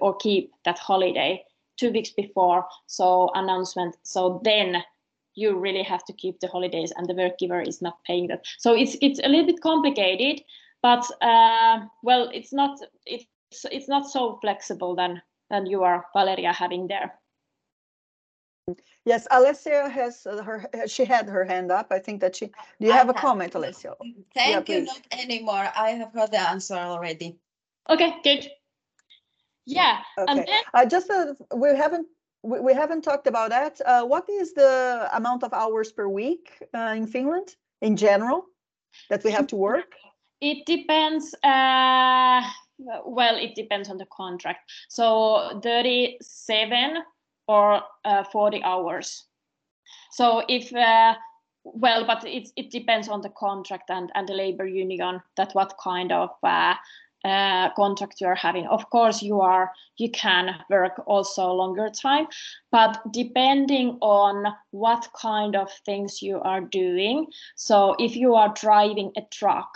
or 0.00 0.16
keep 0.16 0.50
that 0.64 0.78
holiday 0.78 1.42
two 1.78 1.92
weeks 1.92 2.10
before 2.10 2.66
so 2.86 3.30
announcement. 3.34 3.96
So 4.02 4.40
then 4.44 4.82
you 5.34 5.56
really 5.56 5.82
have 5.82 6.04
to 6.04 6.12
keep 6.12 6.40
the 6.40 6.48
holidays 6.48 6.92
and 6.96 7.08
the 7.08 7.14
work 7.14 7.38
giver 7.38 7.60
is 7.60 7.80
not 7.80 8.02
paying 8.04 8.28
that. 8.28 8.44
So 8.58 8.74
it's 8.74 8.96
it's 9.00 9.20
a 9.20 9.28
little 9.28 9.46
bit 9.46 9.60
complicated 9.60 10.42
but 10.82 11.04
uh, 11.22 11.80
well 12.02 12.30
it's 12.32 12.52
not 12.52 12.78
it's 13.06 13.26
it's 13.70 13.88
not 13.88 14.08
so 14.08 14.38
flexible 14.40 14.94
than 14.94 15.20
than 15.50 15.66
you 15.66 15.82
are 15.82 16.04
valeria 16.14 16.52
having 16.52 16.86
there 16.86 17.12
yes 19.04 19.26
alessia 19.30 19.90
has 19.90 20.24
her 20.24 20.68
she 20.86 21.04
had 21.04 21.28
her 21.28 21.44
hand 21.44 21.70
up 21.70 21.86
i 21.90 21.98
think 21.98 22.20
that 22.20 22.36
she 22.36 22.46
do 22.80 22.86
you 22.86 22.92
have 22.92 23.08
a 23.08 23.14
comment 23.14 23.52
alessia 23.54 23.94
thank 24.34 24.68
yeah, 24.68 24.76
you 24.76 24.84
not 24.84 25.00
anymore 25.12 25.68
i 25.76 25.90
have 25.90 26.12
heard 26.12 26.30
the 26.30 26.40
answer 26.40 26.74
already 26.74 27.38
okay 27.88 28.14
good 28.22 28.50
yeah 29.66 29.98
okay. 30.18 30.34
then, 30.34 30.62
uh, 30.74 30.84
just 30.84 31.10
uh, 31.10 31.34
we 31.54 31.68
haven't 31.68 32.06
we, 32.42 32.60
we 32.60 32.74
haven't 32.74 33.02
talked 33.02 33.26
about 33.26 33.50
that. 33.50 33.80
Uh, 33.84 34.04
what 34.04 34.28
is 34.28 34.54
the 34.54 35.08
amount 35.12 35.42
of 35.42 35.52
hours 35.52 35.92
per 35.92 36.08
week 36.08 36.52
uh, 36.74 36.94
in 36.96 37.06
Finland 37.06 37.56
in 37.82 37.96
general 37.96 38.46
that 39.08 39.24
we 39.24 39.30
have 39.30 39.46
to 39.48 39.56
work? 39.56 39.94
It 40.40 40.64
depends. 40.66 41.34
Uh, 41.44 42.42
well, 43.04 43.36
it 43.36 43.54
depends 43.54 43.90
on 43.90 43.98
the 43.98 44.06
contract. 44.06 44.70
So 44.88 45.60
37 45.62 46.96
or 47.50 47.82
uh, 48.04 48.22
40 48.22 48.62
hours. 48.62 49.24
So 50.12 50.42
if 50.48 50.72
uh, 50.72 51.14
well, 51.64 52.06
but 52.06 52.24
it 52.24 52.48
it 52.56 52.70
depends 52.70 53.08
on 53.08 53.20
the 53.22 53.30
contract 53.30 53.90
and 53.90 54.10
and 54.14 54.28
the 54.28 54.34
labor 54.34 54.66
union 54.66 55.20
that 55.36 55.52
what 55.52 55.74
kind 55.82 56.12
of 56.12 56.30
uh, 56.42 56.74
uh, 57.24 57.70
contract 57.74 58.20
you 58.20 58.28
are 58.28 58.40
having. 58.46 58.66
Of 58.66 58.88
course, 58.90 59.22
you 59.22 59.40
are 59.40 59.72
you 59.98 60.10
can 60.10 60.54
work 60.70 61.02
also 61.06 61.52
longer 61.52 61.90
time, 61.90 62.26
but 62.70 63.00
depending 63.12 63.98
on 64.00 64.54
what 64.70 65.08
kind 65.20 65.56
of 65.56 65.70
things 65.84 66.22
you 66.22 66.40
are 66.40 66.60
doing. 66.60 67.26
So 67.56 67.96
if 67.98 68.16
you 68.16 68.34
are 68.34 68.54
driving 68.54 69.12
a 69.16 69.22
truck, 69.32 69.70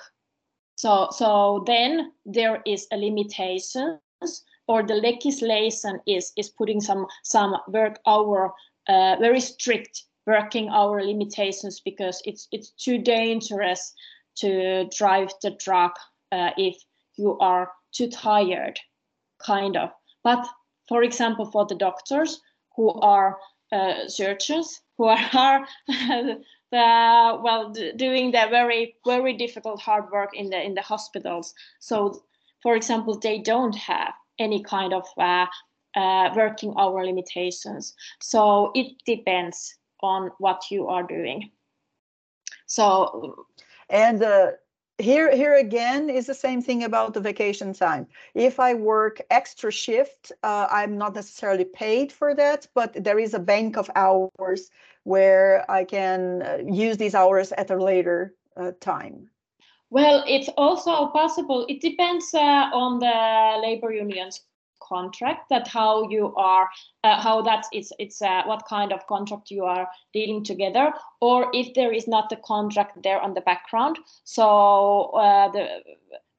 so 0.76 1.08
so 1.10 1.64
then 1.66 2.12
there 2.24 2.62
is 2.64 2.86
a 2.92 2.96
limitations 2.96 4.44
or 4.66 4.82
the 4.82 4.94
legislation 4.94 6.00
is 6.06 6.32
is 6.36 6.48
putting 6.48 6.80
some 6.80 7.06
some 7.22 7.56
work 7.68 7.98
hour 8.06 8.52
uh, 8.88 9.16
very 9.20 9.40
strict 9.40 10.04
working 10.26 10.68
hour 10.68 11.02
limitations 11.02 11.80
because 11.80 12.22
it's 12.24 12.48
it's 12.52 12.70
too 12.70 12.98
dangerous 12.98 13.92
to 14.36 14.88
drive 14.96 15.30
the 15.42 15.50
truck 15.52 15.94
uh, 16.32 16.50
if 16.56 16.76
you 17.16 17.38
are 17.38 17.70
too 17.92 18.08
tired, 18.08 18.78
kind 19.38 19.76
of. 19.76 19.90
But 20.22 20.46
for 20.88 21.02
example, 21.02 21.46
for 21.46 21.66
the 21.66 21.74
doctors 21.74 22.40
who 22.76 22.90
are 22.90 23.38
uh, 23.72 24.08
surgeons, 24.08 24.80
who 24.98 25.04
are 25.06 25.66
the, 25.86 26.40
well 26.72 27.72
doing 27.96 28.32
the 28.32 28.46
very 28.50 28.96
very 29.06 29.34
difficult 29.34 29.80
hard 29.80 30.10
work 30.10 30.30
in 30.34 30.50
the 30.50 30.60
in 30.60 30.74
the 30.74 30.82
hospitals. 30.82 31.54
So, 31.78 32.24
for 32.62 32.74
example, 32.76 33.18
they 33.18 33.38
don't 33.38 33.76
have 33.76 34.14
any 34.38 34.62
kind 34.62 34.92
of 34.92 35.06
uh, 35.18 35.46
uh, 35.96 36.30
working 36.34 36.74
hour 36.78 37.04
limitations. 37.04 37.94
So 38.20 38.72
it 38.74 38.92
depends 39.06 39.76
on 40.00 40.30
what 40.38 40.70
you 40.70 40.88
are 40.88 41.02
doing. 41.02 41.50
So, 42.66 43.46
and 43.88 44.22
uh, 44.22 44.52
here 44.98 45.34
here 45.34 45.56
again 45.56 46.08
is 46.08 46.26
the 46.26 46.34
same 46.34 46.62
thing 46.62 46.84
about 46.84 47.14
the 47.14 47.20
vacation 47.20 47.72
time 47.72 48.06
if 48.34 48.60
i 48.60 48.72
work 48.72 49.20
extra 49.30 49.72
shift 49.72 50.30
uh, 50.44 50.68
i'm 50.70 50.96
not 50.96 51.16
necessarily 51.16 51.64
paid 51.64 52.12
for 52.12 52.32
that 52.32 52.68
but 52.74 52.92
there 53.02 53.18
is 53.18 53.34
a 53.34 53.38
bank 53.40 53.76
of 53.76 53.90
hours 53.96 54.70
where 55.02 55.68
i 55.68 55.82
can 55.82 56.42
uh, 56.42 56.58
use 56.64 56.96
these 56.96 57.14
hours 57.14 57.50
at 57.58 57.70
a 57.72 57.76
later 57.76 58.34
uh, 58.56 58.70
time 58.78 59.28
well 59.90 60.24
it's 60.26 60.48
also 60.56 61.06
possible. 61.08 61.66
It 61.68 61.80
depends 61.80 62.32
uh, 62.34 62.70
on 62.72 62.98
the 62.98 63.60
labor 63.66 63.92
unions 63.92 64.40
contract 64.80 65.48
that 65.48 65.66
how 65.66 66.08
you 66.10 66.34
are 66.36 66.68
uh, 67.04 67.20
how 67.20 67.42
that 67.42 67.64
is 67.72 67.92
it's 67.98 68.20
uh, 68.20 68.42
what 68.44 68.66
kind 68.68 68.92
of 68.92 69.06
contract 69.06 69.50
you 69.50 69.64
are 69.64 69.88
dealing 70.12 70.44
together 70.44 70.92
or 71.20 71.50
if 71.54 71.74
there 71.74 71.92
is 71.92 72.06
not 72.06 72.32
a 72.32 72.36
contract 72.36 73.02
there 73.02 73.20
on 73.20 73.34
the 73.34 73.40
background. 73.40 73.98
So 74.24 75.10
uh, 75.16 75.48
the 75.50 75.82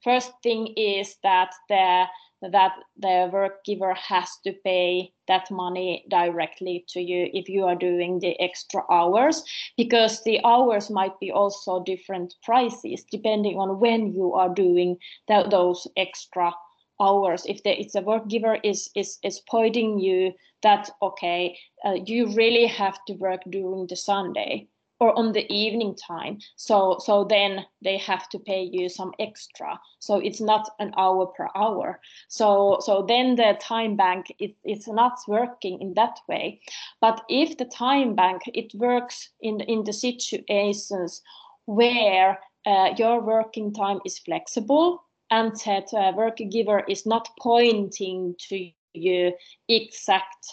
first 0.04 0.32
thing 0.44 0.68
is 0.78 1.16
that 1.24 1.52
the 1.70 2.06
that 2.52 2.74
the 2.98 3.30
work 3.32 3.64
giver 3.66 3.94
has 3.94 4.30
to 4.44 4.54
pay 4.64 5.12
that 5.28 5.50
money 5.50 6.06
directly 6.10 6.86
to 6.88 7.02
you 7.02 7.30
if 7.34 7.50
you 7.50 7.66
are 7.66 7.76
doing 7.76 8.20
the 8.20 8.40
extra 8.40 8.82
hours 8.92 9.44
because 9.78 10.24
the 10.24 10.40
hours 10.44 10.90
might 10.90 11.20
be 11.20 11.32
also 11.32 11.84
different 11.84 12.36
prices 12.44 13.04
depending 13.12 13.58
on 13.58 13.80
when 13.80 14.14
you 14.14 14.34
are 14.34 14.54
doing 14.54 14.98
the, 15.28 15.48
those 15.50 15.88
extra 15.98 16.54
hours. 17.00 17.46
If 17.46 17.64
the, 17.64 17.80
it's 17.80 17.96
a 17.96 18.02
work 18.02 18.28
giver 18.28 18.58
is 18.64 18.90
is 18.96 19.18
is 19.24 19.42
pointing 19.50 20.00
you 20.00 20.34
that 20.66 20.90
okay 21.02 21.58
uh, 21.86 21.98
you 22.06 22.34
really 22.34 22.66
have 22.66 22.98
to 23.06 23.14
work 23.14 23.42
during 23.50 23.86
the 23.88 23.96
sunday 23.96 24.68
or 25.00 25.18
on 25.18 25.34
the 25.34 25.52
evening 25.54 25.96
time. 25.96 26.40
So 26.56 26.98
so 27.00 27.26
then 27.26 27.66
they 27.82 27.98
have 27.98 28.30
to 28.30 28.40
pay 28.40 28.64
you 28.64 28.90
some 28.90 29.12
extra. 29.20 29.80
So 30.00 30.18
it's 30.18 30.42
not 30.42 30.70
an 30.80 30.94
hour 30.98 31.28
per 31.28 31.48
hour. 31.56 32.00
So 32.28 32.78
so 32.82 33.06
then 33.08 33.36
the 33.36 33.58
time 33.60 33.96
bank 33.96 34.34
it, 34.40 34.56
it's 34.64 34.88
not 34.88 35.18
working 35.28 35.82
in 35.82 35.94
that 35.96 36.20
way. 36.28 36.62
But 37.02 37.24
if 37.30 37.58
the 37.58 37.66
time 37.66 38.16
bank 38.16 38.44
it 38.54 38.74
works 38.76 39.30
in 39.42 39.62
in 39.62 39.84
the 39.84 39.94
situations 39.94 41.22
where 41.66 42.40
uh, 42.66 42.94
your 42.98 43.22
working 43.22 43.74
time 43.74 44.00
is 44.06 44.20
flexible 44.20 45.04
and 45.32 45.56
that 45.66 45.94
uh, 45.94 46.12
work 46.16 46.38
giver 46.52 46.84
is 46.88 47.06
not 47.06 47.30
pointing 47.42 48.36
to 48.50 48.70
you 48.94 49.34
exact 49.68 50.46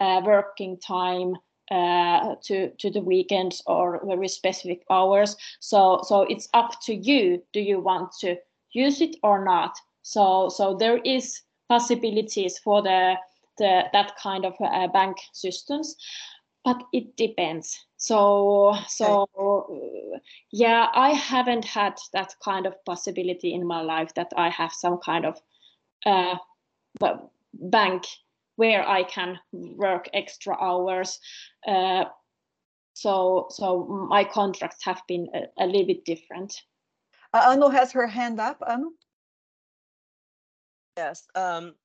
uh, 0.00 0.20
working 0.24 0.78
time 0.78 1.34
uh, 1.70 2.34
to 2.42 2.70
to 2.78 2.90
the 2.90 3.00
weekends 3.00 3.62
or 3.66 4.00
very 4.06 4.28
specific 4.28 4.84
hours. 4.90 5.36
So 5.60 6.00
so 6.02 6.22
it's 6.22 6.48
up 6.54 6.80
to 6.82 6.94
you. 6.94 7.42
Do 7.52 7.60
you 7.60 7.80
want 7.80 8.12
to 8.20 8.36
use 8.72 9.00
it 9.00 9.16
or 9.22 9.44
not. 9.44 9.78
So 10.02 10.48
so 10.48 10.76
there 10.76 10.98
is 10.98 11.42
possibilities 11.68 12.58
for 12.58 12.82
the 12.82 13.14
the 13.58 13.84
that 13.92 14.16
kind 14.16 14.44
of 14.44 14.54
uh, 14.60 14.88
bank 14.88 15.16
systems, 15.32 15.96
but 16.64 16.82
it 16.92 17.16
depends. 17.16 17.78
So 17.96 18.74
so 18.88 19.28
uh, 19.38 20.18
yeah, 20.52 20.88
I 20.94 21.10
haven't 21.10 21.64
had 21.64 21.98
that 22.12 22.34
kind 22.44 22.66
of 22.66 22.84
possibility 22.84 23.52
in 23.52 23.66
my 23.66 23.82
life 23.82 24.14
that 24.14 24.32
I 24.36 24.48
have 24.50 24.72
some 24.72 24.98
kind 24.98 25.26
of 25.26 25.40
uh, 26.06 26.36
bank 27.52 28.04
where 28.58 28.86
I 28.86 29.04
can 29.04 29.38
work 29.52 30.08
extra 30.12 30.56
hours. 30.60 31.20
Uh, 31.64 32.06
so 32.92 33.46
so 33.50 33.86
my 34.10 34.24
contracts 34.24 34.84
have 34.84 35.00
been 35.06 35.28
a, 35.32 35.64
a 35.64 35.66
little 35.66 35.86
bit 35.86 36.04
different. 36.04 36.60
Uh, 37.32 37.52
Anu 37.52 37.68
has 37.68 37.92
her 37.92 38.08
hand 38.08 38.40
up. 38.40 38.60
Anu? 38.66 38.90
Yes. 40.96 41.28
Um, 41.36 41.76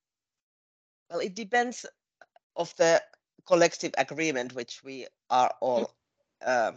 well, 1.12 1.20
it 1.20 1.36
depends 1.36 1.86
of 2.56 2.74
the 2.78 3.04
collective 3.46 3.94
agreement 4.00 4.56
which 4.56 4.82
we 4.84 5.06
are 5.30 5.54
all 5.62 5.94
uh, 6.44 6.72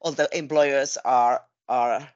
all 0.00 0.12
the 0.12 0.28
employers 0.36 0.98
are 1.04 1.42
are 1.68 2.08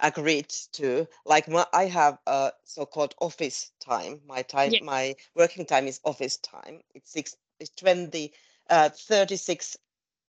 agreed 0.00 0.48
to. 0.72 1.06
Like 1.24 1.48
my, 1.48 1.66
I 1.72 1.86
have 1.86 2.18
a 2.26 2.52
so-called 2.64 3.14
office 3.20 3.72
time. 3.80 4.22
My 4.26 4.42
time, 4.42 4.74
Yeah. 4.74 4.80
my 4.80 5.16
working 5.34 5.66
time 5.66 5.86
is 5.86 6.00
office 6.04 6.36
time. 6.38 6.82
It's 6.94 7.10
six, 7.10 7.36
it's 7.60 7.70
20, 7.70 8.32
uh, 8.70 8.90
36 8.90 9.76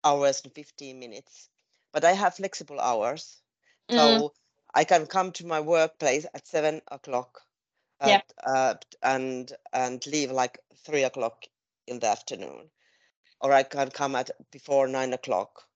hours 0.03 0.41
and 0.43 0.53
15 0.53 0.99
minutes. 0.99 1.49
But 1.93 2.03
I 2.05 2.13
have 2.13 2.35
flexible 2.35 2.79
hours. 2.79 3.41
Mm. 3.89 4.21
So 4.21 4.33
I 4.73 4.83
can 4.85 5.05
come 5.07 5.31
to 5.33 5.45
my 5.45 5.59
workplace 5.61 6.25
at 6.33 6.47
seven 6.47 6.81
o'clock. 6.89 7.41
Yeah. 8.01 8.21
Uh, 8.45 8.75
and 9.01 9.51
and 9.73 10.05
leave 10.07 10.31
like 10.31 10.59
three 10.85 11.03
o'clock 11.03 11.45
in 11.87 11.99
the 11.99 12.07
afternoon, 12.07 12.69
or 13.41 13.51
I 13.53 13.63
can 13.63 13.89
come 13.91 14.15
at 14.15 14.31
before 14.51 14.87
nine 14.87 15.13
o'clock, 15.13 15.67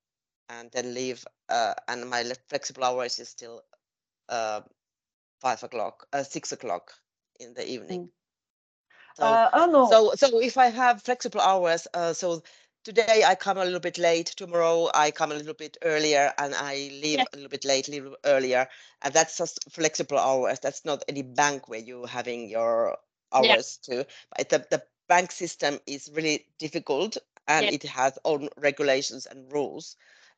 and 0.49 0.71
then 0.71 0.93
leave. 0.93 1.25
Uh, 1.49 1.73
and 1.88 2.09
my 2.09 2.23
flexible 2.49 2.83
hours 2.83 3.19
is 3.19 3.29
still 3.29 3.61
uh, 4.30 4.61
five 5.41 5.63
o'clock, 5.63 6.07
uh, 6.13 6.23
six 6.23 6.51
o'clock 6.51 6.93
in 7.39 7.53
the 7.53 7.67
evening. 7.67 8.09
So, 9.13 9.39
Uh, 9.39 9.49
Anu, 9.53 9.86
so 9.86 10.13
so 10.15 10.39
if 10.39 10.57
I 10.57 10.67
have 10.67 11.01
flexible 11.03 11.41
hours, 11.41 11.88
uh, 11.93 12.13
so 12.13 12.43
today 12.84 13.23
I 13.26 13.36
come 13.36 13.57
a 13.57 13.63
little 13.65 13.80
bit 13.80 13.97
late, 13.97 14.28
tomorrow 14.28 14.89
I 14.93 15.11
come 15.11 15.32
a 15.32 15.36
little 15.36 15.53
bit 15.53 15.78
earlier, 15.82 16.34
and 16.38 16.53
I 16.55 16.76
leave 16.91 17.19
Yeah. 17.19 17.26
a 17.32 17.36
little 17.36 17.49
bit 17.49 17.65
late, 17.65 17.88
leave 17.88 18.13
earlier, 18.26 18.67
and 19.01 19.13
that's 19.13 19.38
just 19.38 19.59
flexible 19.71 20.17
hours. 20.19 20.59
That's 20.59 20.86
not 20.86 21.03
any 21.07 21.23
bank 21.23 21.67
where 21.69 21.80
you're 21.80 22.07
having 22.07 22.49
your 22.49 22.97
hours 23.34 23.78
to. 23.84 24.05
But 24.36 24.49
the 24.49 24.59
the 24.69 24.84
bank 25.07 25.32
system 25.32 25.80
is 25.88 26.09
really 26.13 26.47
difficult, 26.59 27.17
and 27.47 27.69
Yeah. 27.69 27.71
it 27.71 27.84
has 27.84 28.17
own 28.26 28.49
regulations 28.57 29.26
and 29.26 29.51
rules. 29.51 29.95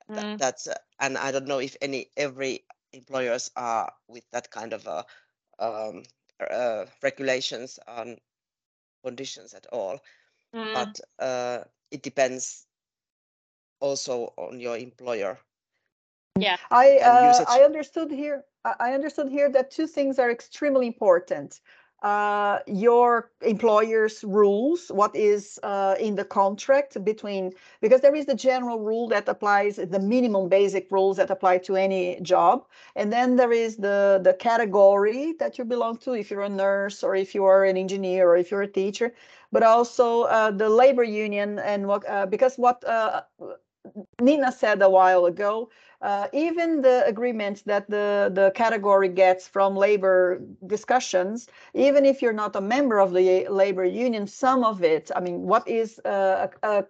Mm. 0.10 0.38
that's 0.38 0.68
uh, 0.68 0.78
and 1.00 1.18
I 1.18 1.32
don't 1.32 1.48
know 1.48 1.60
if 1.60 1.76
any 1.82 2.12
every 2.18 2.66
employers 2.94 3.52
are 3.56 3.92
with 4.08 4.24
that 4.32 4.52
kind 4.52 4.74
of 4.74 4.88
uh, 4.88 5.04
um, 5.60 6.04
uh, 6.52 6.86
regulations 7.04 7.80
on 7.88 8.18
conditions 9.04 9.54
at 9.54 9.68
all 9.72 10.00
Mm. 10.56 10.74
but 10.74 11.00
uh, 11.20 11.60
it 11.92 12.04
depends 12.04 12.68
also 13.80 14.34
on 14.38 14.60
your 14.60 14.78
employer. 14.78 15.40
Yeah, 16.40 16.58
I 16.72 16.98
uh. 17.00 17.46
I 17.48 17.62
understood 17.64 18.12
here. 18.12 18.46
I 18.66 18.76
I 18.80 18.94
understood 18.94 19.30
here 19.30 19.52
that 19.52 19.72
two 19.72 19.88
things 19.88 20.20
are 20.20 20.32
extremely 20.32 20.88
important. 20.88 21.62
Uh, 22.04 22.60
your 22.68 23.32
employer's 23.42 24.24
rules, 24.24 24.90
what 24.90 25.16
is 25.16 25.60
uh, 25.64 25.96
in 26.00 26.16
the 26.16 26.24
contract 26.24 27.04
between, 27.04 27.52
because 27.82 28.02
there 28.02 28.14
is 28.14 28.28
the 28.28 28.36
general 28.36 28.80
rule 28.80 29.08
that 29.08 29.28
applies, 29.28 29.78
the 29.78 30.00
minimum 30.00 30.48
basic 30.48 30.92
rules 30.92 31.18
that 31.18 31.32
apply 31.32 31.58
to 31.58 31.76
any 31.76 32.20
job, 32.22 32.64
and 32.96 33.12
then 33.12 33.36
there 33.36 33.52
is 33.52 33.78
the 33.78 34.22
the 34.24 34.34
category 34.36 35.34
that 35.40 35.58
you 35.58 35.66
belong 35.66 35.98
to, 35.98 36.14
if 36.14 36.30
you're 36.30 36.44
a 36.44 36.50
nurse 36.50 37.04
or 37.04 37.16
if 37.16 37.34
you 37.34 37.44
are 37.46 37.66
an 37.66 37.78
engineer 37.78 38.30
or 38.30 38.38
if 38.38 38.52
you're 38.52 38.62
a 38.62 38.68
teacher, 38.72 39.12
but 39.52 39.64
also 39.64 40.22
uh, 40.24 40.52
the 40.52 40.70
labor 40.70 41.04
union 41.04 41.58
and 41.60 41.88
what 41.88 42.08
uh, 42.08 42.28
because 42.28 42.58
what 42.58 42.84
uh, 42.86 43.22
Nina 44.22 44.52
said 44.52 44.82
a 44.82 44.90
while 44.90 45.26
ago, 45.26 45.70
uh, 46.02 46.28
even 46.34 46.82
the 46.82 47.06
agreement 47.06 47.64
that 47.66 47.90
the, 47.90 48.32
the 48.34 48.52
category 48.56 49.10
gets 49.10 49.48
from 49.48 49.76
labor 49.76 50.42
discussions, 50.66 51.48
even 51.74 52.06
if 52.06 52.22
you're 52.22 52.34
not 52.34 52.56
a 52.56 52.62
member 52.62 53.00
of 53.00 53.14
the 53.14 53.48
labor 53.50 53.84
union, 53.84 54.28
some 54.28 54.64
of 54.64 54.84
it, 54.84 55.10
I 55.16 55.20
mean, 55.20 55.42
what 55.42 55.68
is 55.68 56.00
uh, 56.06 56.50
a, 56.64 56.68
a, 56.68 56.86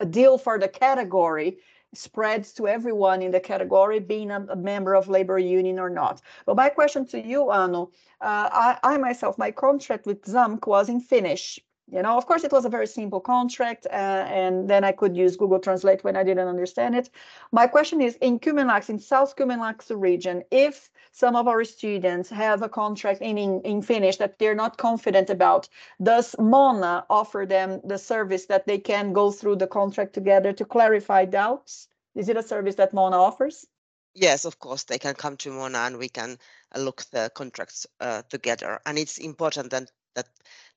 a 0.00 0.06
deal 0.06 0.38
for 0.38 0.58
the 0.58 0.68
category 0.68 1.58
spreads 1.94 2.52
to 2.54 2.66
everyone 2.66 3.22
in 3.22 3.30
the 3.30 3.40
category, 3.40 4.00
being 4.00 4.30
a, 4.30 4.44
a 4.50 4.56
member 4.56 4.94
of 4.94 5.08
labor 5.08 5.38
union 5.38 5.78
or 5.78 5.90
not. 5.90 6.20
But 6.44 6.56
my 6.56 6.68
question 6.68 7.06
to 7.06 7.24
you, 7.24 7.50
Anu, 7.50 7.82
uh, 7.82 7.86
I, 8.20 8.78
I 8.82 8.98
myself, 8.98 9.38
my 9.38 9.52
contract 9.52 10.06
with 10.06 10.22
Xamk 10.22 10.66
was 10.66 10.88
in 10.88 11.00
Finnish. 11.00 11.60
You 11.90 12.02
know, 12.02 12.16
of 12.16 12.26
course, 12.26 12.44
it 12.44 12.52
was 12.52 12.64
a 12.64 12.70
very 12.70 12.86
simple 12.86 13.20
contract, 13.20 13.86
uh, 13.86 14.24
and 14.28 14.70
then 14.70 14.84
I 14.84 14.92
could 14.92 15.14
use 15.14 15.36
Google 15.36 15.58
Translate 15.58 16.02
when 16.02 16.16
I 16.16 16.22
didn't 16.24 16.48
understand 16.48 16.96
it. 16.96 17.10
My 17.52 17.66
question 17.66 18.00
is, 18.00 18.16
in 18.16 18.40
Kymenlaakso, 18.40 18.88
in 18.88 18.98
South 18.98 19.36
Kymenlaakso 19.36 20.00
region, 20.00 20.42
if 20.50 20.90
some 21.12 21.36
of 21.36 21.46
our 21.46 21.62
students 21.62 22.30
have 22.30 22.62
a 22.62 22.68
contract 22.68 23.20
in, 23.20 23.36
in, 23.36 23.60
in 23.62 23.82
Finnish 23.82 24.16
that 24.16 24.38
they're 24.38 24.54
not 24.54 24.78
confident 24.78 25.28
about, 25.28 25.68
does 26.02 26.34
Moona 26.38 27.04
offer 27.10 27.44
them 27.46 27.80
the 27.84 27.98
service 27.98 28.46
that 28.46 28.66
they 28.66 28.78
can 28.78 29.12
go 29.12 29.30
through 29.30 29.56
the 29.56 29.66
contract 29.66 30.14
together 30.14 30.52
to 30.54 30.64
clarify 30.64 31.26
doubts? 31.26 31.88
Is 32.14 32.28
it 32.28 32.36
a 32.36 32.42
service 32.42 32.76
that 32.76 32.94
Moona 32.94 33.16
offers? 33.16 33.66
Yes, 34.14 34.44
of 34.44 34.58
course, 34.58 34.84
they 34.84 34.98
can 34.98 35.14
come 35.14 35.36
to 35.38 35.50
Moona 35.50 35.78
and 35.78 35.98
we 35.98 36.08
can 36.08 36.38
uh, 36.74 36.78
look 36.78 37.04
the 37.10 37.30
contracts 37.34 37.86
uh, 38.00 38.22
together. 38.30 38.80
And 38.86 38.98
it's 38.98 39.18
important 39.18 39.70
that 39.70 39.90
that 40.14 40.28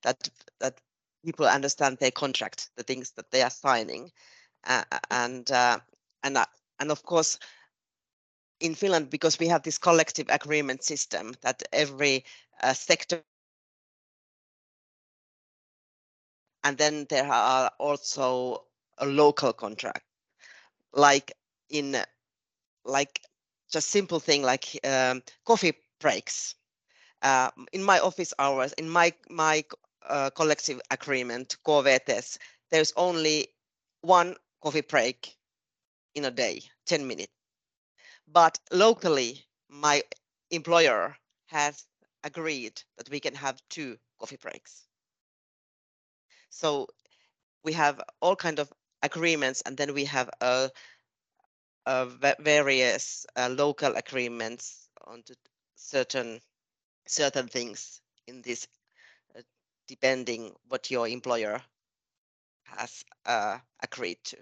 that 0.01 0.29
that 0.59 0.81
people 1.27 1.45
understand 1.47 1.97
their 1.97 2.11
contract, 2.11 2.69
the 2.77 2.83
things 2.83 3.11
that 3.17 3.31
they 3.31 3.41
are 3.43 3.49
signing, 3.51 4.11
uh, 4.65 4.83
and 5.11 5.51
uh, 5.51 5.79
and 6.23 6.37
uh, 6.37 6.45
and 6.79 6.91
of 6.91 7.03
course. 7.03 7.39
In 8.59 8.75
Finland, 8.75 9.09
because 9.11 9.39
we 9.39 9.47
have 9.49 9.63
this 9.63 9.77
collective 9.77 10.27
agreement 10.29 10.83
system 10.83 11.35
that 11.41 11.61
every 11.73 12.25
uh, 12.63 12.73
sector 12.73 13.21
and 16.63 16.77
then 16.77 17.05
there 17.09 17.27
are 17.31 17.71
also 17.79 18.63
a 18.97 19.05
local 19.05 19.53
contract 19.53 20.03
like 20.93 21.33
in 21.69 21.95
like 22.85 23.21
just 23.71 23.89
simple 23.89 24.19
thing 24.19 24.43
like 24.43 24.79
um, 24.85 25.21
coffee 25.45 25.73
breaks 25.99 26.55
uh, 27.21 27.51
in 27.73 27.83
my 27.83 27.99
office 27.99 28.33
hours 28.39 28.73
in 28.73 28.89
my 28.89 29.13
my 29.29 29.63
uh, 30.07 30.29
collective 30.31 30.81
agreement 30.91 31.57
KVTES, 31.65 32.37
there's 32.71 32.93
only 32.95 33.47
one 34.01 34.35
coffee 34.61 34.81
break 34.81 35.35
in 36.15 36.25
a 36.25 36.31
day 36.31 36.61
10 36.85 37.07
minutes. 37.07 37.31
But 38.27 38.59
locally 38.71 39.45
my 39.69 40.03
employer 40.51 41.15
has 41.47 41.85
agreed 42.23 42.81
that 42.97 43.09
we 43.09 43.19
can 43.19 43.35
have 43.35 43.61
two 43.69 43.97
coffee 44.19 44.37
breaks. 44.37 44.85
So 46.49 46.87
we 47.63 47.73
have 47.73 48.01
all 48.21 48.35
kind 48.35 48.59
of 48.59 48.71
agreements 49.03 49.61
and 49.65 49.77
then 49.77 49.93
we 49.93 50.05
have 50.05 50.29
a, 50.41 50.71
a 51.85 52.05
various 52.39 53.25
uh, 53.35 53.49
local 53.49 53.95
agreements 53.95 54.89
on 55.05 55.23
certain 55.75 56.41
certain 57.07 57.47
things 57.47 58.01
in 58.27 58.41
this 58.41 58.67
depending 59.87 60.55
what 60.67 60.91
your 60.91 61.07
employer 61.07 61.61
has 62.65 63.03
uh, 63.25 63.59
agreed 63.81 64.17
to. 64.25 64.37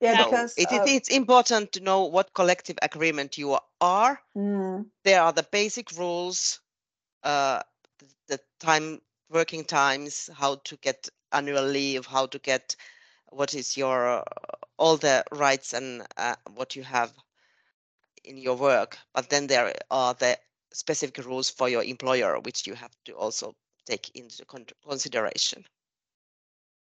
Yeah, 0.00 0.14
so 0.14 0.24
because 0.24 0.54
it, 0.56 0.72
it, 0.72 0.82
uh, 0.82 0.84
it's 0.86 1.08
important 1.08 1.72
to 1.72 1.80
know 1.80 2.04
what 2.04 2.34
collective 2.34 2.78
agreement 2.82 3.38
you 3.38 3.58
are. 3.80 4.20
Mm, 4.36 4.86
there 5.04 5.22
are 5.22 5.32
the 5.32 5.42
basic 5.44 5.92
rules 5.92 6.60
uh, 7.22 7.62
the, 7.98 8.06
the 8.28 8.40
time 8.60 9.00
working 9.30 9.64
times 9.64 10.28
how 10.34 10.56
to 10.56 10.76
get 10.76 11.08
annual 11.32 11.64
leave 11.64 12.06
how 12.06 12.26
to 12.26 12.38
get 12.38 12.76
what 13.30 13.54
is 13.54 13.76
your 13.76 14.08
uh, 14.20 14.24
all 14.78 14.96
the 14.96 15.24
rights 15.32 15.72
and 15.72 16.06
uh, 16.16 16.36
what 16.54 16.76
you 16.76 16.82
have 16.82 17.12
in 18.24 18.36
your 18.36 18.56
work. 18.56 18.98
But 19.14 19.30
then 19.30 19.46
there 19.46 19.72
are 19.90 20.14
the 20.14 20.38
specific 20.72 21.24
rules 21.24 21.50
for 21.50 21.68
your 21.68 21.82
employer 21.84 22.38
which 22.40 22.66
you 22.66 22.74
have 22.74 22.92
to 23.04 23.12
also 23.14 23.54
take 23.86 24.10
into 24.14 24.44
consideration 24.88 25.64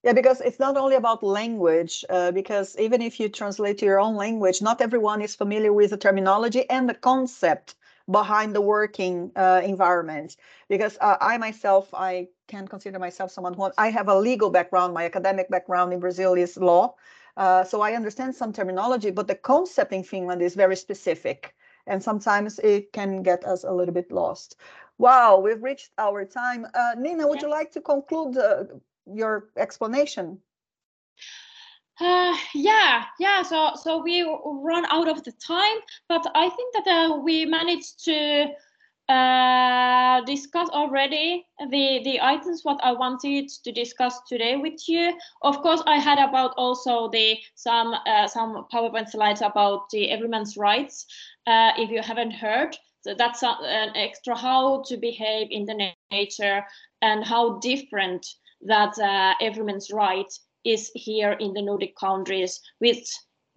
Yeah, 0.03 0.13
because 0.13 0.41
it's 0.41 0.59
not 0.59 0.77
only 0.77 0.95
about 0.95 1.23
language, 1.23 2.03
uh, 2.09 2.31
because 2.31 2.75
even 2.79 3.01
if 3.01 3.19
you 3.19 3.29
translate 3.29 3.77
to 3.79 3.85
your 3.85 3.99
own 3.99 4.15
language, 4.15 4.61
not 4.61 4.81
everyone 4.81 5.21
is 5.21 5.35
familiar 5.35 5.71
with 5.73 5.91
the 5.91 5.97
terminology 5.97 6.67
and 6.69 6.89
the 6.89 6.95
concept 6.95 7.75
behind 8.09 8.55
the 8.55 8.61
working 8.61 9.31
uh, 9.35 9.61
environment. 9.63 10.37
Because 10.69 10.97
uh, 11.01 11.17
I 11.21 11.37
myself, 11.37 11.93
I 11.93 12.29
can 12.47 12.67
consider 12.67 12.97
myself 12.97 13.31
someone 13.31 13.53
who 13.53 13.71
I 13.77 13.91
have 13.91 14.07
a 14.07 14.17
legal 14.19 14.49
background. 14.49 14.93
My 14.93 15.05
academic 15.05 15.49
background 15.49 15.93
in 15.93 15.99
Brazil 15.99 16.33
is 16.33 16.57
law, 16.57 16.95
uh, 17.37 17.63
so 17.63 17.81
I 17.81 17.93
understand 17.93 18.35
some 18.35 18.53
terminology, 18.53 19.11
but 19.11 19.27
the 19.27 19.35
concept 19.35 19.93
in 19.93 20.03
Finland 20.03 20.41
is 20.41 20.55
very 20.55 20.75
specific, 20.75 21.55
and 21.85 22.01
sometimes 22.03 22.59
it 22.59 22.91
can 22.91 23.21
get 23.23 23.45
us 23.45 23.63
a 23.63 23.71
little 23.71 23.93
bit 23.93 24.11
lost. 24.11 24.55
Wow, 25.01 25.39
we've 25.39 25.63
reached 25.63 25.91
our 25.97 26.25
time. 26.25 26.67
Uh, 26.73 26.95
Nina, 26.97 27.27
would 27.27 27.41
Yeah. 27.41 27.43
you 27.43 27.49
like 27.49 27.71
to 27.73 27.81
conclude 27.81 28.37
uh, 28.37 28.65
your 29.05 29.49
explanation? 29.57 30.41
Uh, 31.99 32.35
yeah, 32.55 33.05
yeah. 33.19 33.41
So 33.43 33.71
so 33.75 34.01
we 34.01 34.21
run 34.23 34.85
out 34.89 35.07
of 35.09 35.23
the 35.23 35.31
time, 35.31 35.77
but 36.09 36.25
I 36.35 36.49
think 36.49 36.73
that 36.73 36.87
uh, 36.87 37.17
we 37.17 37.45
managed 37.45 38.03
to 38.05 38.47
uh, 39.09 40.21
discuss 40.25 40.69
already 40.69 41.45
the 41.69 42.01
the 42.03 42.19
items 42.21 42.63
what 42.63 42.79
I 42.83 42.93
wanted 42.93 43.49
to 43.63 43.71
discuss 43.71 44.19
today 44.27 44.55
with 44.57 44.87
you. 44.87 45.13
Of 45.41 45.61
course, 45.61 45.83
I 45.85 45.97
had 45.97 46.19
about 46.19 46.53
also 46.57 47.09
the 47.09 47.37
some 47.55 47.93
uh, 48.05 48.27
some 48.27 48.65
PowerPoint 48.73 49.09
slides 49.09 49.41
about 49.41 49.89
the 49.91 50.09
everyman's 50.11 50.57
rights. 50.57 51.05
Uh, 51.47 51.71
if 51.77 51.89
you 51.91 52.01
haven't 52.01 52.31
heard, 52.31 52.77
so 53.01 53.15
that's 53.17 53.43
a, 53.43 53.49
an 53.63 53.95
extra 53.95 54.37
how 54.37 54.83
to 54.87 54.97
behave 54.97 55.47
in 55.49 55.65
the 55.65 55.91
nature 56.11 56.63
and 57.01 57.25
how 57.25 57.59
different 57.59 58.25
that 58.61 58.97
uh, 58.99 59.33
right 59.93 60.31
is 60.63 60.91
here 60.93 61.31
in 61.33 61.53
the 61.53 61.61
Nordic 61.61 61.95
countries, 61.95 62.61
which 62.79 63.09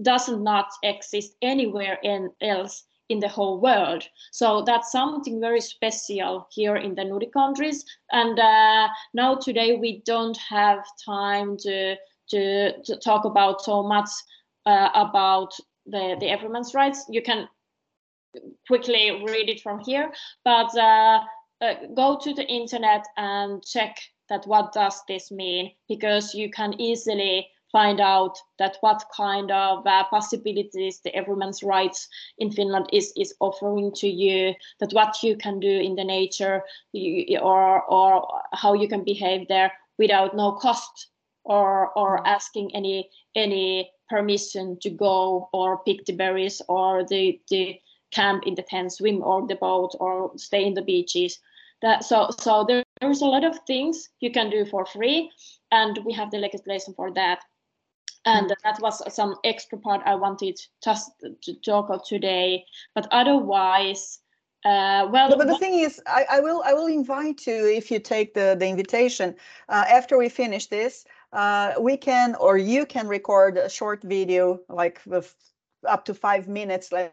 does 0.02 0.28
not 0.28 0.68
exist 0.82 1.36
anywhere 1.42 1.98
in, 2.02 2.30
else 2.40 2.84
in 3.10 3.20
the 3.20 3.28
whole 3.28 3.60
world. 3.60 4.02
So 4.32 4.62
that's 4.62 4.90
something 4.90 5.40
very 5.40 5.60
special 5.60 6.48
here 6.50 6.76
in 6.76 6.94
the 6.94 7.04
Nordic 7.04 7.32
countries. 7.32 7.84
And 8.10 8.38
uh, 8.38 8.88
now 9.12 9.34
today 9.34 9.76
we 9.76 10.02
don't 10.06 10.38
have 10.38 10.78
time 11.04 11.56
to 11.58 11.96
to, 12.30 12.82
to 12.84 12.96
talk 12.96 13.26
about 13.26 13.60
so 13.60 13.82
much 13.82 14.08
uh, 14.64 14.88
about 14.94 15.52
the 15.84 16.16
the 16.18 16.30
everyman's 16.30 16.72
rights. 16.72 17.04
You 17.10 17.20
can 17.20 17.48
quickly 18.66 19.22
read 19.26 19.48
it 19.48 19.60
from 19.60 19.80
here, 19.80 20.12
but 20.44 20.76
uh, 20.76 21.20
uh, 21.60 21.74
go 21.94 22.18
to 22.22 22.34
the 22.34 22.46
internet 22.46 23.04
and 23.16 23.64
check 23.64 23.96
that 24.28 24.46
what 24.46 24.72
does 24.72 25.02
this 25.08 25.30
mean 25.30 25.72
because 25.88 26.34
you 26.34 26.50
can 26.50 26.80
easily 26.80 27.46
find 27.74 28.00
out 28.00 28.38
that 28.58 28.76
what 28.82 29.02
kind 29.14 29.50
of 29.50 29.84
uh, 29.84 30.04
possibilities 30.04 31.00
the 31.00 31.14
everyman's 31.14 31.62
rights 31.62 32.08
in 32.38 32.50
Finland 32.50 32.86
is 32.92 33.12
is 33.16 33.34
offering 33.40 33.92
to 33.92 34.08
you 34.08 34.54
that 34.78 34.92
what 34.92 35.22
you 35.22 35.36
can 35.36 35.58
do 35.58 35.80
in 35.80 35.96
the 35.96 36.04
nature 36.04 36.62
you, 36.92 37.38
or 37.38 37.82
or 37.90 38.42
how 38.52 38.74
you 38.74 38.88
can 38.88 39.02
behave 39.04 39.48
there 39.48 39.72
without 39.98 40.36
no 40.36 40.52
cost 40.52 41.08
or 41.44 41.90
or 41.98 42.26
asking 42.26 42.70
any 42.74 43.10
any 43.34 43.90
permission 44.08 44.78
to 44.80 44.90
go 44.90 45.48
or 45.52 45.82
pick 45.84 46.04
the 46.04 46.12
berries 46.12 46.62
or 46.68 47.04
the 47.08 47.40
the 47.50 47.74
camp 48.14 48.44
in 48.46 48.54
the 48.54 48.62
tent 48.62 48.92
swim 48.92 49.22
or 49.22 49.46
the 49.46 49.56
boat 49.56 49.92
or 50.00 50.32
stay 50.36 50.64
in 50.64 50.74
the 50.74 50.82
beaches 50.82 51.38
that 51.82 52.04
so 52.04 52.30
so 52.40 52.64
there, 52.66 52.82
there's 53.00 53.20
a 53.20 53.26
lot 53.26 53.44
of 53.44 53.58
things 53.66 54.08
you 54.20 54.30
can 54.30 54.50
do 54.50 54.64
for 54.64 54.86
free 54.86 55.30
and 55.72 55.98
we 56.04 56.12
have 56.12 56.30
the 56.30 56.38
legislation 56.38 56.94
for 56.94 57.12
that 57.12 57.40
and 58.24 58.54
that 58.62 58.80
was 58.80 59.02
some 59.14 59.34
extra 59.44 59.78
part 59.78 60.00
i 60.06 60.14
wanted 60.14 60.58
just 60.82 61.10
to 61.42 61.54
talk 61.60 61.90
of 61.90 62.04
today 62.06 62.64
but 62.94 63.06
otherwise 63.10 64.20
uh, 64.64 65.06
well 65.12 65.28
No, 65.28 65.36
but 65.36 65.46
the 65.46 65.58
thing 65.58 65.80
is, 65.80 66.00
I, 66.06 66.24
I 66.30 66.40
will 66.40 66.62
I 66.64 66.72
will 66.72 66.86
invite 66.86 67.46
you 67.46 67.66
if 67.66 67.90
you 67.90 67.98
take 67.98 68.32
the 68.32 68.56
the 68.58 68.66
invitation 68.66 69.34
uh, 69.68 69.84
after 69.90 70.16
we 70.16 70.30
finish 70.30 70.68
this. 70.68 71.04
Uh, 71.34 71.74
we 71.78 71.98
can 71.98 72.34
or 72.36 72.56
you 72.56 72.86
can 72.86 73.06
record 73.06 73.58
a 73.58 73.68
short 73.68 74.02
video 74.02 74.60
like 74.70 75.02
with 75.04 75.34
up 75.86 76.06
to 76.06 76.14
five 76.14 76.48
minutes, 76.48 76.92
like 76.92 77.12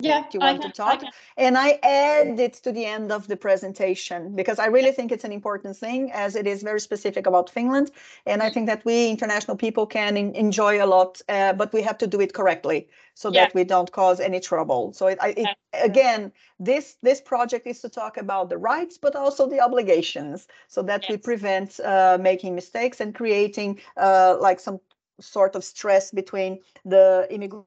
yeah 0.00 0.22
do 0.30 0.38
you 0.38 0.40
want 0.40 0.62
to 0.62 0.70
can- 0.70 0.86
I 0.86 0.90
talk? 0.90 1.00
can- 1.00 1.12
and 1.36 1.56
I 1.58 1.78
add 1.82 2.40
it 2.40 2.54
to 2.64 2.72
the 2.72 2.84
end 2.84 3.12
of 3.12 3.26
the 3.26 3.36
presentation 3.36 4.34
because 4.36 4.58
I 4.58 4.66
really 4.66 4.92
think 4.92 5.12
it's 5.12 5.24
an 5.24 5.32
important 5.32 5.76
thing 5.76 6.10
as 6.12 6.36
it 6.36 6.46
is 6.46 6.62
very 6.62 6.80
specific 6.80 7.26
about 7.26 7.50
Finland. 7.50 7.90
And 8.26 8.42
I 8.42 8.50
think 8.50 8.66
that 8.66 8.84
we 8.84 9.08
international 9.08 9.56
people 9.56 9.86
can 9.86 10.16
en- 10.16 10.34
enjoy 10.34 10.82
a 10.82 10.86
lot, 10.86 11.20
uh, 11.28 11.52
but 11.52 11.72
we 11.72 11.82
have 11.82 11.98
to 11.98 12.06
do 12.06 12.20
it 12.20 12.32
correctly 12.34 12.88
so 13.14 13.30
Yeah. 13.30 13.44
that 13.44 13.54
we 13.54 13.64
don't 13.64 13.90
cause 13.92 14.20
any 14.20 14.40
trouble. 14.40 14.92
So 14.92 15.06
it, 15.08 15.18
I, 15.20 15.28
it, 15.36 15.48
again, 15.72 16.32
this 16.58 16.96
this 17.02 17.20
project 17.20 17.66
is 17.66 17.80
to 17.80 17.88
talk 17.88 18.16
about 18.16 18.48
the 18.48 18.58
rights, 18.58 18.98
but 18.98 19.14
also 19.16 19.48
the 19.48 19.60
obligations 19.60 20.46
so 20.68 20.82
that 20.82 21.06
we 21.08 21.16
prevent 21.16 21.80
uh, 21.80 22.18
making 22.20 22.54
mistakes 22.54 23.00
and 23.00 23.14
creating 23.14 23.80
uh, 23.96 24.36
like 24.40 24.60
some 24.60 24.80
sort 25.20 25.54
of 25.56 25.64
stress 25.64 26.10
between 26.10 26.60
the 26.84 27.26
immigrant. 27.30 27.66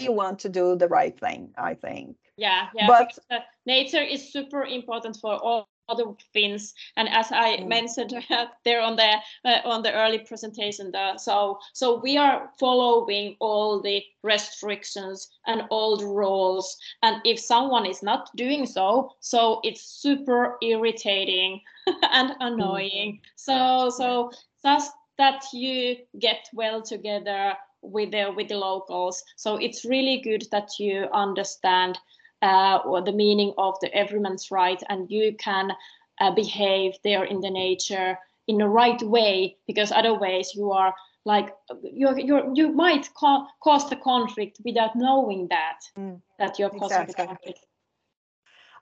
You 0.00 0.12
want 0.12 0.40
to 0.40 0.48
do 0.48 0.76
the 0.76 0.88
right 0.88 1.18
thing, 1.18 1.54
I 1.56 1.74
think. 1.74 2.16
yeah 2.36 2.66
yeah 2.74 2.86
But- 2.88 3.08
because, 3.08 3.20
uh, 3.30 3.38
nature 3.64 4.02
is 4.02 4.32
super 4.32 4.64
important 4.64 5.16
for 5.22 5.34
all 5.36 5.68
other 5.88 6.04
Finns 6.32 6.74
and 6.96 7.08
as 7.08 7.30
I 7.30 7.58
Mm. 7.58 7.68
mentioned 7.68 8.12
there 8.64 8.80
on 8.80 8.96
the 8.96 9.10
uh, 9.44 9.60
on 9.64 9.82
the 9.82 9.92
early 9.92 10.18
presentation 10.18 10.90
the, 10.90 11.16
so 11.18 11.58
so 11.74 12.00
we 12.00 12.16
are 12.18 12.50
following 12.58 13.36
all 13.40 13.80
the 13.82 14.02
restrictions 14.22 15.28
and 15.46 15.62
all 15.70 15.96
the 15.96 16.06
rules 16.06 16.76
and 17.02 17.20
if 17.24 17.38
someone 17.38 17.86
is 17.86 18.02
not 18.02 18.30
doing 18.36 18.66
so 18.66 19.10
so 19.20 19.60
it's 19.62 19.82
super 20.02 20.56
irritating 20.62 21.60
and 22.18 22.34
annoying 22.40 23.20
so 23.36 23.90
so 23.90 24.30
just 24.62 24.92
that 25.18 25.44
you 25.52 25.96
get 26.18 26.48
well 26.54 26.80
together 26.82 27.54
with 27.84 28.10
the 28.12 28.32
with 28.36 28.48
the 28.48 28.56
locals. 28.56 29.22
So 29.36 29.56
it's 29.56 29.84
really 29.84 30.20
good 30.20 30.44
that 30.52 30.78
you 30.78 31.08
understand 31.12 31.98
uh, 32.42 33.00
the 33.00 33.12
meaning 33.12 33.52
of 33.58 33.74
the 33.80 33.92
everyman's 33.94 34.50
right 34.50 34.82
and 34.88 35.10
you 35.10 35.34
can 35.36 35.72
uh, 36.20 36.30
behave 36.32 36.94
there 37.04 37.24
in 37.24 37.40
the 37.40 37.50
nature 37.50 38.18
in 38.46 38.58
the 38.58 38.68
right 38.68 39.02
way 39.02 39.56
because 39.66 39.92
otherwise 39.92 40.54
you 40.54 40.72
are 40.72 40.94
like 41.24 41.54
you 41.82 42.08
you 42.16 42.52
you 42.54 42.72
might 42.72 43.08
ca- 43.14 43.46
cause 43.62 43.88
the 43.90 43.96
conflict 43.96 44.60
without 44.64 44.94
knowing 44.96 45.48
that 45.48 45.80
Mm, 45.98 46.20
that 46.38 46.58
you're 46.58 46.70
causing 46.70 47.06
the 47.06 47.14
conflict 47.14 47.60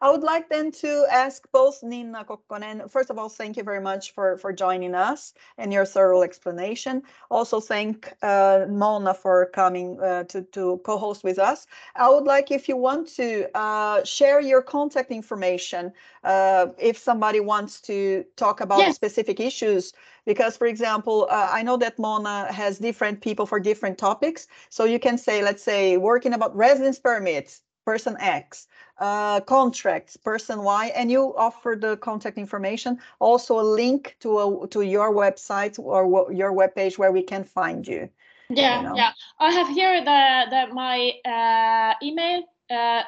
I 0.02 0.10
would 0.10 0.24
like 0.24 0.48
then 0.50 0.72
to 0.72 1.06
ask 1.12 1.46
both 1.52 1.82
Nina 1.84 2.24
Kokkonen, 2.24 2.90
first 2.90 3.08
of 3.08 3.18
all, 3.20 3.28
thank 3.28 3.56
you 3.56 3.62
very 3.62 3.80
much 3.80 4.10
for, 4.12 4.36
for 4.36 4.52
joining 4.52 4.96
us 4.96 5.32
and 5.58 5.72
your 5.72 5.86
thorough 5.86 6.22
explanation. 6.22 7.04
Also 7.30 7.60
thank 7.60 8.12
uh, 8.20 8.66
Moona 8.68 9.14
for 9.14 9.46
coming 9.46 10.00
uh, 10.00 10.24
to, 10.24 10.42
to 10.42 10.78
co-host 10.84 11.22
with 11.22 11.38
us. 11.38 11.68
I 11.94 12.10
would 12.10 12.24
like 12.24 12.50
if 12.50 12.68
you 12.68 12.76
want 12.76 13.06
to 13.16 13.48
uh, 13.56 14.02
share 14.04 14.40
your 14.40 14.60
contact 14.60 15.12
information 15.12 15.92
uh, 16.24 16.66
if 16.78 16.98
somebody 16.98 17.38
wants 17.40 17.80
to 17.82 18.24
talk 18.36 18.60
about 18.60 18.92
Yes. 18.92 18.94
specific 18.94 19.38
issues. 19.38 19.92
Because, 20.26 20.56
for 20.56 20.66
example, 20.66 21.28
uh, 21.30 21.48
I 21.52 21.62
know 21.62 21.76
that 21.76 21.98
Moona 21.98 22.52
has 22.52 22.78
different 22.80 23.20
people 23.20 23.46
for 23.46 23.60
different 23.60 23.98
topics. 23.98 24.48
So 24.68 24.84
you 24.84 24.98
can 24.98 25.16
say, 25.16 25.42
let's 25.44 25.62
say, 25.62 25.96
working 25.96 26.32
about 26.34 26.56
residence 26.56 26.98
permits, 26.98 27.62
person 27.84 28.16
X 28.20 28.68
uh, 28.98 29.40
contracts, 29.40 30.16
person 30.16 30.62
Y, 30.62 30.92
and 30.94 31.10
you 31.10 31.34
offer 31.36 31.76
the 31.78 31.96
contact 31.98 32.38
information, 32.38 32.98
also 33.18 33.58
a 33.58 33.62
link 33.62 34.16
to 34.20 34.38
a, 34.38 34.68
to 34.68 34.82
your 34.82 35.12
website 35.12 35.78
or 35.78 36.32
your 36.32 36.52
webpage 36.52 36.98
where 36.98 37.12
we 37.12 37.22
can 37.22 37.44
find 37.44 37.86
you. 37.86 38.08
yeah 38.54 38.82
know? 38.82 38.94
yeah 38.96 39.12
i 39.40 39.50
have 39.50 39.68
here 39.68 40.04
the, 40.04 40.20
the 40.50 40.74
my 40.74 41.12
uh, 41.24 41.94
email 42.02 42.42
uh, 42.70 43.02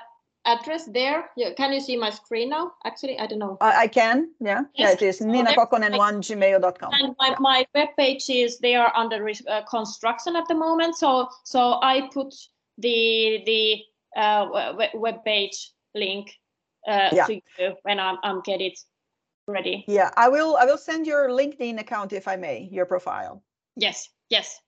address 0.47 0.85
there 0.87 1.31
yeah, 1.37 1.53
can 1.57 1.73
you 1.73 1.81
see 1.81 1.97
my 1.97 2.11
screen 2.11 2.49
now 2.51 2.73
actually 2.85 3.19
i 3.19 3.27
don't 3.27 3.39
know 3.39 3.57
I, 3.61 3.83
I 3.83 3.87
can, 3.87 4.31
yeah, 4.41 4.63
yeah, 4.75 4.89
Yes, 4.89 4.95
it 4.95 5.03
is 5.03 5.19
so 5.19 5.25
Nina 5.27 5.45
that's 5.45 5.57
Kokkonen 5.59 5.97
one 5.97 6.23
gmail.com. 6.23 6.91
and 6.95 7.15
my, 7.19 7.29
Yeah. 7.31 7.37
my 7.41 7.67
web 7.75 7.89
pages 7.99 8.59
they 8.59 8.75
are 8.75 8.93
under 8.95 9.29
uh, 9.29 9.63
construction 9.69 10.37
at 10.37 10.47
the 10.49 10.55
moment 10.55 10.97
so 10.97 11.29
so 11.45 11.79
i 11.83 12.09
put 12.13 12.35
the 12.79 13.43
the 13.47 13.83
uh, 14.17 14.75
web, 14.95 15.25
page 15.25 15.73
link 15.95 16.31
uh, 16.89 17.11
Yeah. 17.13 17.27
to 17.27 17.35
you 17.35 17.75
when 17.83 17.99
i'm, 18.01 18.19
I'm 18.23 18.41
get 18.43 18.61
it 18.61 18.79
ready 19.47 19.85
Yeah, 19.87 20.11
I 20.17 20.29
will, 20.29 20.57
I 20.57 20.65
will 20.65 20.79
send 20.79 21.07
your 21.07 21.29
LinkedIn 21.29 21.79
account 21.81 22.13
if 22.13 22.27
I 22.27 22.37
may, 22.37 22.69
your 22.73 22.87
profile. 22.87 23.43
yes 23.77 24.09
yes 24.31 24.61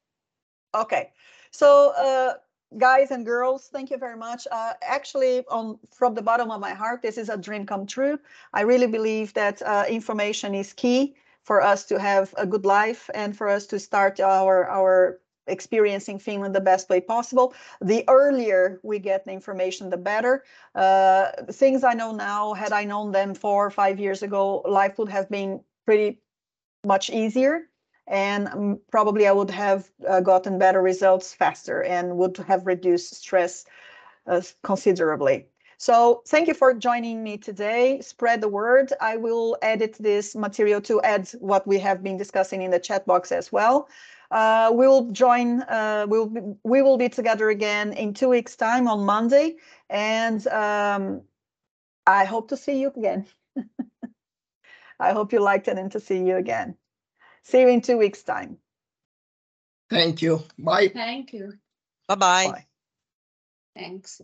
Okay, 0.75 1.11
so 1.51 1.93
uh, 1.97 2.35
guys 2.77 3.11
and 3.11 3.25
girls, 3.25 3.69
thank 3.73 3.91
you 3.91 3.97
very 3.97 4.17
much. 4.17 4.47
Uh, 4.51 4.75
actually, 4.83 5.45
on 5.49 5.79
from 5.91 6.15
the 6.15 6.23
bottom 6.23 6.51
of 6.51 6.61
my 6.61 6.75
heart, 6.75 7.01
this 7.01 7.17
is 7.17 7.29
a 7.31 7.37
dream 7.37 7.65
come 7.65 7.87
true. 7.87 8.19
I 8.53 8.63
really 8.63 8.87
believe 8.87 9.33
that 9.35 9.63
uh, 9.63 9.85
information 9.89 10.55
is 10.55 10.73
key 10.75 11.15
for 11.43 11.63
us 11.63 11.85
to 11.87 11.99
have 11.99 12.35
a 12.37 12.47
good 12.47 12.67
life 12.67 13.09
and 13.15 13.35
for 13.37 13.49
us 13.49 13.67
to 13.69 13.79
start 13.79 14.21
our 14.21 14.69
our 14.69 15.21
experiencing 15.47 16.19
Finland 16.19 16.55
the 16.55 16.61
best 16.61 16.89
way 16.89 17.01
possible. 17.01 17.55
The 17.81 18.05
earlier 18.09 18.81
we 18.83 18.99
get 18.99 19.25
the 19.25 19.33
information, 19.33 19.91
the 19.91 19.97
better. 19.97 20.45
Uh, 20.75 21.31
things 21.51 21.85
I 21.85 21.95
know 21.95 22.13
now, 22.13 22.55
had 22.55 22.73
I 22.73 22.85
known 22.85 23.13
them 23.13 23.35
four 23.35 23.67
or 23.67 23.71
five 23.71 23.99
years 23.99 24.23
ago, 24.23 24.63
life 24.67 24.99
would 24.99 25.09
have 25.09 25.29
been 25.29 25.61
pretty 25.85 26.21
much 26.85 27.11
easier. 27.11 27.69
And 28.09 28.49
um, 28.49 28.81
probably 28.91 29.27
I 29.27 29.33
would 29.33 29.51
have 29.51 29.91
uh, 30.09 30.21
gotten 30.21 30.59
better 30.59 30.81
results 30.81 31.35
faster 31.35 31.83
and 31.83 32.17
would 32.19 32.37
have 32.39 32.67
reduced 32.67 33.15
stress 33.17 33.65
uh, 34.27 34.43
considerably. 34.63 35.47
So 35.79 36.23
thank 36.27 36.49
you 36.49 36.55
for 36.55 36.73
joining 36.73 37.23
me 37.23 37.37
today. 37.37 38.01
Spread 38.01 38.41
the 38.41 38.49
word. 38.49 38.93
I 39.01 39.17
will 39.17 39.59
edit 39.61 39.97
this 40.01 40.35
material 40.35 40.81
to 40.83 41.03
add 41.03 41.29
what 41.41 41.67
we 41.67 41.79
have 41.81 42.03
been 42.03 42.17
discussing 42.17 42.63
in 42.63 42.71
the 42.71 42.79
chat 42.79 43.05
box 43.07 43.31
as 43.31 43.53
well. 43.53 43.89
Uh, 44.31 44.73
we 44.75 44.87
will 44.87 45.11
join, 45.11 45.63
uh, 45.63 46.07
we'll 46.09 46.29
be, 46.29 46.41
we 46.65 46.83
will 46.83 46.99
be 46.99 47.09
together 47.09 47.49
again 47.49 47.93
in 47.93 48.15
two 48.15 48.29
weeks 48.29 48.57
time 48.57 48.89
on 48.89 49.05
Monday. 49.05 49.57
And 49.89 50.47
um, 50.49 51.23
I 52.07 52.25
hope 52.25 52.49
to 52.49 52.57
see 52.57 52.81
you 52.81 52.93
again. 52.97 53.27
I 55.01 55.13
hope 55.13 55.33
you 55.33 55.41
liked 55.41 55.69
it 55.69 55.79
and 55.79 55.93
to 55.93 56.01
see 56.01 56.19
you 56.19 56.37
again. 56.37 56.77
See 57.43 57.61
you 57.61 57.69
in 57.69 57.81
two 57.81 57.99
weeks 57.99 58.23
time. 58.23 58.59
Thank 59.91 60.23
you. 60.23 60.43
Bye. 60.59 60.89
Thank 60.89 61.33
you. 61.33 61.53
Bye-bye. 62.09 62.47
Bye. 62.47 62.67
Thanks. 63.77 64.21